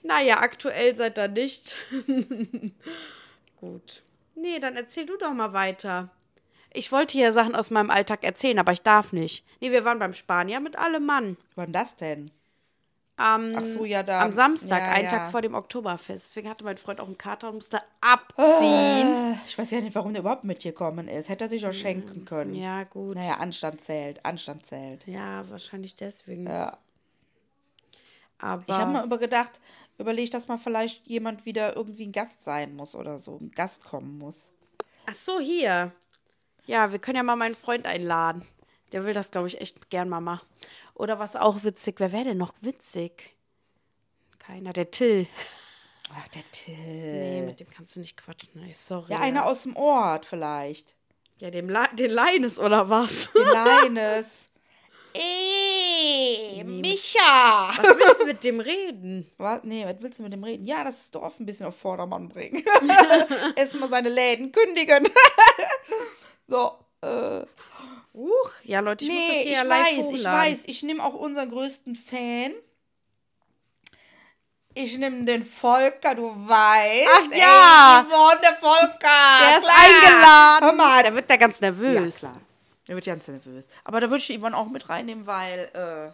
Naja, 0.05 0.37
aktuell 0.41 0.95
seid 0.95 1.19
ihr 1.19 1.29
nicht. 1.29 1.75
Gut. 3.61 4.03
Nee, 4.35 4.59
dann 4.59 4.77
erzähl 4.77 5.07
du 5.07 5.17
doch 5.17 5.33
mal 5.33 5.53
weiter. 5.53 6.11
Ich 6.73 6.93
wollte 6.93 7.13
hier 7.17 7.33
Sachen 7.33 7.55
aus 7.55 7.71
meinem 7.71 7.91
Alltag 7.91 8.23
erzählen, 8.23 8.59
aber 8.59 8.73
ich 8.73 8.83
darf 8.83 9.13
nicht. 9.13 9.45
Nee, 9.61 9.71
wir 9.71 9.85
waren 9.85 9.99
beim 9.99 10.13
Spanier 10.13 10.61
mit 10.61 10.77
allem 10.79 11.07
Mann. 11.07 11.37
Wann 11.55 11.73
das 11.73 11.97
denn? 11.97 12.31
Am, 13.17 13.55
Ach 13.57 13.65
so, 13.65 13.85
ja, 13.85 14.03
da. 14.03 14.21
am 14.23 14.33
Samstag, 14.33 14.83
Ja, 14.83 14.91
einen 14.91 15.05
ja. 15.05 15.11
Tag 15.11 15.29
vor 15.31 15.41
dem 15.41 15.55
Oktoberfest. 15.55 16.27
Deswegen 16.31 16.49
hatte 16.51 16.65
mein 16.65 16.77
Freund 16.79 17.01
auch 17.01 17.07
einen 17.07 17.17
Kater 17.17 17.49
und 17.49 17.55
musste 17.55 17.81
abziehen. 18.01 19.33
Äh, 19.33 19.37
ich 19.47 19.57
weiß 19.57 19.71
ja 19.71 19.81
nicht, 19.81 19.95
warum 19.95 20.13
der 20.13 20.21
überhaupt 20.23 20.43
mitgekommen 20.43 21.07
ist. 21.07 21.29
Hätte 21.29 21.45
er 21.45 21.49
sich 21.49 21.65
auch 21.65 21.73
schenken 21.73 22.25
können. 22.25 22.57
Ja, 22.57 22.83
gut. 22.83 23.15
Naja, 23.15 23.37
Anstand 23.37 23.83
zählt. 23.85 24.25
Anstand 24.27 24.67
zählt. 24.67 25.07
Ja, 25.07 25.49
wahrscheinlich 25.49 25.95
deswegen. 25.95 26.49
Ja. 26.49 26.77
Aber 28.39 28.65
Ich 28.67 28.75
habe 28.75 28.91
mal 28.91 29.05
übergedacht, 29.05 29.61
überlegt, 29.99 30.35
dass 30.35 30.49
mal 30.49 30.59
vielleicht 30.59 31.07
jemand 31.07 31.45
wieder 31.45 31.77
irgendwie 31.77 32.07
ein 32.07 32.13
Gast 32.13 32.43
sein 32.45 32.75
muss 32.75 32.95
oder 32.95 33.19
so. 33.19 33.39
Ein 33.41 33.51
Gast 33.51 33.85
kommen 33.85 34.19
muss. 34.19 34.51
Ach 35.07 35.15
so, 35.15 35.41
hier. 35.41 35.93
Ja, 36.67 36.93
wir 36.93 36.99
können 36.99 37.17
ja 37.17 37.23
mal 37.23 37.37
meinen 37.37 37.55
Freund 37.55 37.87
einladen. 37.87 38.47
Der 38.93 39.05
will 39.05 39.13
das, 39.13 39.31
glaube 39.31 39.49
ich, 39.49 39.61
echt 39.61 39.91
gern 39.91 40.09
mal 40.09 40.21
machen. 40.21 40.47
Oder 40.95 41.19
was 41.19 41.37
auch 41.37 41.65
witzig, 41.65 41.97
wer 41.99 42.13
wäre 42.13 42.25
denn 42.25 42.39
noch 42.39 42.55
witzig? 42.61 43.35
Keiner, 44.39 44.73
der 44.73 44.91
Till. 44.91 45.27
Ach, 46.15 46.29
der 46.29 46.49
Till. 46.53 46.77
Nee, 46.77 47.43
mit 47.43 47.61
dem 47.61 47.69
kannst 47.69 47.97
du 47.97 48.01
nicht 48.01 48.17
quatschen. 48.17 48.51
Nee, 48.55 48.73
sorry. 48.73 49.13
Ja, 49.13 49.21
einer 49.21 49.47
aus 49.47 49.63
dem 49.63 49.75
Ort 49.75 50.27
vielleicht. 50.27 50.97
Ja, 51.41 51.51
dem 51.51 51.69
La 51.69 51.87
den 51.89 52.11
Leines 52.11 52.59
oder 52.59 52.89
was? 52.89 53.33
Den 53.33 53.43
Leines. 53.53 54.27
Ey, 55.17 56.65
Micha! 56.65 57.69
Was 57.77 57.79
willst 57.99 58.21
du 58.21 58.25
mit 58.27 58.43
dem 58.45 58.61
reden? 58.61 59.31
Was? 59.39 59.61
Nee, 59.63 59.85
was 59.87 59.97
willst 60.01 60.19
du 60.19 60.23
mit 60.25 60.33
dem 60.33 60.43
reden? 60.43 60.65
Ja, 60.65 60.83
das 60.85 61.11
Dorf 61.11 61.39
ein 61.39 61.47
bisschen 61.47 61.67
auf 61.67 61.79
Vordermann 61.79 62.29
bringen. 62.29 62.65
Erstmal 63.57 63.89
seine 63.91 64.09
Läden 64.09 64.51
kündigen. 64.53 65.09
so, 66.49 66.73
äh. 67.01 67.43
Huch, 68.13 68.51
ja, 68.63 68.79
Leute, 68.81 69.05
ich 69.05 69.11
muss 69.11 69.19
das 69.21 69.29
Nee, 69.29 69.43
hier 69.43 69.53
ich 69.53 69.59
ja 69.59 69.69
weiß, 69.69 70.11
ich 70.13 70.25
weiß. 70.25 70.63
Ich 70.67 70.83
nehme 70.85 71.05
auch 71.05 71.15
unseren 71.15 71.51
größten 71.51 71.97
Fan. 71.97 72.53
Ich 74.75 74.99
nehme 74.99 75.25
den 75.25 75.45
Volker, 75.45 76.15
du 76.15 76.31
weißt. 76.49 77.09
Ach 77.13 77.37
ja. 77.37 78.07
Ey, 78.09 78.39
der 78.43 78.55
Volker. 78.57 79.41
Der 79.41 79.59
ist 79.59 79.65
klar. 79.65 79.77
eingeladen. 79.85 80.65
Hör 80.65 80.73
mal. 80.73 81.03
Der 81.03 81.15
wird 81.15 81.29
da 81.31 81.37
ganz 81.37 81.59
Ja, 81.61 81.71
nervös. 81.71 82.19
klar. 82.19 82.41
Der 82.89 82.95
wird 82.97 83.07
ganz 83.07 83.29
nervös. 83.29 83.69
Aber 83.85 84.01
da 84.01 84.11
würde 84.11 84.23
ich 84.27 84.39
Yvonne 84.39 84.57
auch 84.57 84.69
mit 84.69 84.89
reinnehmen, 84.89 85.27
weil 85.27 85.71
äh, 85.75 86.13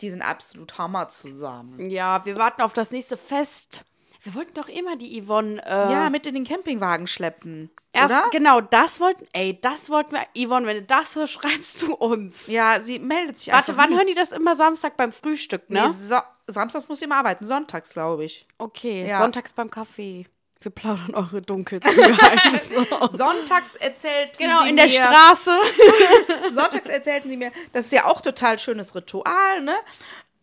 die 0.00 0.10
sind 0.10 0.22
absolut 0.22 0.78
Hammer 0.78 1.08
zusammen. 1.08 1.90
Ja, 1.90 2.24
wir 2.24 2.36
warten 2.36 2.62
auf 2.62 2.72
das 2.72 2.90
nächste 2.92 3.16
Fest. 3.16 3.84
Wir 4.22 4.34
wollten 4.34 4.54
doch 4.54 4.68
immer 4.68 4.96
die 4.96 5.22
Yvonne. 5.22 5.64
Äh, 5.64 5.92
Ja, 5.92 6.10
mit 6.10 6.26
in 6.26 6.34
den 6.34 6.44
Campingwagen 6.44 7.06
schleppen. 7.06 7.70
erst, 7.92 8.10
oder? 8.10 8.30
genau, 8.30 8.60
das 8.60 9.00
wollten. 9.00 9.26
Ey, 9.32 9.58
das 9.60 9.90
wollten 9.90 10.12
wir. 10.12 10.24
Yvonne, 10.46 10.66
wenn 10.66 10.76
du 10.78 10.82
das 10.82 11.14
hörst, 11.16 11.32
schreibst 11.40 11.82
du 11.82 11.94
uns. 11.94 12.48
Ja, 12.48 12.80
sie 12.80 12.98
meldet 12.98 13.38
sich 13.38 13.52
Warte, 13.52 13.72
einfach 13.72 13.82
wann 13.82 13.90
nie. 13.90 13.96
hören 13.96 14.06
die 14.08 14.14
das 14.14 14.32
immer 14.32 14.54
Samstag 14.56 14.96
beim 14.96 15.12
Frühstück, 15.12 15.68
ne? 15.70 15.88
Nee, 15.88 15.94
so 16.08 16.16
Samstags 16.46 16.88
muss 16.88 16.98
ich 16.98 17.04
immer 17.04 17.16
arbeiten, 17.16 17.46
sonntags, 17.46 17.90
glaube 17.92 18.24
ich. 18.24 18.46
Okay, 18.58 19.06
Ja. 19.08 19.18
sonntags 19.18 19.52
beim 19.52 19.70
Kaffee. 19.70 20.26
Wir 20.60 20.72
plaudern 20.72 21.14
eure 21.14 21.40
dunkelsten 21.40 21.94
Geheimnisse. 22.16 22.84
Sonntags 23.12 23.76
erzählt 23.78 24.36
genau, 24.38 24.62
sie 24.64 24.70
in 24.70 24.76
der 24.76 24.86
mir, 24.86 24.90
Straße. 24.90 25.56
Sonntags 26.52 26.88
erzählten 26.88 27.30
sie 27.30 27.36
mir, 27.36 27.52
das 27.72 27.86
ist 27.86 27.92
ja 27.92 28.06
auch 28.06 28.20
total 28.20 28.58
schönes 28.58 28.94
Ritual, 28.94 29.60
ne? 29.62 29.76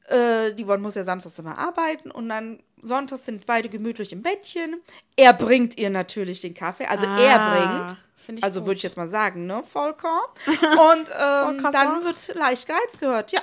Äh, 0.07 0.53
die 0.53 0.63
Yvonne 0.63 0.81
muss 0.81 0.95
ja 0.95 1.03
samstags 1.03 1.37
immer 1.39 1.57
arbeiten 1.57 2.11
und 2.11 2.29
dann 2.29 2.61
sonntags 2.81 3.25
sind 3.25 3.45
beide 3.45 3.67
gemütlich 3.67 4.13
im 4.13 4.21
Bettchen. 4.21 4.81
Er 5.17 5.33
bringt 5.33 5.77
ihr 5.77 5.89
natürlich 5.89 6.39
den 6.41 6.53
Kaffee, 6.53 6.85
also 6.85 7.05
er 7.05 7.41
Ah, 7.41 7.49
bringt. 7.85 7.97
find 8.15 8.37
ich 8.37 8.43
Also 8.43 8.65
würde 8.65 8.77
ich 8.77 8.83
jetzt 8.83 8.95
mal 8.97 9.07
sagen, 9.09 9.47
ne, 9.47 9.63
Volker. 9.63 10.21
Und 10.47 11.09
ähm, 11.19 11.71
dann 11.71 12.03
wird 12.05 12.35
leicht 12.35 12.67
geheizt 12.67 12.99
gehört, 12.99 13.31
ja. 13.33 13.41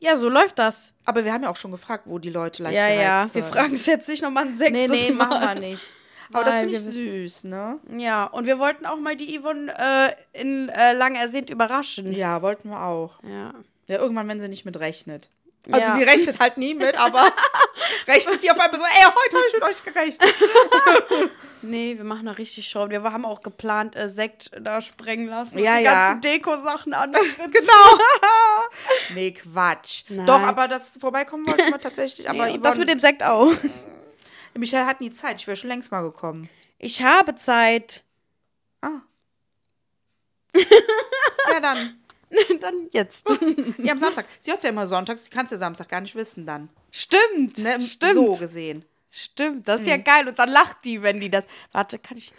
Ja, 0.00 0.16
so 0.16 0.28
läuft 0.28 0.58
das. 0.58 0.92
Aber 1.04 1.24
wir 1.24 1.32
haben 1.32 1.42
ja 1.44 1.50
auch 1.50 1.56
schon 1.56 1.70
gefragt, 1.70 2.04
wo 2.06 2.18
die 2.18 2.30
Leute 2.30 2.62
leicht 2.62 2.76
Ja, 2.76 2.88
ja. 2.88 3.34
Wir 3.34 3.42
hören. 3.42 3.52
fragen 3.52 3.74
es 3.74 3.86
jetzt 3.86 4.08
nicht 4.08 4.22
nochmal 4.22 4.46
ein 4.46 4.54
sechstes 4.54 4.88
Nee, 4.88 5.08
nee, 5.08 5.12
Mal. 5.12 5.26
machen 5.28 5.40
wir 5.62 5.68
nicht. 5.70 5.86
Aber 6.32 6.44
das 6.44 6.54
Nein, 6.54 6.70
finde 6.70 6.90
ich 6.90 6.94
wir 6.94 7.22
süß, 7.28 7.44
ne? 7.44 7.78
Ja, 7.98 8.24
und 8.24 8.46
wir 8.46 8.58
wollten 8.58 8.86
auch 8.86 8.96
mal 8.98 9.16
die 9.16 9.38
Yvonne 9.38 9.72
äh, 9.76 10.40
in 10.40 10.68
äh, 10.68 10.92
lang 10.92 11.16
ersehnt 11.16 11.50
überraschen. 11.50 12.12
Ja, 12.12 12.40
wollten 12.40 12.70
wir 12.70 12.82
auch. 12.82 13.14
Ja. 13.24 13.52
Ja, 13.88 13.98
irgendwann, 13.98 14.28
wenn 14.28 14.40
sie 14.40 14.48
nicht 14.48 14.64
mit 14.64 14.78
rechnet. 14.78 15.28
Also 15.70 15.86
Ja. 15.86 15.94
sie 15.96 16.02
rechnet 16.04 16.38
halt 16.38 16.56
nie 16.56 16.74
mit, 16.74 16.98
aber 16.98 17.24
rechnet 18.06 18.42
die 18.42 18.50
auf 18.50 18.58
einmal 18.60 18.80
so, 18.80 18.86
ey, 18.86 19.02
heute 19.04 19.36
habe 19.36 19.46
ich 19.48 19.54
mit 19.54 19.62
euch 19.64 19.84
gerechnet. 19.84 21.30
Nee, 21.62 21.94
wir 21.98 22.04
machen 22.04 22.24
da 22.24 22.32
richtig 22.32 22.66
Show. 22.68 22.88
Wir 22.88 23.02
haben 23.02 23.26
auch 23.26 23.42
geplant, 23.42 23.94
äh, 23.94 24.08
Sekt 24.08 24.50
da 24.58 24.80
sprengen 24.80 25.28
lassen. 25.28 25.58
Ja, 25.58 25.72
und 25.74 25.78
die 25.80 25.84
ja. 25.84 25.92
ganzen 25.92 26.20
Deko-Sachen 26.22 26.94
an. 26.94 27.12
Genau. 27.12 27.98
Nee, 29.14 29.32
Quatsch. 29.32 30.04
Nein. 30.08 30.26
Doch, 30.26 30.40
aber 30.40 30.68
das 30.68 30.96
vorbeikommen 30.98 31.46
wollten 31.46 31.70
wir 31.70 31.80
tatsächlich. 31.80 32.28
Aber 32.28 32.46
Nee, 32.46 32.54
und 32.54 32.64
das 32.64 32.74
Yvonne- 32.76 32.80
mit 32.86 32.88
dem 32.94 33.00
Sekt 33.00 33.22
auch. 33.22 33.52
Michael 34.54 34.84
hat 34.86 35.00
nie 35.00 35.10
Zeit. 35.10 35.40
Ich 35.40 35.46
wäre 35.46 35.56
schon 35.56 35.68
längst 35.70 35.90
mal 35.92 36.02
gekommen. 36.02 36.48
Ich 36.78 37.02
habe 37.02 37.34
Zeit. 37.36 38.02
Ah. 38.82 39.00
ja, 41.52 41.60
dann. 41.60 41.96
Dann 42.60 42.88
jetzt. 42.92 43.28
Ja, 43.78 43.90
am 43.90 43.98
Samstag. 43.98 44.24
Sie 44.40 44.52
hat 44.52 44.62
ja 44.62 44.70
immer 44.70 44.86
sonntags. 44.86 45.24
Sie 45.24 45.30
kann 45.30 45.46
es 45.46 45.50
ja 45.50 45.56
Samstag 45.56 45.88
gar 45.88 46.00
nicht 46.00 46.14
wissen 46.14 46.46
dann. 46.46 46.68
Stimmt. 46.92 47.58
Ne? 47.58 47.80
Stimmt. 47.80 48.14
So 48.14 48.34
gesehen. 48.36 48.84
Stimmt. 49.10 49.66
Das 49.66 49.80
ist 49.80 49.88
ja 49.88 49.96
geil. 49.96 50.28
Und 50.28 50.38
dann 50.38 50.48
lacht 50.48 50.84
die, 50.84 51.02
wenn 51.02 51.18
die 51.18 51.28
das. 51.28 51.44
Warte, 51.72 51.98
kann 51.98 52.16
ich. 52.18 52.32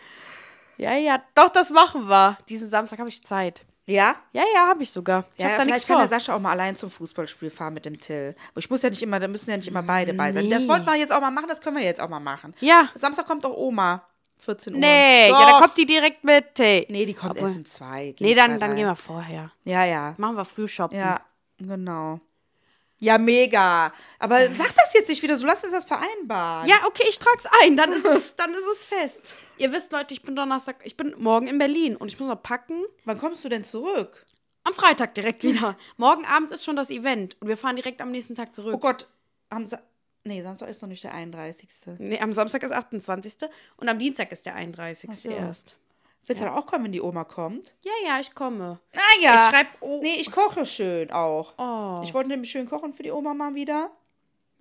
Ja, 0.78 0.96
ja. 0.96 1.22
Doch, 1.36 1.50
das 1.50 1.72
machen 1.72 2.08
wir. 2.08 2.38
Diesen 2.48 2.70
Samstag 2.70 3.00
habe 3.00 3.10
ich 3.10 3.22
Zeit. 3.22 3.64
Ja? 3.92 4.16
Ja, 4.34 4.44
ja, 4.56 4.68
habe 4.68 4.84
ich 4.84 4.92
sogar. 4.92 5.26
Ich 5.36 5.44
Ja, 5.44 5.50
habe 5.50 5.58
da 5.58 5.62
vielleicht 5.64 5.68
nichts 5.76 5.88
kann 5.88 5.98
vor. 5.98 6.08
der 6.08 6.20
Sascha 6.20 6.36
auch 6.36 6.40
mal 6.40 6.52
allein 6.52 6.76
zum 6.76 6.90
Fußballspiel 6.90 7.50
fahren 7.50 7.74
mit 7.74 7.86
dem 7.86 8.00
Till. 8.00 8.36
Aber 8.52 8.60
Ich 8.60 8.70
muss 8.70 8.82
ja 8.82 8.90
nicht 8.90 9.02
immer, 9.02 9.20
da 9.20 9.28
müssen 9.28 9.50
ja 9.50 9.58
nicht 9.58 9.68
immer 9.68 9.84
beide 9.84 10.14
bei 10.14 10.32
sein. 10.32 10.46
Nee. 10.46 10.50
Das 10.52 10.68
wollten 10.68 10.86
wir 10.86 10.96
jetzt 10.96 11.12
auch 11.14 11.22
mal 11.22 11.32
machen, 11.32 11.48
das 11.50 11.62
können 11.62 11.78
wir 11.78 11.84
jetzt 11.84 12.02
auch 12.02 12.10
mal 12.10 12.20
machen. 12.20 12.54
Ja. 12.60 12.90
Samstag 12.96 13.28
kommt 13.28 13.46
auch 13.46 13.56
Oma. 13.56 14.04
14 14.38 14.74
Uhr. 14.74 14.80
Nee, 14.80 15.30
Doch. 15.30 15.40
ja, 15.40 15.52
da 15.52 15.60
kommt 15.60 15.78
die 15.78 15.86
direkt 15.86 16.24
mit. 16.24 16.46
Hey. 16.58 16.88
Nee, 16.90 17.06
die 17.06 17.14
kommt 17.14 17.34
Obwohl- 17.34 17.44
erst 17.48 17.58
um 17.58 17.66
zwei. 17.66 18.16
Nee, 18.20 18.34
dann, 18.34 18.60
dann 18.60 18.76
gehen 18.76 18.88
wir 18.88 18.96
vorher. 18.96 19.52
Ja, 19.66 19.86
ja. 19.86 20.16
Machen 20.18 20.36
wir 20.36 20.46
Frühshoppen. 20.46 20.98
Ja, 20.98 21.20
genau. 21.60 22.20
Ja, 23.02 23.18
mega. 23.18 23.92
Aber 24.20 24.40
sag 24.56 24.76
das 24.76 24.94
jetzt 24.94 25.10
nicht 25.10 25.24
wieder 25.24 25.36
so, 25.36 25.48
lass 25.48 25.64
uns 25.64 25.74
das 25.74 25.86
vereinbaren. 25.86 26.70
Ja, 26.70 26.76
okay, 26.86 27.04
ich 27.10 27.18
trag's 27.18 27.46
ein. 27.64 27.76
Dann 27.76 27.92
ist 27.92 28.06
es, 28.06 28.36
dann 28.36 28.54
ist 28.54 28.66
es 28.74 28.86
fest. 28.86 29.38
Ihr 29.58 29.72
wisst, 29.72 29.92
Leute, 29.92 30.14
ich 30.14 30.22
bin 30.22 30.36
Donnerstag, 30.36 30.78
ich 30.84 30.96
bin 30.96 31.16
morgen 31.18 31.48
in 31.48 31.58
Berlin 31.58 31.96
und 31.96 32.10
ich 32.10 32.20
muss 32.20 32.30
noch 32.30 32.42
packen. 32.42 32.84
Wann 33.06 33.18
kommst 33.18 33.44
du 33.44 33.50
denn 33.50 33.64
zurück? 33.64 34.24
Am 34.64 34.74
Freitag 34.76 35.16
direkt 35.16 35.44
wieder. 35.44 35.76
morgen 35.98 36.26
Abend 36.26 36.52
ist 36.52 36.64
schon 36.64 36.76
das 36.76 36.92
Event 36.92 37.36
und 37.42 37.48
wir 37.48 37.58
fahren 37.58 37.76
direkt 37.76 38.02
am 38.02 38.12
nächsten 38.12 38.36
Tag 38.36 38.54
zurück. 38.54 38.76
Oh 38.76 38.80
Gott, 38.80 39.08
am 39.50 39.66
Sa 39.66 39.80
Nee, 40.24 40.44
Samstag 40.44 40.70
ist 40.70 40.84
noch 40.84 40.90
nicht 40.90 41.04
der 41.04 41.16
31. 41.16 41.68
Nee, 41.98 42.20
am 42.20 42.32
Samstag 42.34 42.62
ist 42.62 42.72
28. 42.72 43.50
und 43.78 43.90
am 43.90 43.98
Dienstag 43.98 44.32
ist 44.32 44.46
der 44.46 44.54
31. 44.54 45.10
Ach 45.12 45.16
so. 45.16 45.30
erst. 45.30 45.78
Willst 46.28 46.42
du 46.42 46.46
dann 46.46 46.56
auch 46.56 46.66
kommen, 46.66 46.86
wenn 46.86 46.92
die 46.92 47.02
Oma 47.02 47.24
kommt? 47.24 47.76
Ja, 47.82 47.92
ja, 48.06 48.20
ich 48.20 48.34
komme. 48.34 48.80
Naja. 48.94 49.36
Ich 49.36 49.50
schreib 49.50 49.68
oh. 49.82 50.00
Nee, 50.02 50.16
ich 50.20 50.32
koche 50.32 50.66
schön 50.66 51.12
auch. 51.12 51.54
Oh. 51.58 52.02
Ich 52.04 52.14
wollte 52.14 52.30
nämlich 52.30 52.52
schön 52.52 52.70
kochen 52.70 52.94
für 52.94 53.04
die 53.04 53.12
Oma 53.12 53.34
mal 53.34 53.56
wieder. 53.56 53.92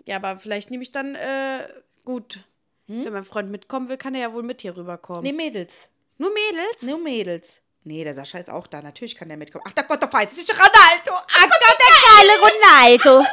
Ja, 0.05 0.17
aber 0.17 0.37
vielleicht 0.37 0.71
nehme 0.71 0.83
ich 0.83 0.91
dann, 0.91 1.15
äh, 1.15 1.67
gut. 2.03 2.43
Hm? 2.87 3.05
Wenn 3.05 3.13
mein 3.13 3.23
Freund 3.23 3.51
mitkommen 3.51 3.89
will, 3.89 3.97
kann 3.97 4.15
er 4.15 4.21
ja 4.21 4.33
wohl 4.33 4.43
mit 4.43 4.61
hier 4.61 4.75
rüberkommen. 4.75 5.23
Nee, 5.23 5.33
Mädels. 5.33 5.89
Nur 6.17 6.31
Mädels? 6.33 6.83
Nur 6.83 7.01
Mädels. 7.01 7.61
Nee, 7.83 8.03
der 8.03 8.13
Sascha 8.13 8.37
ist 8.37 8.49
auch 8.49 8.67
da. 8.67 8.81
Natürlich 8.81 9.15
kann 9.15 9.27
der 9.27 9.37
mitkommen. 9.37 9.63
Ach, 9.67 9.71
der 9.71 9.83
Gott, 9.85 10.01
der 10.01 10.09
Feind 10.09 10.31
ist 10.31 10.49
Ronaldo. 10.49 11.11
Ach 11.11 11.43
Gott, 11.43 11.77
der 11.79 12.27
geile 12.27 12.39
Ronaldo. 12.41 13.27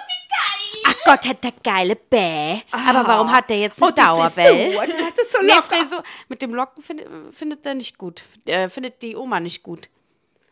Ach 0.87 0.95
Gott, 1.05 1.27
hat 1.27 1.43
der 1.45 1.53
geile 1.63 1.97
Bäh. 1.97 2.61
Aber 2.71 3.07
warum 3.07 3.31
hat 3.33 3.49
der 3.51 3.59
jetzt 3.61 3.83
eine 3.83 3.91
Oh, 3.91 3.95
die 3.95 4.01
Dauerwelle? 4.01 4.73
Frisur, 4.73 4.87
das 5.17 5.33
so 5.33 5.39
Nee, 5.43 5.49
locker. 5.49 5.63
Frisur. 5.63 6.03
Mit 6.29 6.43
dem 6.43 6.55
Locken 6.55 6.83
findet, 6.83 7.09
findet 7.35 7.65
er 7.67 7.75
nicht 7.75 7.97
gut. 7.99 8.23
Äh, 8.45 8.69
findet 8.69 9.01
die 9.03 9.17
Oma 9.17 9.41
nicht 9.41 9.63
gut. 9.63 9.89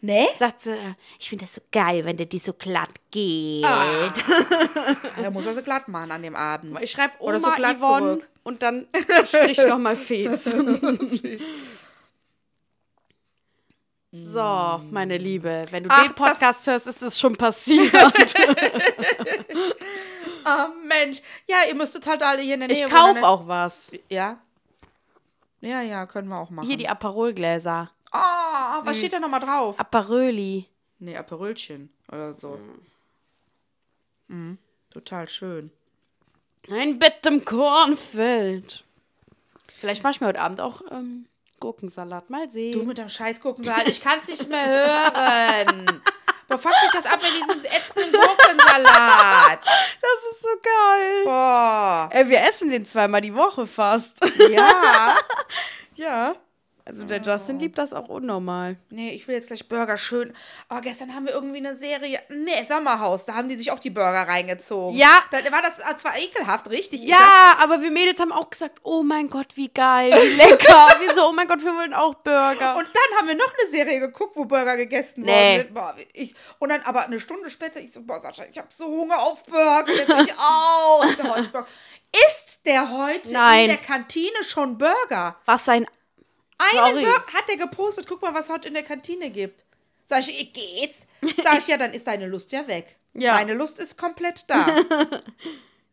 Nee? 0.03 0.27
Sagt 0.39 0.61
sie, 0.63 0.73
äh, 0.73 0.95
ich 1.19 1.29
finde 1.29 1.47
das 1.47 1.55
so 1.55 1.61
geil, 1.73 2.05
wenn 2.05 2.17
der 2.17 2.27
die 2.27 2.39
so 2.39 2.53
glatt 2.53 2.91
geht. 3.11 3.65
Ah. 3.67 4.11
Er 5.23 5.31
muss 5.31 5.47
also 5.47 5.63
glatt 5.63 5.89
machen 5.89 6.13
an 6.13 6.23
dem 6.23 6.37
Abend. 6.37 6.79
Ich 6.83 6.91
schreibe 6.91 7.15
Oma 7.19 7.31
Oder 7.31 7.41
so 7.41 7.51
glatt 7.53 7.79
Yvonne 7.79 8.13
zurück. 8.19 8.29
und 8.45 8.63
dann 8.63 8.87
strich 9.25 9.59
nochmal 9.59 9.97
Fez. 9.97 10.45
so, 14.13 14.81
meine 14.91 15.19
Liebe, 15.19 15.65
wenn 15.71 15.85
du 15.85 15.91
Ach, 15.91 16.03
den 16.05 16.15
Podcast 16.15 16.67
hörst, 16.67 16.87
ist 16.87 17.03
es 17.03 17.19
schon 17.19 17.35
passiert. 17.37 17.93
Ah, 20.47 20.69
Mensch. 20.85 21.21
Ja, 21.49 21.57
ihr 21.69 21.75
müsstet 21.75 22.07
halt 22.07 22.23
alle 22.23 22.41
hier 22.41 22.55
in 22.55 22.61
der 22.61 22.69
Nähe 22.69 22.87
Ich 22.87 22.91
kaufe 22.93 23.27
auch 23.27 23.49
was. 23.49 23.91
Ja? 24.09 24.39
Ja, 25.61 25.83
ja, 25.83 26.07
können 26.07 26.29
wir 26.29 26.39
auch 26.39 26.51
machen. 26.51 26.69
Hier 26.69 26.77
die 26.77 26.89
Aperolgläser. 26.89 27.91
Oh, 28.13 28.17
was 28.19 28.85
Süß. 28.85 28.99
steht 28.99 29.13
da 29.15 29.19
nochmal 29.19 29.41
drauf? 29.41 29.79
Aperöli. 29.81 30.67
Nee, 31.01 31.17
Aperölchen 31.17 31.91
oder 32.13 32.33
so. 32.33 32.61
Mhm. 34.29 34.59
Total 34.91 35.29
schön. 35.29 35.73
Ein 36.71 36.99
Bett 37.01 37.27
im 37.27 37.45
Kornfeld. 37.45 38.85
Vielleicht 39.77 40.05
mach 40.05 40.11
ich 40.11 40.21
mir 40.21 40.29
heute 40.29 40.41
Abend 40.41 40.61
auch 40.61 40.81
ähm, 40.91 41.27
Gurkensalat. 41.59 42.31
Mal 42.31 42.51
sehen. 42.51 42.73
Du 42.73 42.85
mit 42.85 42.99
dem 42.99 43.09
Scheiß 43.09 43.41
gucken, 43.41 43.65
Salat, 43.65 43.89
ich 43.89 44.01
kann 44.01 44.21
es 44.21 44.29
nicht 44.29 44.49
mehr 44.49 44.65
hören. 44.67 46.03
Boah, 46.49 46.59
fuck 46.59 46.73
mich 46.83 46.93
das 46.93 47.07
ab 47.07 47.21
mit 47.23 47.33
diesem 47.33 47.65
ätzenden 47.65 48.13
Gurkensalat. 48.13 49.61
das 49.65 50.33
ist 50.33 50.43
so 50.43 50.49
geil. 50.63 51.25
Boah. 51.25 52.09
Ey, 52.13 52.29
wir 52.29 52.41
essen 52.43 52.71
den 52.71 52.87
zweimal 52.87 53.21
die 53.21 53.35
Woche 53.35 53.67
fast. 53.67 54.19
Ja. 54.51 55.15
ja. 55.97 56.35
Also 56.89 57.03
der 57.03 57.21
Justin 57.21 57.59
liebt 57.59 57.79
das 57.79 57.93
auch 57.93 58.09
unnormal. 58.09 58.77
Nee, 58.91 59.11
ich 59.11 59.27
will 59.27 59.35
jetzt 59.35 59.49
gleich 59.49 59.69
Burger 59.69 59.99
schön. 59.99 60.33
Oh, 60.71 60.79
gestern 60.81 61.17
haben 61.17 61.27
wir 61.27 61.35
irgendwie 61.35 61.59
eine 61.59 61.75
Serie. 61.75 62.21
Nee, 62.29 62.65
Sommerhaus. 62.69 63.25
Da 63.25 63.35
haben 63.35 63.49
die 63.49 63.57
sich 63.57 63.73
auch 63.73 63.81
die 63.81 63.91
Burger 63.91 64.23
reingezogen. 64.29 64.97
Ja. 64.97 65.25
Da 65.33 65.39
war 65.51 65.63
das 65.63 65.81
äh, 65.81 65.97
zwar 65.97 66.17
ekelhaft, 66.17 66.71
richtig. 66.71 67.03
Ja, 67.03 67.57
aber 67.61 67.83
wir 67.83 67.91
Mädels 67.91 68.21
haben 68.21 68.31
auch 68.31 68.51
gesagt, 68.51 68.79
oh 68.85 69.03
mein 69.03 69.29
Gott, 69.29 69.57
wie 69.57 69.69
geil, 69.69 70.13
wie 70.13 70.37
lecker. 70.37 70.89
wir 71.01 71.13
so, 71.13 71.29
oh 71.29 71.33
mein 71.33 71.49
Gott, 71.49 71.65
wir 71.65 71.75
wollen 71.75 71.93
auch 71.93 72.15
Burger. 72.15 72.77
Und 72.77 72.87
dann 72.87 73.19
haben 73.19 73.27
wir 73.27 73.35
noch 73.35 73.53
eine 73.59 73.69
Serie 73.69 73.99
geguckt, 73.99 74.37
wo 74.37 74.45
Burger 74.45 74.77
gegessen 74.77 75.23
Nee. 75.23 75.33
worden 75.33 75.57
sind. 75.63 75.75
Boah, 75.75 75.95
ich, 76.13 76.35
und 76.61 76.69
dann 76.69 76.83
aber 76.83 77.05
eine 77.05 77.19
Stunde 77.19 77.51
später, 77.51 77.81
ich 77.81 77.93
so, 77.93 78.03
boah, 78.03 78.21
Sascha, 78.21 78.45
ich 78.49 78.59
habe 78.59 78.69
so 78.71 78.87
Hunger 78.87 79.19
auf 79.19 79.43
Burger. 79.43 79.93
Jetzt 79.93 80.29
ich 80.29 80.35
auch. 80.39 81.05
Ist 81.05 81.19
der 81.19 81.35
heute 81.35 81.49
Burger? 81.49 81.67
Ist 82.29 82.61
der 82.65 82.93
heute 82.97 83.33
Nein. 83.33 83.63
in 83.63 83.69
der 83.71 83.77
Kantine 83.79 84.45
schon 84.45 84.79
Burger? 84.79 85.37
Was 85.47 85.69
ein 85.69 85.85
Einen. 86.59 87.05
Burger 87.05 87.27
hat 87.35 87.49
der 87.49 87.57
gepostet. 87.57 88.07
Guck 88.09 88.23
mal, 88.23 88.35
was 88.35 88.47
es 88.47 88.53
heute 88.53 88.69
in 88.69 88.75
der 88.75 88.83
Kantine 88.83 89.31
gibt. 89.31 89.65
Sag 90.05 90.21
ich, 90.21 90.41
"Eh, 90.41 90.45
geht's? 90.45 91.07
Sag 91.43 91.59
ich, 91.59 91.67
ja, 91.67 91.77
dann 91.77 91.93
ist 91.93 92.07
deine 92.07 92.27
Lust 92.27 92.53
ja 92.53 92.67
weg. 92.69 92.97
Ja. 93.15 93.35
Meine 93.35 93.55
Lust 93.55 93.79
ist 93.79 93.97
komplett 93.99 94.45
da. 94.49 94.67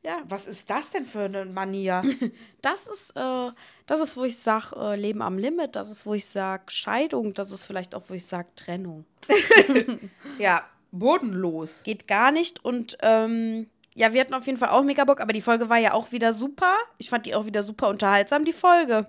Ja. 0.05 0.21
Was 0.27 0.47
ist 0.47 0.69
das 0.69 0.89
denn 0.89 1.05
für 1.05 1.21
eine 1.21 1.45
Manier? 1.45 2.03
Das 2.61 2.87
ist, 2.87 3.11
äh, 3.15 3.51
das 3.85 3.99
ist, 4.01 4.15
wo 4.17 4.23
ich 4.25 4.37
sag, 4.37 4.73
äh, 4.73 4.95
Leben 4.97 5.21
am 5.21 5.37
Limit. 5.37 5.75
Das 5.77 5.89
ist, 5.89 6.05
wo 6.05 6.13
ich 6.13 6.25
sag, 6.25 6.71
Scheidung. 6.71 7.33
Das 7.33 7.51
ist 7.51 7.65
vielleicht 7.65 7.95
auch, 7.95 8.03
wo 8.07 8.13
ich 8.13 8.25
sag, 8.25 8.55
Trennung. 8.55 9.05
Ja, 10.39 10.65
bodenlos. 10.91 11.83
Geht 11.83 12.07
gar 12.07 12.31
nicht. 12.31 12.63
Und 12.65 12.97
ähm, 13.01 13.69
ja, 13.95 14.13
wir 14.13 14.21
hatten 14.21 14.33
auf 14.33 14.45
jeden 14.45 14.57
Fall 14.57 14.69
auch 14.69 14.83
mega 14.83 15.05
Bock, 15.05 15.21
aber 15.21 15.33
die 15.33 15.41
Folge 15.41 15.69
war 15.69 15.77
ja 15.77 15.93
auch 15.93 16.11
wieder 16.11 16.33
super. 16.33 16.75
Ich 16.97 17.09
fand 17.09 17.25
die 17.25 17.35
auch 17.35 17.45
wieder 17.45 17.63
super 17.63 17.87
unterhaltsam, 17.89 18.43
die 18.45 18.53
Folge. 18.53 19.07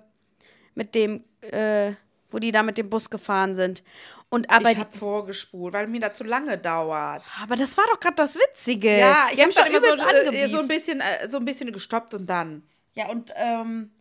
Mit 0.75 0.95
dem, 0.95 1.23
äh, 1.51 1.95
wo 2.29 2.39
die 2.39 2.51
da 2.51 2.63
mit 2.63 2.77
dem 2.77 2.89
Bus 2.89 3.09
gefahren 3.09 3.55
sind. 3.55 3.83
Und 4.29 4.49
aber, 4.49 4.69
ich 4.69 4.75
die, 4.75 4.81
hab 4.81 4.93
vorgespult, 4.93 5.73
weil 5.73 5.87
mir 5.87 6.01
das 6.01 6.17
zu 6.17 6.23
lange 6.23 6.57
dauert. 6.57 7.23
aber 7.41 7.55
das 7.55 7.77
war 7.77 7.85
doch 7.91 7.99
gerade 7.99 8.15
das 8.15 8.35
Witzige. 8.35 8.99
Ja, 8.99 9.27
ich 9.31 9.41
habe 9.41 9.51
schon 9.51 9.67
immer 9.67 9.79
so, 9.79 10.03
äh, 10.03 10.19
angebieft. 10.19 10.49
so, 10.49 10.59
ein 10.59 10.67
bisschen, 10.67 10.99
äh, 10.99 11.29
so 11.29 11.37
ein 11.37 11.45
bisschen 11.45 11.71
gestoppt 11.71 12.13
und 12.13 12.25
dann. 12.27 12.63
Ja, 12.95 13.07
und 13.07 13.33
ähm. 13.35 13.91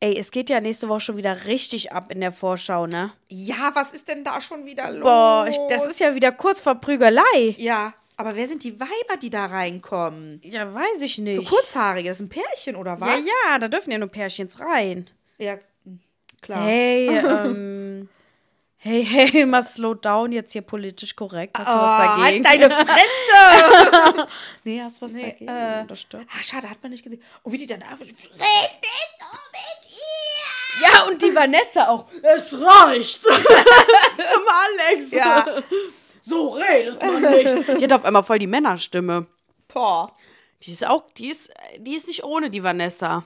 Ey, 0.00 0.18
es 0.18 0.30
geht 0.30 0.50
ja 0.50 0.60
nächste 0.60 0.88
Woche 0.88 1.00
schon 1.00 1.16
wieder 1.16 1.44
richtig 1.44 1.92
ab 1.92 2.10
in 2.10 2.20
der 2.20 2.32
Vorschau, 2.32 2.86
ne? 2.86 3.12
Ja, 3.28 3.70
was 3.74 3.92
ist 3.92 4.08
denn 4.08 4.24
da 4.24 4.40
schon 4.40 4.64
wieder 4.64 4.90
los? 4.90 5.04
Boah, 5.04 5.46
ich, 5.48 5.56
das 5.68 5.86
ist 5.86 6.00
ja 6.00 6.14
wieder 6.14 6.32
kurz 6.32 6.60
vor 6.60 6.76
Prügelei. 6.76 7.54
Ja, 7.56 7.94
aber 8.16 8.34
wer 8.34 8.48
sind 8.48 8.64
die 8.64 8.80
Weiber, 8.80 9.16
die 9.20 9.30
da 9.30 9.46
reinkommen? 9.46 10.40
Ja, 10.42 10.72
weiß 10.72 11.02
ich 11.02 11.18
nicht. 11.18 11.36
So 11.36 11.42
kurzhaarige, 11.42 12.08
das 12.08 12.18
ist 12.18 12.26
ein 12.26 12.28
Pärchen 12.28 12.76
oder 12.76 13.00
was? 13.00 13.10
Ja, 13.10 13.16
ja, 13.16 13.58
da 13.58 13.68
dürfen 13.68 13.92
ja 13.92 13.98
nur 13.98 14.08
Pärchens 14.08 14.58
rein. 14.60 15.08
Ja, 15.38 15.58
klar. 16.42 16.60
Hey, 16.62 17.08
ähm. 17.18 18.08
Hey, 18.84 19.04
hey, 19.04 19.46
mal 19.46 19.62
slow 19.62 19.94
down, 19.94 20.32
jetzt 20.32 20.50
hier 20.52 20.62
politisch 20.62 21.14
korrekt. 21.14 21.56
Hast 21.56 21.68
du 21.68 21.72
Oh, 21.72 21.76
was 21.76 21.98
dagegen? 22.18 22.44
halt 22.48 22.60
deine 22.62 22.70
Fresse! 22.84 24.28
nee, 24.64 24.82
hast 24.82 25.00
du 25.00 25.04
was 25.06 25.12
Nee, 25.12 25.22
dagegen? 25.22 25.48
äh, 25.48 25.86
das 25.86 26.00
stimmt. 26.00 26.26
ah, 26.28 26.42
schade, 26.42 26.68
hat 26.68 26.82
man 26.82 26.90
nicht 26.90 27.04
gesehen. 27.04 27.22
Und 27.44 27.52
wie 27.52 27.58
die 27.58 27.66
dann 27.68 27.80
einfach. 27.82 28.04
Ja, 30.82 31.04
und 31.08 31.22
die 31.22 31.34
Vanessa 31.34 31.88
auch. 31.88 32.06
Es 32.22 32.52
reicht. 32.54 33.22
Zum 33.22 34.42
Alex. 34.88 35.10
Ja. 35.12 35.46
So 36.22 36.48
redet 36.50 37.00
man 37.00 37.22
nicht. 37.22 37.80
Die 37.80 37.84
hat 37.84 37.92
auf 37.92 38.04
einmal 38.04 38.22
voll 38.24 38.38
die 38.38 38.46
Männerstimme. 38.46 39.26
Boah. 39.68 40.10
Die 40.62 40.72
ist 40.72 40.86
auch, 40.86 41.04
die 41.16 41.28
ist, 41.28 41.52
die 41.78 41.94
ist 41.94 42.08
nicht 42.08 42.24
ohne 42.24 42.48
die 42.50 42.62
Vanessa. 42.62 43.24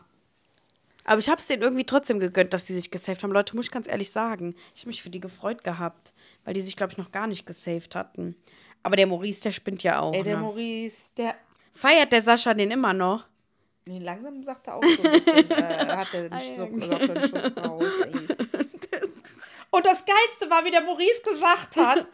Aber 1.07 1.19
ich 1.21 1.29
habe 1.29 1.41
es 1.41 1.47
denen 1.47 1.63
irgendwie 1.63 1.87
trotzdem 1.87 2.19
gegönnt, 2.19 2.53
dass 2.53 2.67
die 2.67 2.75
sich 2.75 2.91
gesaved 2.91 3.23
haben. 3.23 3.33
Leute, 3.33 3.55
muss 3.55 3.67
ich 3.67 3.71
ganz 3.71 3.89
ehrlich 3.89 4.11
sagen. 4.11 4.55
Ich 4.75 4.83
habe 4.83 4.89
mich 4.89 5.03
für 5.03 5.11
die 5.11 5.21
gefreut 5.21 5.65
gehabt, 5.65 6.13
weil 6.45 6.53
die 6.53 6.61
sich, 6.61 6.77
glaube 6.77 6.93
ich, 6.93 6.99
noch 6.99 7.13
gar 7.13 7.27
nicht 7.27 7.47
gesaved 7.47 7.95
hatten. 7.95 8.37
Aber 8.83 8.97
der 8.97 9.07
Maurice, 9.07 9.41
der 9.41 9.53
spinnt 9.53 9.83
ja 9.83 10.01
auch. 10.01 10.13
Ey, 10.13 10.23
der 10.23 10.37
ne? 10.37 10.43
Maurice, 10.43 11.13
der. 11.17 11.37
Feiert 11.73 12.13
der 12.13 12.23
Sascha 12.23 12.55
den 12.55 12.71
immer 12.71 12.93
noch? 12.93 13.27
Nee, 13.87 14.01
langsam 14.01 14.43
sagt 14.43 14.67
er 14.67 14.77
auch 14.77 14.83
so 14.83 15.03
ein 15.03 15.13
bisschen, 15.13 15.51
äh, 15.51 15.87
hat 15.87 16.13
er 16.13 16.29
den 16.29 16.41
so, 16.41 16.57
Sockenschutz 16.57 17.57
raus. 17.57 17.85
Ey. 18.05 18.13
Und 19.71 19.87
das 19.87 20.05
Geilste 20.05 20.51
war, 20.51 20.65
wie 20.65 20.71
der 20.71 20.81
Maurice 20.81 21.23
gesagt 21.23 21.77
hat, 21.77 22.07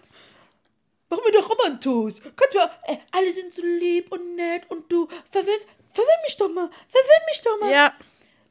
mach 1.10 1.18
mir 1.18 1.32
doch 1.32 1.50
immer 1.50 1.66
einen 1.66 1.80
Toast. 1.80 2.20
Kannst 2.36 2.54
du, 2.54 2.92
äh, 2.92 2.98
alle 3.12 3.32
sind 3.32 3.54
so 3.54 3.62
lieb 3.62 4.10
und 4.10 4.36
nett 4.36 4.68
und 4.68 4.90
du 4.90 5.06
verwirrst, 5.30 5.66
verwirr 5.92 6.22
mich 6.24 6.36
doch 6.36 6.48
mal, 6.48 6.68
verwirr 6.88 7.26
mich 7.30 7.42
doch 7.42 7.60
mal. 7.60 7.70
Ja. 7.70 7.94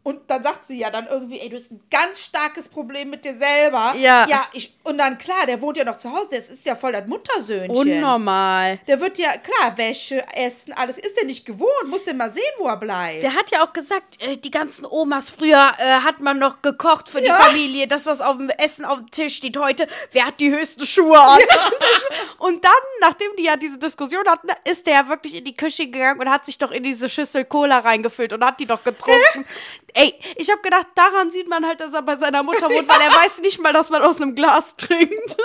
Und 0.03 0.31
dann 0.31 0.41
sagt 0.41 0.65
sie 0.65 0.79
ja 0.79 0.89
dann 0.89 1.05
irgendwie, 1.05 1.39
ey, 1.39 1.49
du 1.49 1.57
hast 1.57 1.71
ein 1.71 1.79
ganz 1.91 2.19
starkes 2.19 2.67
Problem 2.67 3.11
mit 3.11 3.23
dir 3.23 3.37
selber. 3.37 3.93
Ja. 3.97 4.27
Ja, 4.27 4.45
ich, 4.51 4.73
und 4.83 4.97
dann 4.97 5.19
klar, 5.19 5.45
der 5.45 5.61
wohnt 5.61 5.77
ja 5.77 5.83
noch 5.83 5.97
zu 5.97 6.11
Hause, 6.11 6.29
das 6.31 6.49
ist 6.49 6.65
ja 6.65 6.75
voll 6.75 6.91
das 6.91 7.05
Muttersöhnchen. 7.05 7.69
Unnormal. 7.69 8.79
Der 8.87 8.99
wird 8.99 9.19
ja, 9.19 9.37
klar, 9.37 9.77
Wäsche, 9.77 10.25
Essen, 10.35 10.73
alles 10.73 10.97
ist 10.97 11.17
der 11.17 11.25
nicht 11.25 11.45
gewohnt. 11.45 11.69
Muss 11.85 12.03
der 12.03 12.15
mal 12.15 12.31
sehen, 12.31 12.41
wo 12.57 12.67
er 12.67 12.77
bleibt. 12.77 13.21
Der 13.21 13.35
hat 13.35 13.51
ja 13.51 13.63
auch 13.63 13.73
gesagt, 13.73 14.19
äh, 14.23 14.37
die 14.37 14.49
ganzen 14.49 14.87
Omas 14.87 15.29
früher 15.29 15.71
äh, 15.77 15.83
hat 16.01 16.19
man 16.19 16.39
noch 16.39 16.63
gekocht 16.63 17.07
für 17.07 17.21
die 17.21 17.27
Ja. 17.27 17.35
Familie. 17.35 17.87
Das, 17.87 18.07
was 18.07 18.21
auf 18.21 18.37
dem 18.37 18.49
Essen 18.57 18.85
auf 18.85 18.97
dem 18.97 19.11
Tisch 19.11 19.35
steht 19.35 19.55
heute, 19.57 19.87
wer 20.13 20.25
hat 20.25 20.39
die 20.39 20.49
höchsten 20.49 20.85
Schuhe 20.85 21.19
an? 21.19 21.39
Und 22.39 22.63
dann, 22.63 22.71
nachdem 23.01 23.29
die 23.37 23.43
ja 23.43 23.55
diese 23.55 23.77
Diskussion 23.77 24.27
hatten, 24.27 24.47
ist 24.67 24.87
der 24.87 24.93
ja 24.95 25.07
wirklich 25.09 25.35
in 25.35 25.43
die 25.45 25.55
Küche 25.55 25.85
gegangen 25.87 26.19
und 26.19 26.29
hat 26.29 26.45
sich 26.45 26.57
doch 26.57 26.71
in 26.71 26.83
diese 26.83 27.07
Schüssel 27.07 27.45
Cola 27.45 27.79
reingefüllt 27.79 28.33
und 28.33 28.43
hat 28.43 28.59
die 28.59 28.65
doch 28.65 28.83
getrunken. 28.83 29.45
Ey, 29.93 30.13
ich 30.35 30.49
habe 30.49 30.61
gedacht, 30.61 30.87
daran 30.95 31.31
sieht 31.31 31.47
man 31.47 31.65
halt, 31.65 31.79
dass 31.79 31.93
er 31.93 32.01
bei 32.01 32.15
seiner 32.15 32.43
Mutter 32.43 32.69
wohnt, 32.69 32.87
weil 32.87 33.01
er 33.01 33.09
weiß 33.15 33.41
nicht 33.41 33.59
mal, 33.61 33.73
dass 33.73 33.89
man 33.89 34.01
aus 34.01 34.21
einem 34.21 34.35
Glas 34.35 34.75
trinkt. 34.77 35.37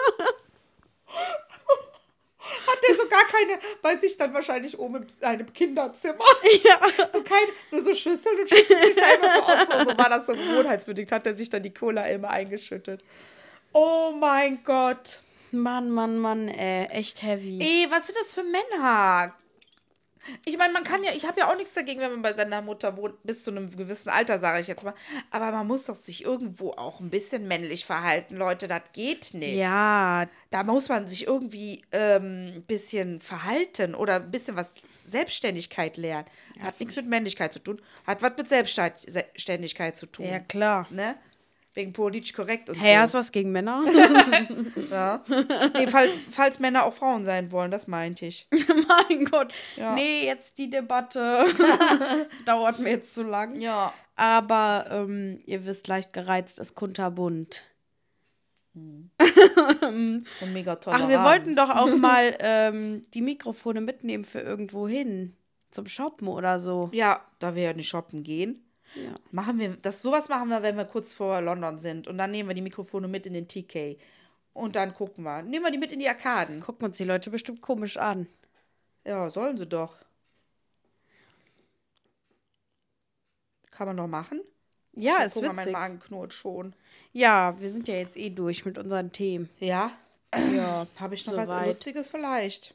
hat 2.66 2.78
der 2.88 2.97
so 2.97 3.09
gar 3.09 3.24
keine, 3.26 3.59
bei 3.82 3.97
sich 3.97 4.16
dann 4.16 4.32
wahrscheinlich 4.34 4.78
oben 4.78 5.03
in 5.03 5.09
seinem 5.09 5.53
Kinderzimmer. 5.53 6.24
ja. 6.64 6.80
So 7.12 7.22
kein, 7.22 7.47
nur 7.70 7.80
so 7.80 7.94
Schüsseln 7.94 8.40
und 8.40 8.49
schüttet 8.49 8.82
sich 8.82 8.97
da 8.97 9.11
immer 9.14 9.34
so 9.34 9.42
aus. 9.42 9.84
So, 9.84 9.90
so 9.90 9.99
war 9.99 10.09
das 10.09 10.26
so 10.26 10.32
gewohnheitsbedingt, 10.32 11.12
hat 11.12 11.26
er 11.26 11.36
sich 11.36 11.51
dann 11.51 11.62
die 11.62 11.74
Cola 11.74 12.07
immer 12.07 12.30
eingeschüttet. 12.30 13.03
Oh 13.72 14.12
mein 14.18 14.62
Gott. 14.64 15.20
Mann, 15.53 15.90
Mann, 15.90 16.18
Mann, 16.18 16.49
ey, 16.49 16.86
echt 16.86 17.22
heavy. 17.22 17.59
Ey, 17.61 17.86
was 17.90 18.07
sind 18.07 18.18
das 18.18 18.32
für 18.32 18.42
Männer? 18.42 19.34
Ich 20.44 20.56
meine, 20.58 20.72
man 20.72 20.84
kann 20.84 21.02
ja, 21.04 21.12
ich 21.14 21.26
habe 21.26 21.40
ja 21.40 21.50
auch 21.50 21.56
nichts 21.56 21.74
dagegen, 21.74 22.00
wenn 22.00 22.10
man 22.10 22.22
bei 22.22 22.34
seiner 22.34 22.62
Mutter 22.62 22.96
wohnt, 22.96 23.22
bis 23.22 23.44
zu 23.44 23.50
einem 23.50 23.74
gewissen 23.76 24.08
Alter, 24.08 24.38
sage 24.38 24.60
ich 24.60 24.66
jetzt 24.66 24.84
mal. 24.84 24.94
Aber 25.30 25.50
man 25.50 25.66
muss 25.66 25.86
doch 25.86 25.94
sich 25.94 26.24
irgendwo 26.24 26.72
auch 26.72 27.00
ein 27.00 27.10
bisschen 27.10 27.48
männlich 27.48 27.84
verhalten, 27.84 28.36
Leute. 28.36 28.68
Das 28.68 28.82
geht 28.92 29.34
nicht. 29.34 29.54
Ja, 29.54 30.26
Da 30.50 30.62
muss 30.64 30.88
man 30.88 31.06
sich 31.06 31.26
irgendwie 31.26 31.82
ähm, 31.92 32.52
ein 32.54 32.62
bisschen 32.62 33.20
verhalten 33.20 33.94
oder 33.94 34.16
ein 34.16 34.30
bisschen 34.30 34.56
was 34.56 34.74
Selbstständigkeit 35.08 35.96
lernen. 35.96 36.26
Hat 36.60 36.80
nichts 36.80 36.96
mit 36.96 37.06
Männlichkeit 37.06 37.52
zu 37.52 37.58
tun, 37.60 37.80
hat 38.06 38.22
was 38.22 38.32
mit 38.36 38.48
Selbstständigkeit 38.48 39.96
zu 39.96 40.06
tun. 40.06 40.26
ja 40.26 40.40
klar. 40.40 40.86
Ne? 40.90 41.16
Wegen 41.76 41.92
politisch 41.92 42.32
korrekt 42.32 42.70
und 42.70 42.76
Hey, 42.76 42.94
so. 42.94 43.00
hast 43.00 43.12
du 43.14 43.18
was 43.18 43.32
gegen 43.32 43.52
Männer? 43.52 43.84
Nee, 45.74 45.86
fall, 45.88 46.08
falls 46.30 46.58
Männer 46.58 46.84
auch 46.84 46.94
Frauen 46.94 47.22
sein 47.22 47.52
wollen, 47.52 47.70
das 47.70 47.86
meinte 47.86 48.24
ich. 48.24 48.48
mein 49.10 49.26
Gott. 49.26 49.52
Ja. 49.76 49.94
Nee, 49.94 50.24
jetzt 50.24 50.56
die 50.56 50.70
Debatte. 50.70 51.44
Dauert 52.46 52.78
mir 52.78 52.92
jetzt 52.92 53.12
zu 53.12 53.22
lang. 53.24 53.60
Ja. 53.60 53.92
Aber 54.14 54.86
ähm, 54.90 55.38
ihr 55.44 55.66
wisst, 55.66 55.86
leicht 55.86 56.14
gereizt 56.14 56.58
ist 56.60 56.74
kunterbunt. 56.74 57.66
Und 58.72 59.12
mega 60.54 60.76
toll. 60.76 60.94
Ach, 60.96 61.08
wir 61.10 61.22
wollten 61.24 61.56
doch 61.56 61.68
auch 61.68 61.94
mal 61.94 62.34
ähm, 62.40 63.02
die 63.12 63.20
Mikrofone 63.20 63.82
mitnehmen 63.82 64.24
für 64.24 64.40
irgendwo 64.40 64.88
hin. 64.88 65.36
Zum 65.70 65.86
Shoppen 65.86 66.28
oder 66.28 66.58
so. 66.58 66.88
Ja, 66.92 67.20
da 67.38 67.54
wir 67.54 67.64
ja 67.64 67.72
nicht 67.74 67.88
shoppen 67.88 68.22
gehen. 68.22 68.65
Ja. 68.95 69.14
Machen 69.30 69.59
wir, 69.59 69.76
das 69.76 70.01
sowas 70.03 70.28
machen 70.28 70.49
wir, 70.49 70.62
wenn 70.62 70.76
wir 70.76 70.84
kurz 70.87 71.12
vor 71.12 71.41
London 71.41 71.78
sind. 71.78 72.09
Und 72.09 72.18
dann 72.18 72.30
nehmen 72.30 72.49
wir 72.49 72.55
die 72.55 72.62
Mikrofone 72.62 73.09
mit 73.09 73.26
in 73.26 73.34
den 73.34 73.49
TK. 73.49 73.99
Und 74.55 74.76
dann 74.76 74.95
gucken 74.95 75.24
wir. 75.24 75.43
Nehmen 75.43 75.64
wir 75.64 75.70
die 75.70 75.78
mit 75.78 75.93
in 75.93 75.99
die 75.99 76.09
Arkaden. 76.09 76.61
Gucken 76.61 76.87
uns 76.87 76.97
die 76.97 77.05
Leute 77.05 77.30
bestimmt 77.30 77.61
komisch 77.61 77.97
an. 77.99 78.26
Ja, 79.05 79.28
sollen 79.28 79.59
sie 79.59 79.66
doch. 79.66 79.97
Kann 83.70 83.87
man 83.89 83.97
doch 83.99 84.07
machen. 84.07 84.41
Ja, 84.93 85.18
Ich 85.18 85.26
ist 85.26 85.34
guck 85.34 85.43
mal, 85.43 85.49
mein 85.53 85.59
witzig. 85.59 85.72
Magen 85.74 85.99
knurrt 86.01 86.32
schon. 86.32 86.74
Ja, 87.12 87.61
wir 87.61 87.70
sind 87.70 87.87
ja 87.89 87.97
jetzt 87.97 88.16
eh 88.16 88.30
durch 88.30 88.64
mit 88.64 88.78
unseren 88.78 89.12
Themen. 89.12 89.51
Ja? 89.61 89.91
Ja. 90.55 90.87
Habe 90.99 91.14
ich 91.14 91.26
noch 91.26 91.37
was 91.37 91.45
Soweit. 91.47 91.66
Lustiges 91.66 92.09
vielleicht? 92.09 92.74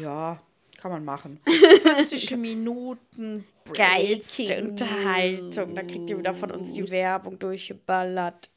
Ja, 0.00 0.40
kann 0.78 0.92
man 0.92 1.04
machen. 1.04 1.40
40 1.82 2.36
Minuten 2.38 3.44
Geilste 3.74 4.62
Unterhaltung. 4.62 5.74
Da 5.74 5.82
kriegt 5.82 6.08
ihr 6.08 6.16
wieder 6.18 6.32
von 6.32 6.50
uns 6.50 6.72
die 6.72 6.90
Werbung 6.90 7.38
durchgeballert. 7.38 8.50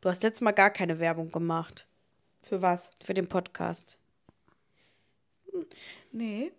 Du 0.00 0.08
hast 0.08 0.22
letztes 0.22 0.40
Mal 0.40 0.52
gar 0.52 0.70
keine 0.70 0.98
Werbung 0.98 1.30
gemacht 1.30 1.86
Für 2.42 2.62
was? 2.62 2.90
für 3.02 3.12
den 3.12 3.26
Podcast. 3.28 3.98
Nee. 6.12 6.52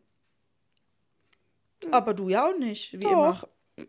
Aber 1.91 2.13
du 2.13 2.29
ja 2.29 2.47
auch 2.49 2.57
nicht, 2.57 2.93
wie 2.93 2.97
Doch. 2.99 3.43
immer. 3.77 3.87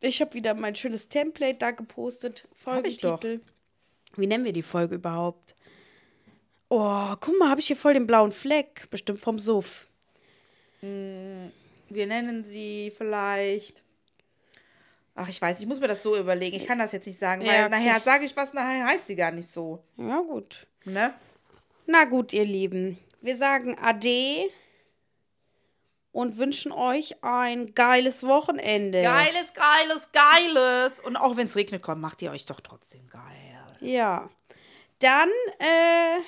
Ich 0.00 0.20
habe 0.20 0.34
wieder 0.34 0.54
mein 0.54 0.76
schönes 0.76 1.08
Template 1.08 1.58
da 1.58 1.70
gepostet. 1.70 2.46
Folgentitel. 2.52 3.40
Wie 4.16 4.26
nennen 4.26 4.44
wir 4.44 4.52
die 4.52 4.62
Folge 4.62 4.96
überhaupt? 4.96 5.54
Oh, 6.68 7.14
guck 7.20 7.38
mal, 7.38 7.48
habe 7.48 7.60
ich 7.60 7.68
hier 7.68 7.76
voll 7.76 7.94
den 7.94 8.06
blauen 8.06 8.32
Fleck. 8.32 8.88
Bestimmt 8.90 9.20
vom 9.20 9.38
Suff. 9.38 9.88
Wir 10.80 12.06
nennen 12.06 12.44
sie 12.44 12.92
vielleicht. 12.96 13.82
Ach, 15.14 15.28
ich 15.28 15.40
weiß, 15.40 15.56
nicht, 15.56 15.62
ich 15.62 15.68
muss 15.68 15.80
mir 15.80 15.88
das 15.88 16.02
so 16.02 16.16
überlegen. 16.16 16.56
Ich 16.56 16.66
kann 16.66 16.78
das 16.78 16.92
jetzt 16.92 17.06
nicht 17.06 17.18
sagen, 17.18 17.40
weil 17.40 17.48
Ja, 17.48 17.66
okay. 17.66 17.70
nachher 17.70 18.02
sage 18.02 18.24
ich 18.26 18.36
was, 18.36 18.52
nachher 18.52 18.86
heißt 18.86 19.06
sie 19.06 19.16
gar 19.16 19.30
nicht 19.30 19.48
so. 19.48 19.82
Ja, 19.96 20.20
gut. 20.20 20.66
Ne? 20.84 21.14
Na 21.86 22.04
gut, 22.04 22.32
ihr 22.32 22.44
Lieben. 22.44 22.98
Wir 23.22 23.36
sagen 23.36 23.76
Ade 23.80 24.50
und 26.12 26.36
wünschen 26.36 26.70
euch 26.72 27.22
ein 27.22 27.74
geiles 27.74 28.24
Wochenende. 28.24 29.02
Geiles, 29.02 29.52
geiles, 29.54 30.08
geiles. 30.12 31.00
Und 31.00 31.16
auch 31.16 31.36
wenn 31.36 31.46
es 31.46 31.56
regnet, 31.56 31.82
kommt, 31.82 32.00
macht 32.02 32.20
ihr 32.22 32.30
euch 32.30 32.44
doch 32.44 32.60
trotzdem 32.60 33.06
geil. 33.08 33.22
Ja. 33.80 34.28
Dann, 34.98 35.28
äh. 35.58 36.20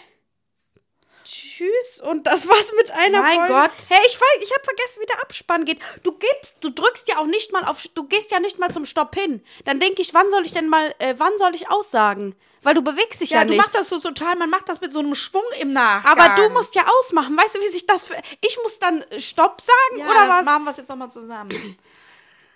Tschüss 1.28 2.00
und 2.02 2.26
das 2.26 2.48
war's 2.48 2.72
mit 2.76 2.90
einer 2.90 3.20
Mein 3.20 3.36
Folge. 3.36 3.52
Gott. 3.52 3.70
Hey, 3.90 4.00
ich, 4.06 4.18
ich 4.42 4.52
habe 4.54 4.64
vergessen, 4.64 5.02
wie 5.02 5.06
der 5.06 5.20
Abspann 5.20 5.64
geht. 5.66 5.78
Du 6.02 6.12
gibst, 6.12 6.56
du 6.60 6.70
drückst 6.70 7.06
ja 7.08 7.18
auch 7.18 7.26
nicht 7.26 7.52
mal 7.52 7.64
auf, 7.64 7.86
du 7.94 8.04
gehst 8.04 8.30
ja 8.30 8.40
nicht 8.40 8.58
mal 8.58 8.72
zum 8.72 8.86
Stopp 8.86 9.14
hin. 9.14 9.44
Dann 9.66 9.78
denke 9.78 10.00
ich, 10.00 10.14
wann 10.14 10.30
soll 10.30 10.46
ich 10.46 10.54
denn 10.54 10.68
mal, 10.68 10.94
äh, 11.00 11.14
wann 11.18 11.36
soll 11.36 11.54
ich 11.54 11.70
aussagen? 11.70 12.34
Weil 12.62 12.74
du 12.74 12.82
bewegst 12.82 13.20
dich 13.20 13.30
ja, 13.30 13.38
Ja, 13.38 13.44
du 13.44 13.50
nicht. 13.50 13.58
machst 13.58 13.74
das 13.74 13.88
so 13.90 14.00
total, 14.00 14.36
man 14.36 14.48
macht 14.50 14.68
das 14.68 14.80
mit 14.80 14.92
so 14.92 15.00
einem 15.00 15.14
Schwung 15.14 15.44
im 15.60 15.72
Nachgang. 15.72 16.18
Aber 16.18 16.34
du 16.34 16.48
musst 16.50 16.74
ja 16.74 16.86
ausmachen. 16.98 17.36
Weißt 17.36 17.54
du, 17.54 17.60
wie 17.60 17.68
sich 17.68 17.86
das. 17.86 18.06
Für, 18.06 18.14
ich 18.44 18.58
muss 18.62 18.78
dann 18.78 19.02
äh, 19.10 19.20
Stopp 19.20 19.60
sagen 19.60 20.00
ja, 20.00 20.06
oder 20.06 20.28
was? 20.28 20.44
machen 20.46 20.64
wir 20.64 20.70
es 20.70 20.76
jetzt 20.78 20.88
nochmal 20.88 21.10
zusammen. 21.10 21.76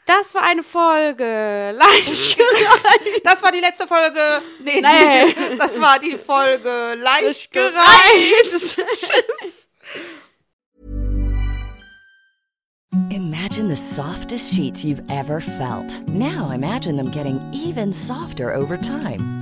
Das 0.07 0.35
war 0.35 0.43
eine 0.43 0.63
Folge. 0.63 1.25
Leicht 1.79 2.37
gereizt. 2.39 3.21
Das 3.25 3.43
war 3.43 3.53
die 3.53 3.61
letzte 3.61 3.87
Folge. 3.87 4.21
Nee, 4.65 4.81
Nee. 4.81 5.35
das 5.59 5.81
war 5.81 5.99
die 5.99 6.17
Folge 6.19 6.95
leicht 6.97 7.53
gereizt. 7.53 8.77
Tschüss. 8.77 9.69
Imagine 13.11 13.69
the 13.69 13.77
softest 13.77 14.55
sheets 14.55 14.85
you've 14.85 15.03
ever 15.09 15.41
felt. 15.41 16.07
Now 16.09 16.51
imagine 16.51 16.97
them 16.97 17.11
getting 17.11 17.41
even 17.53 17.93
softer 17.93 18.55
over 18.55 18.77
time. 18.77 19.42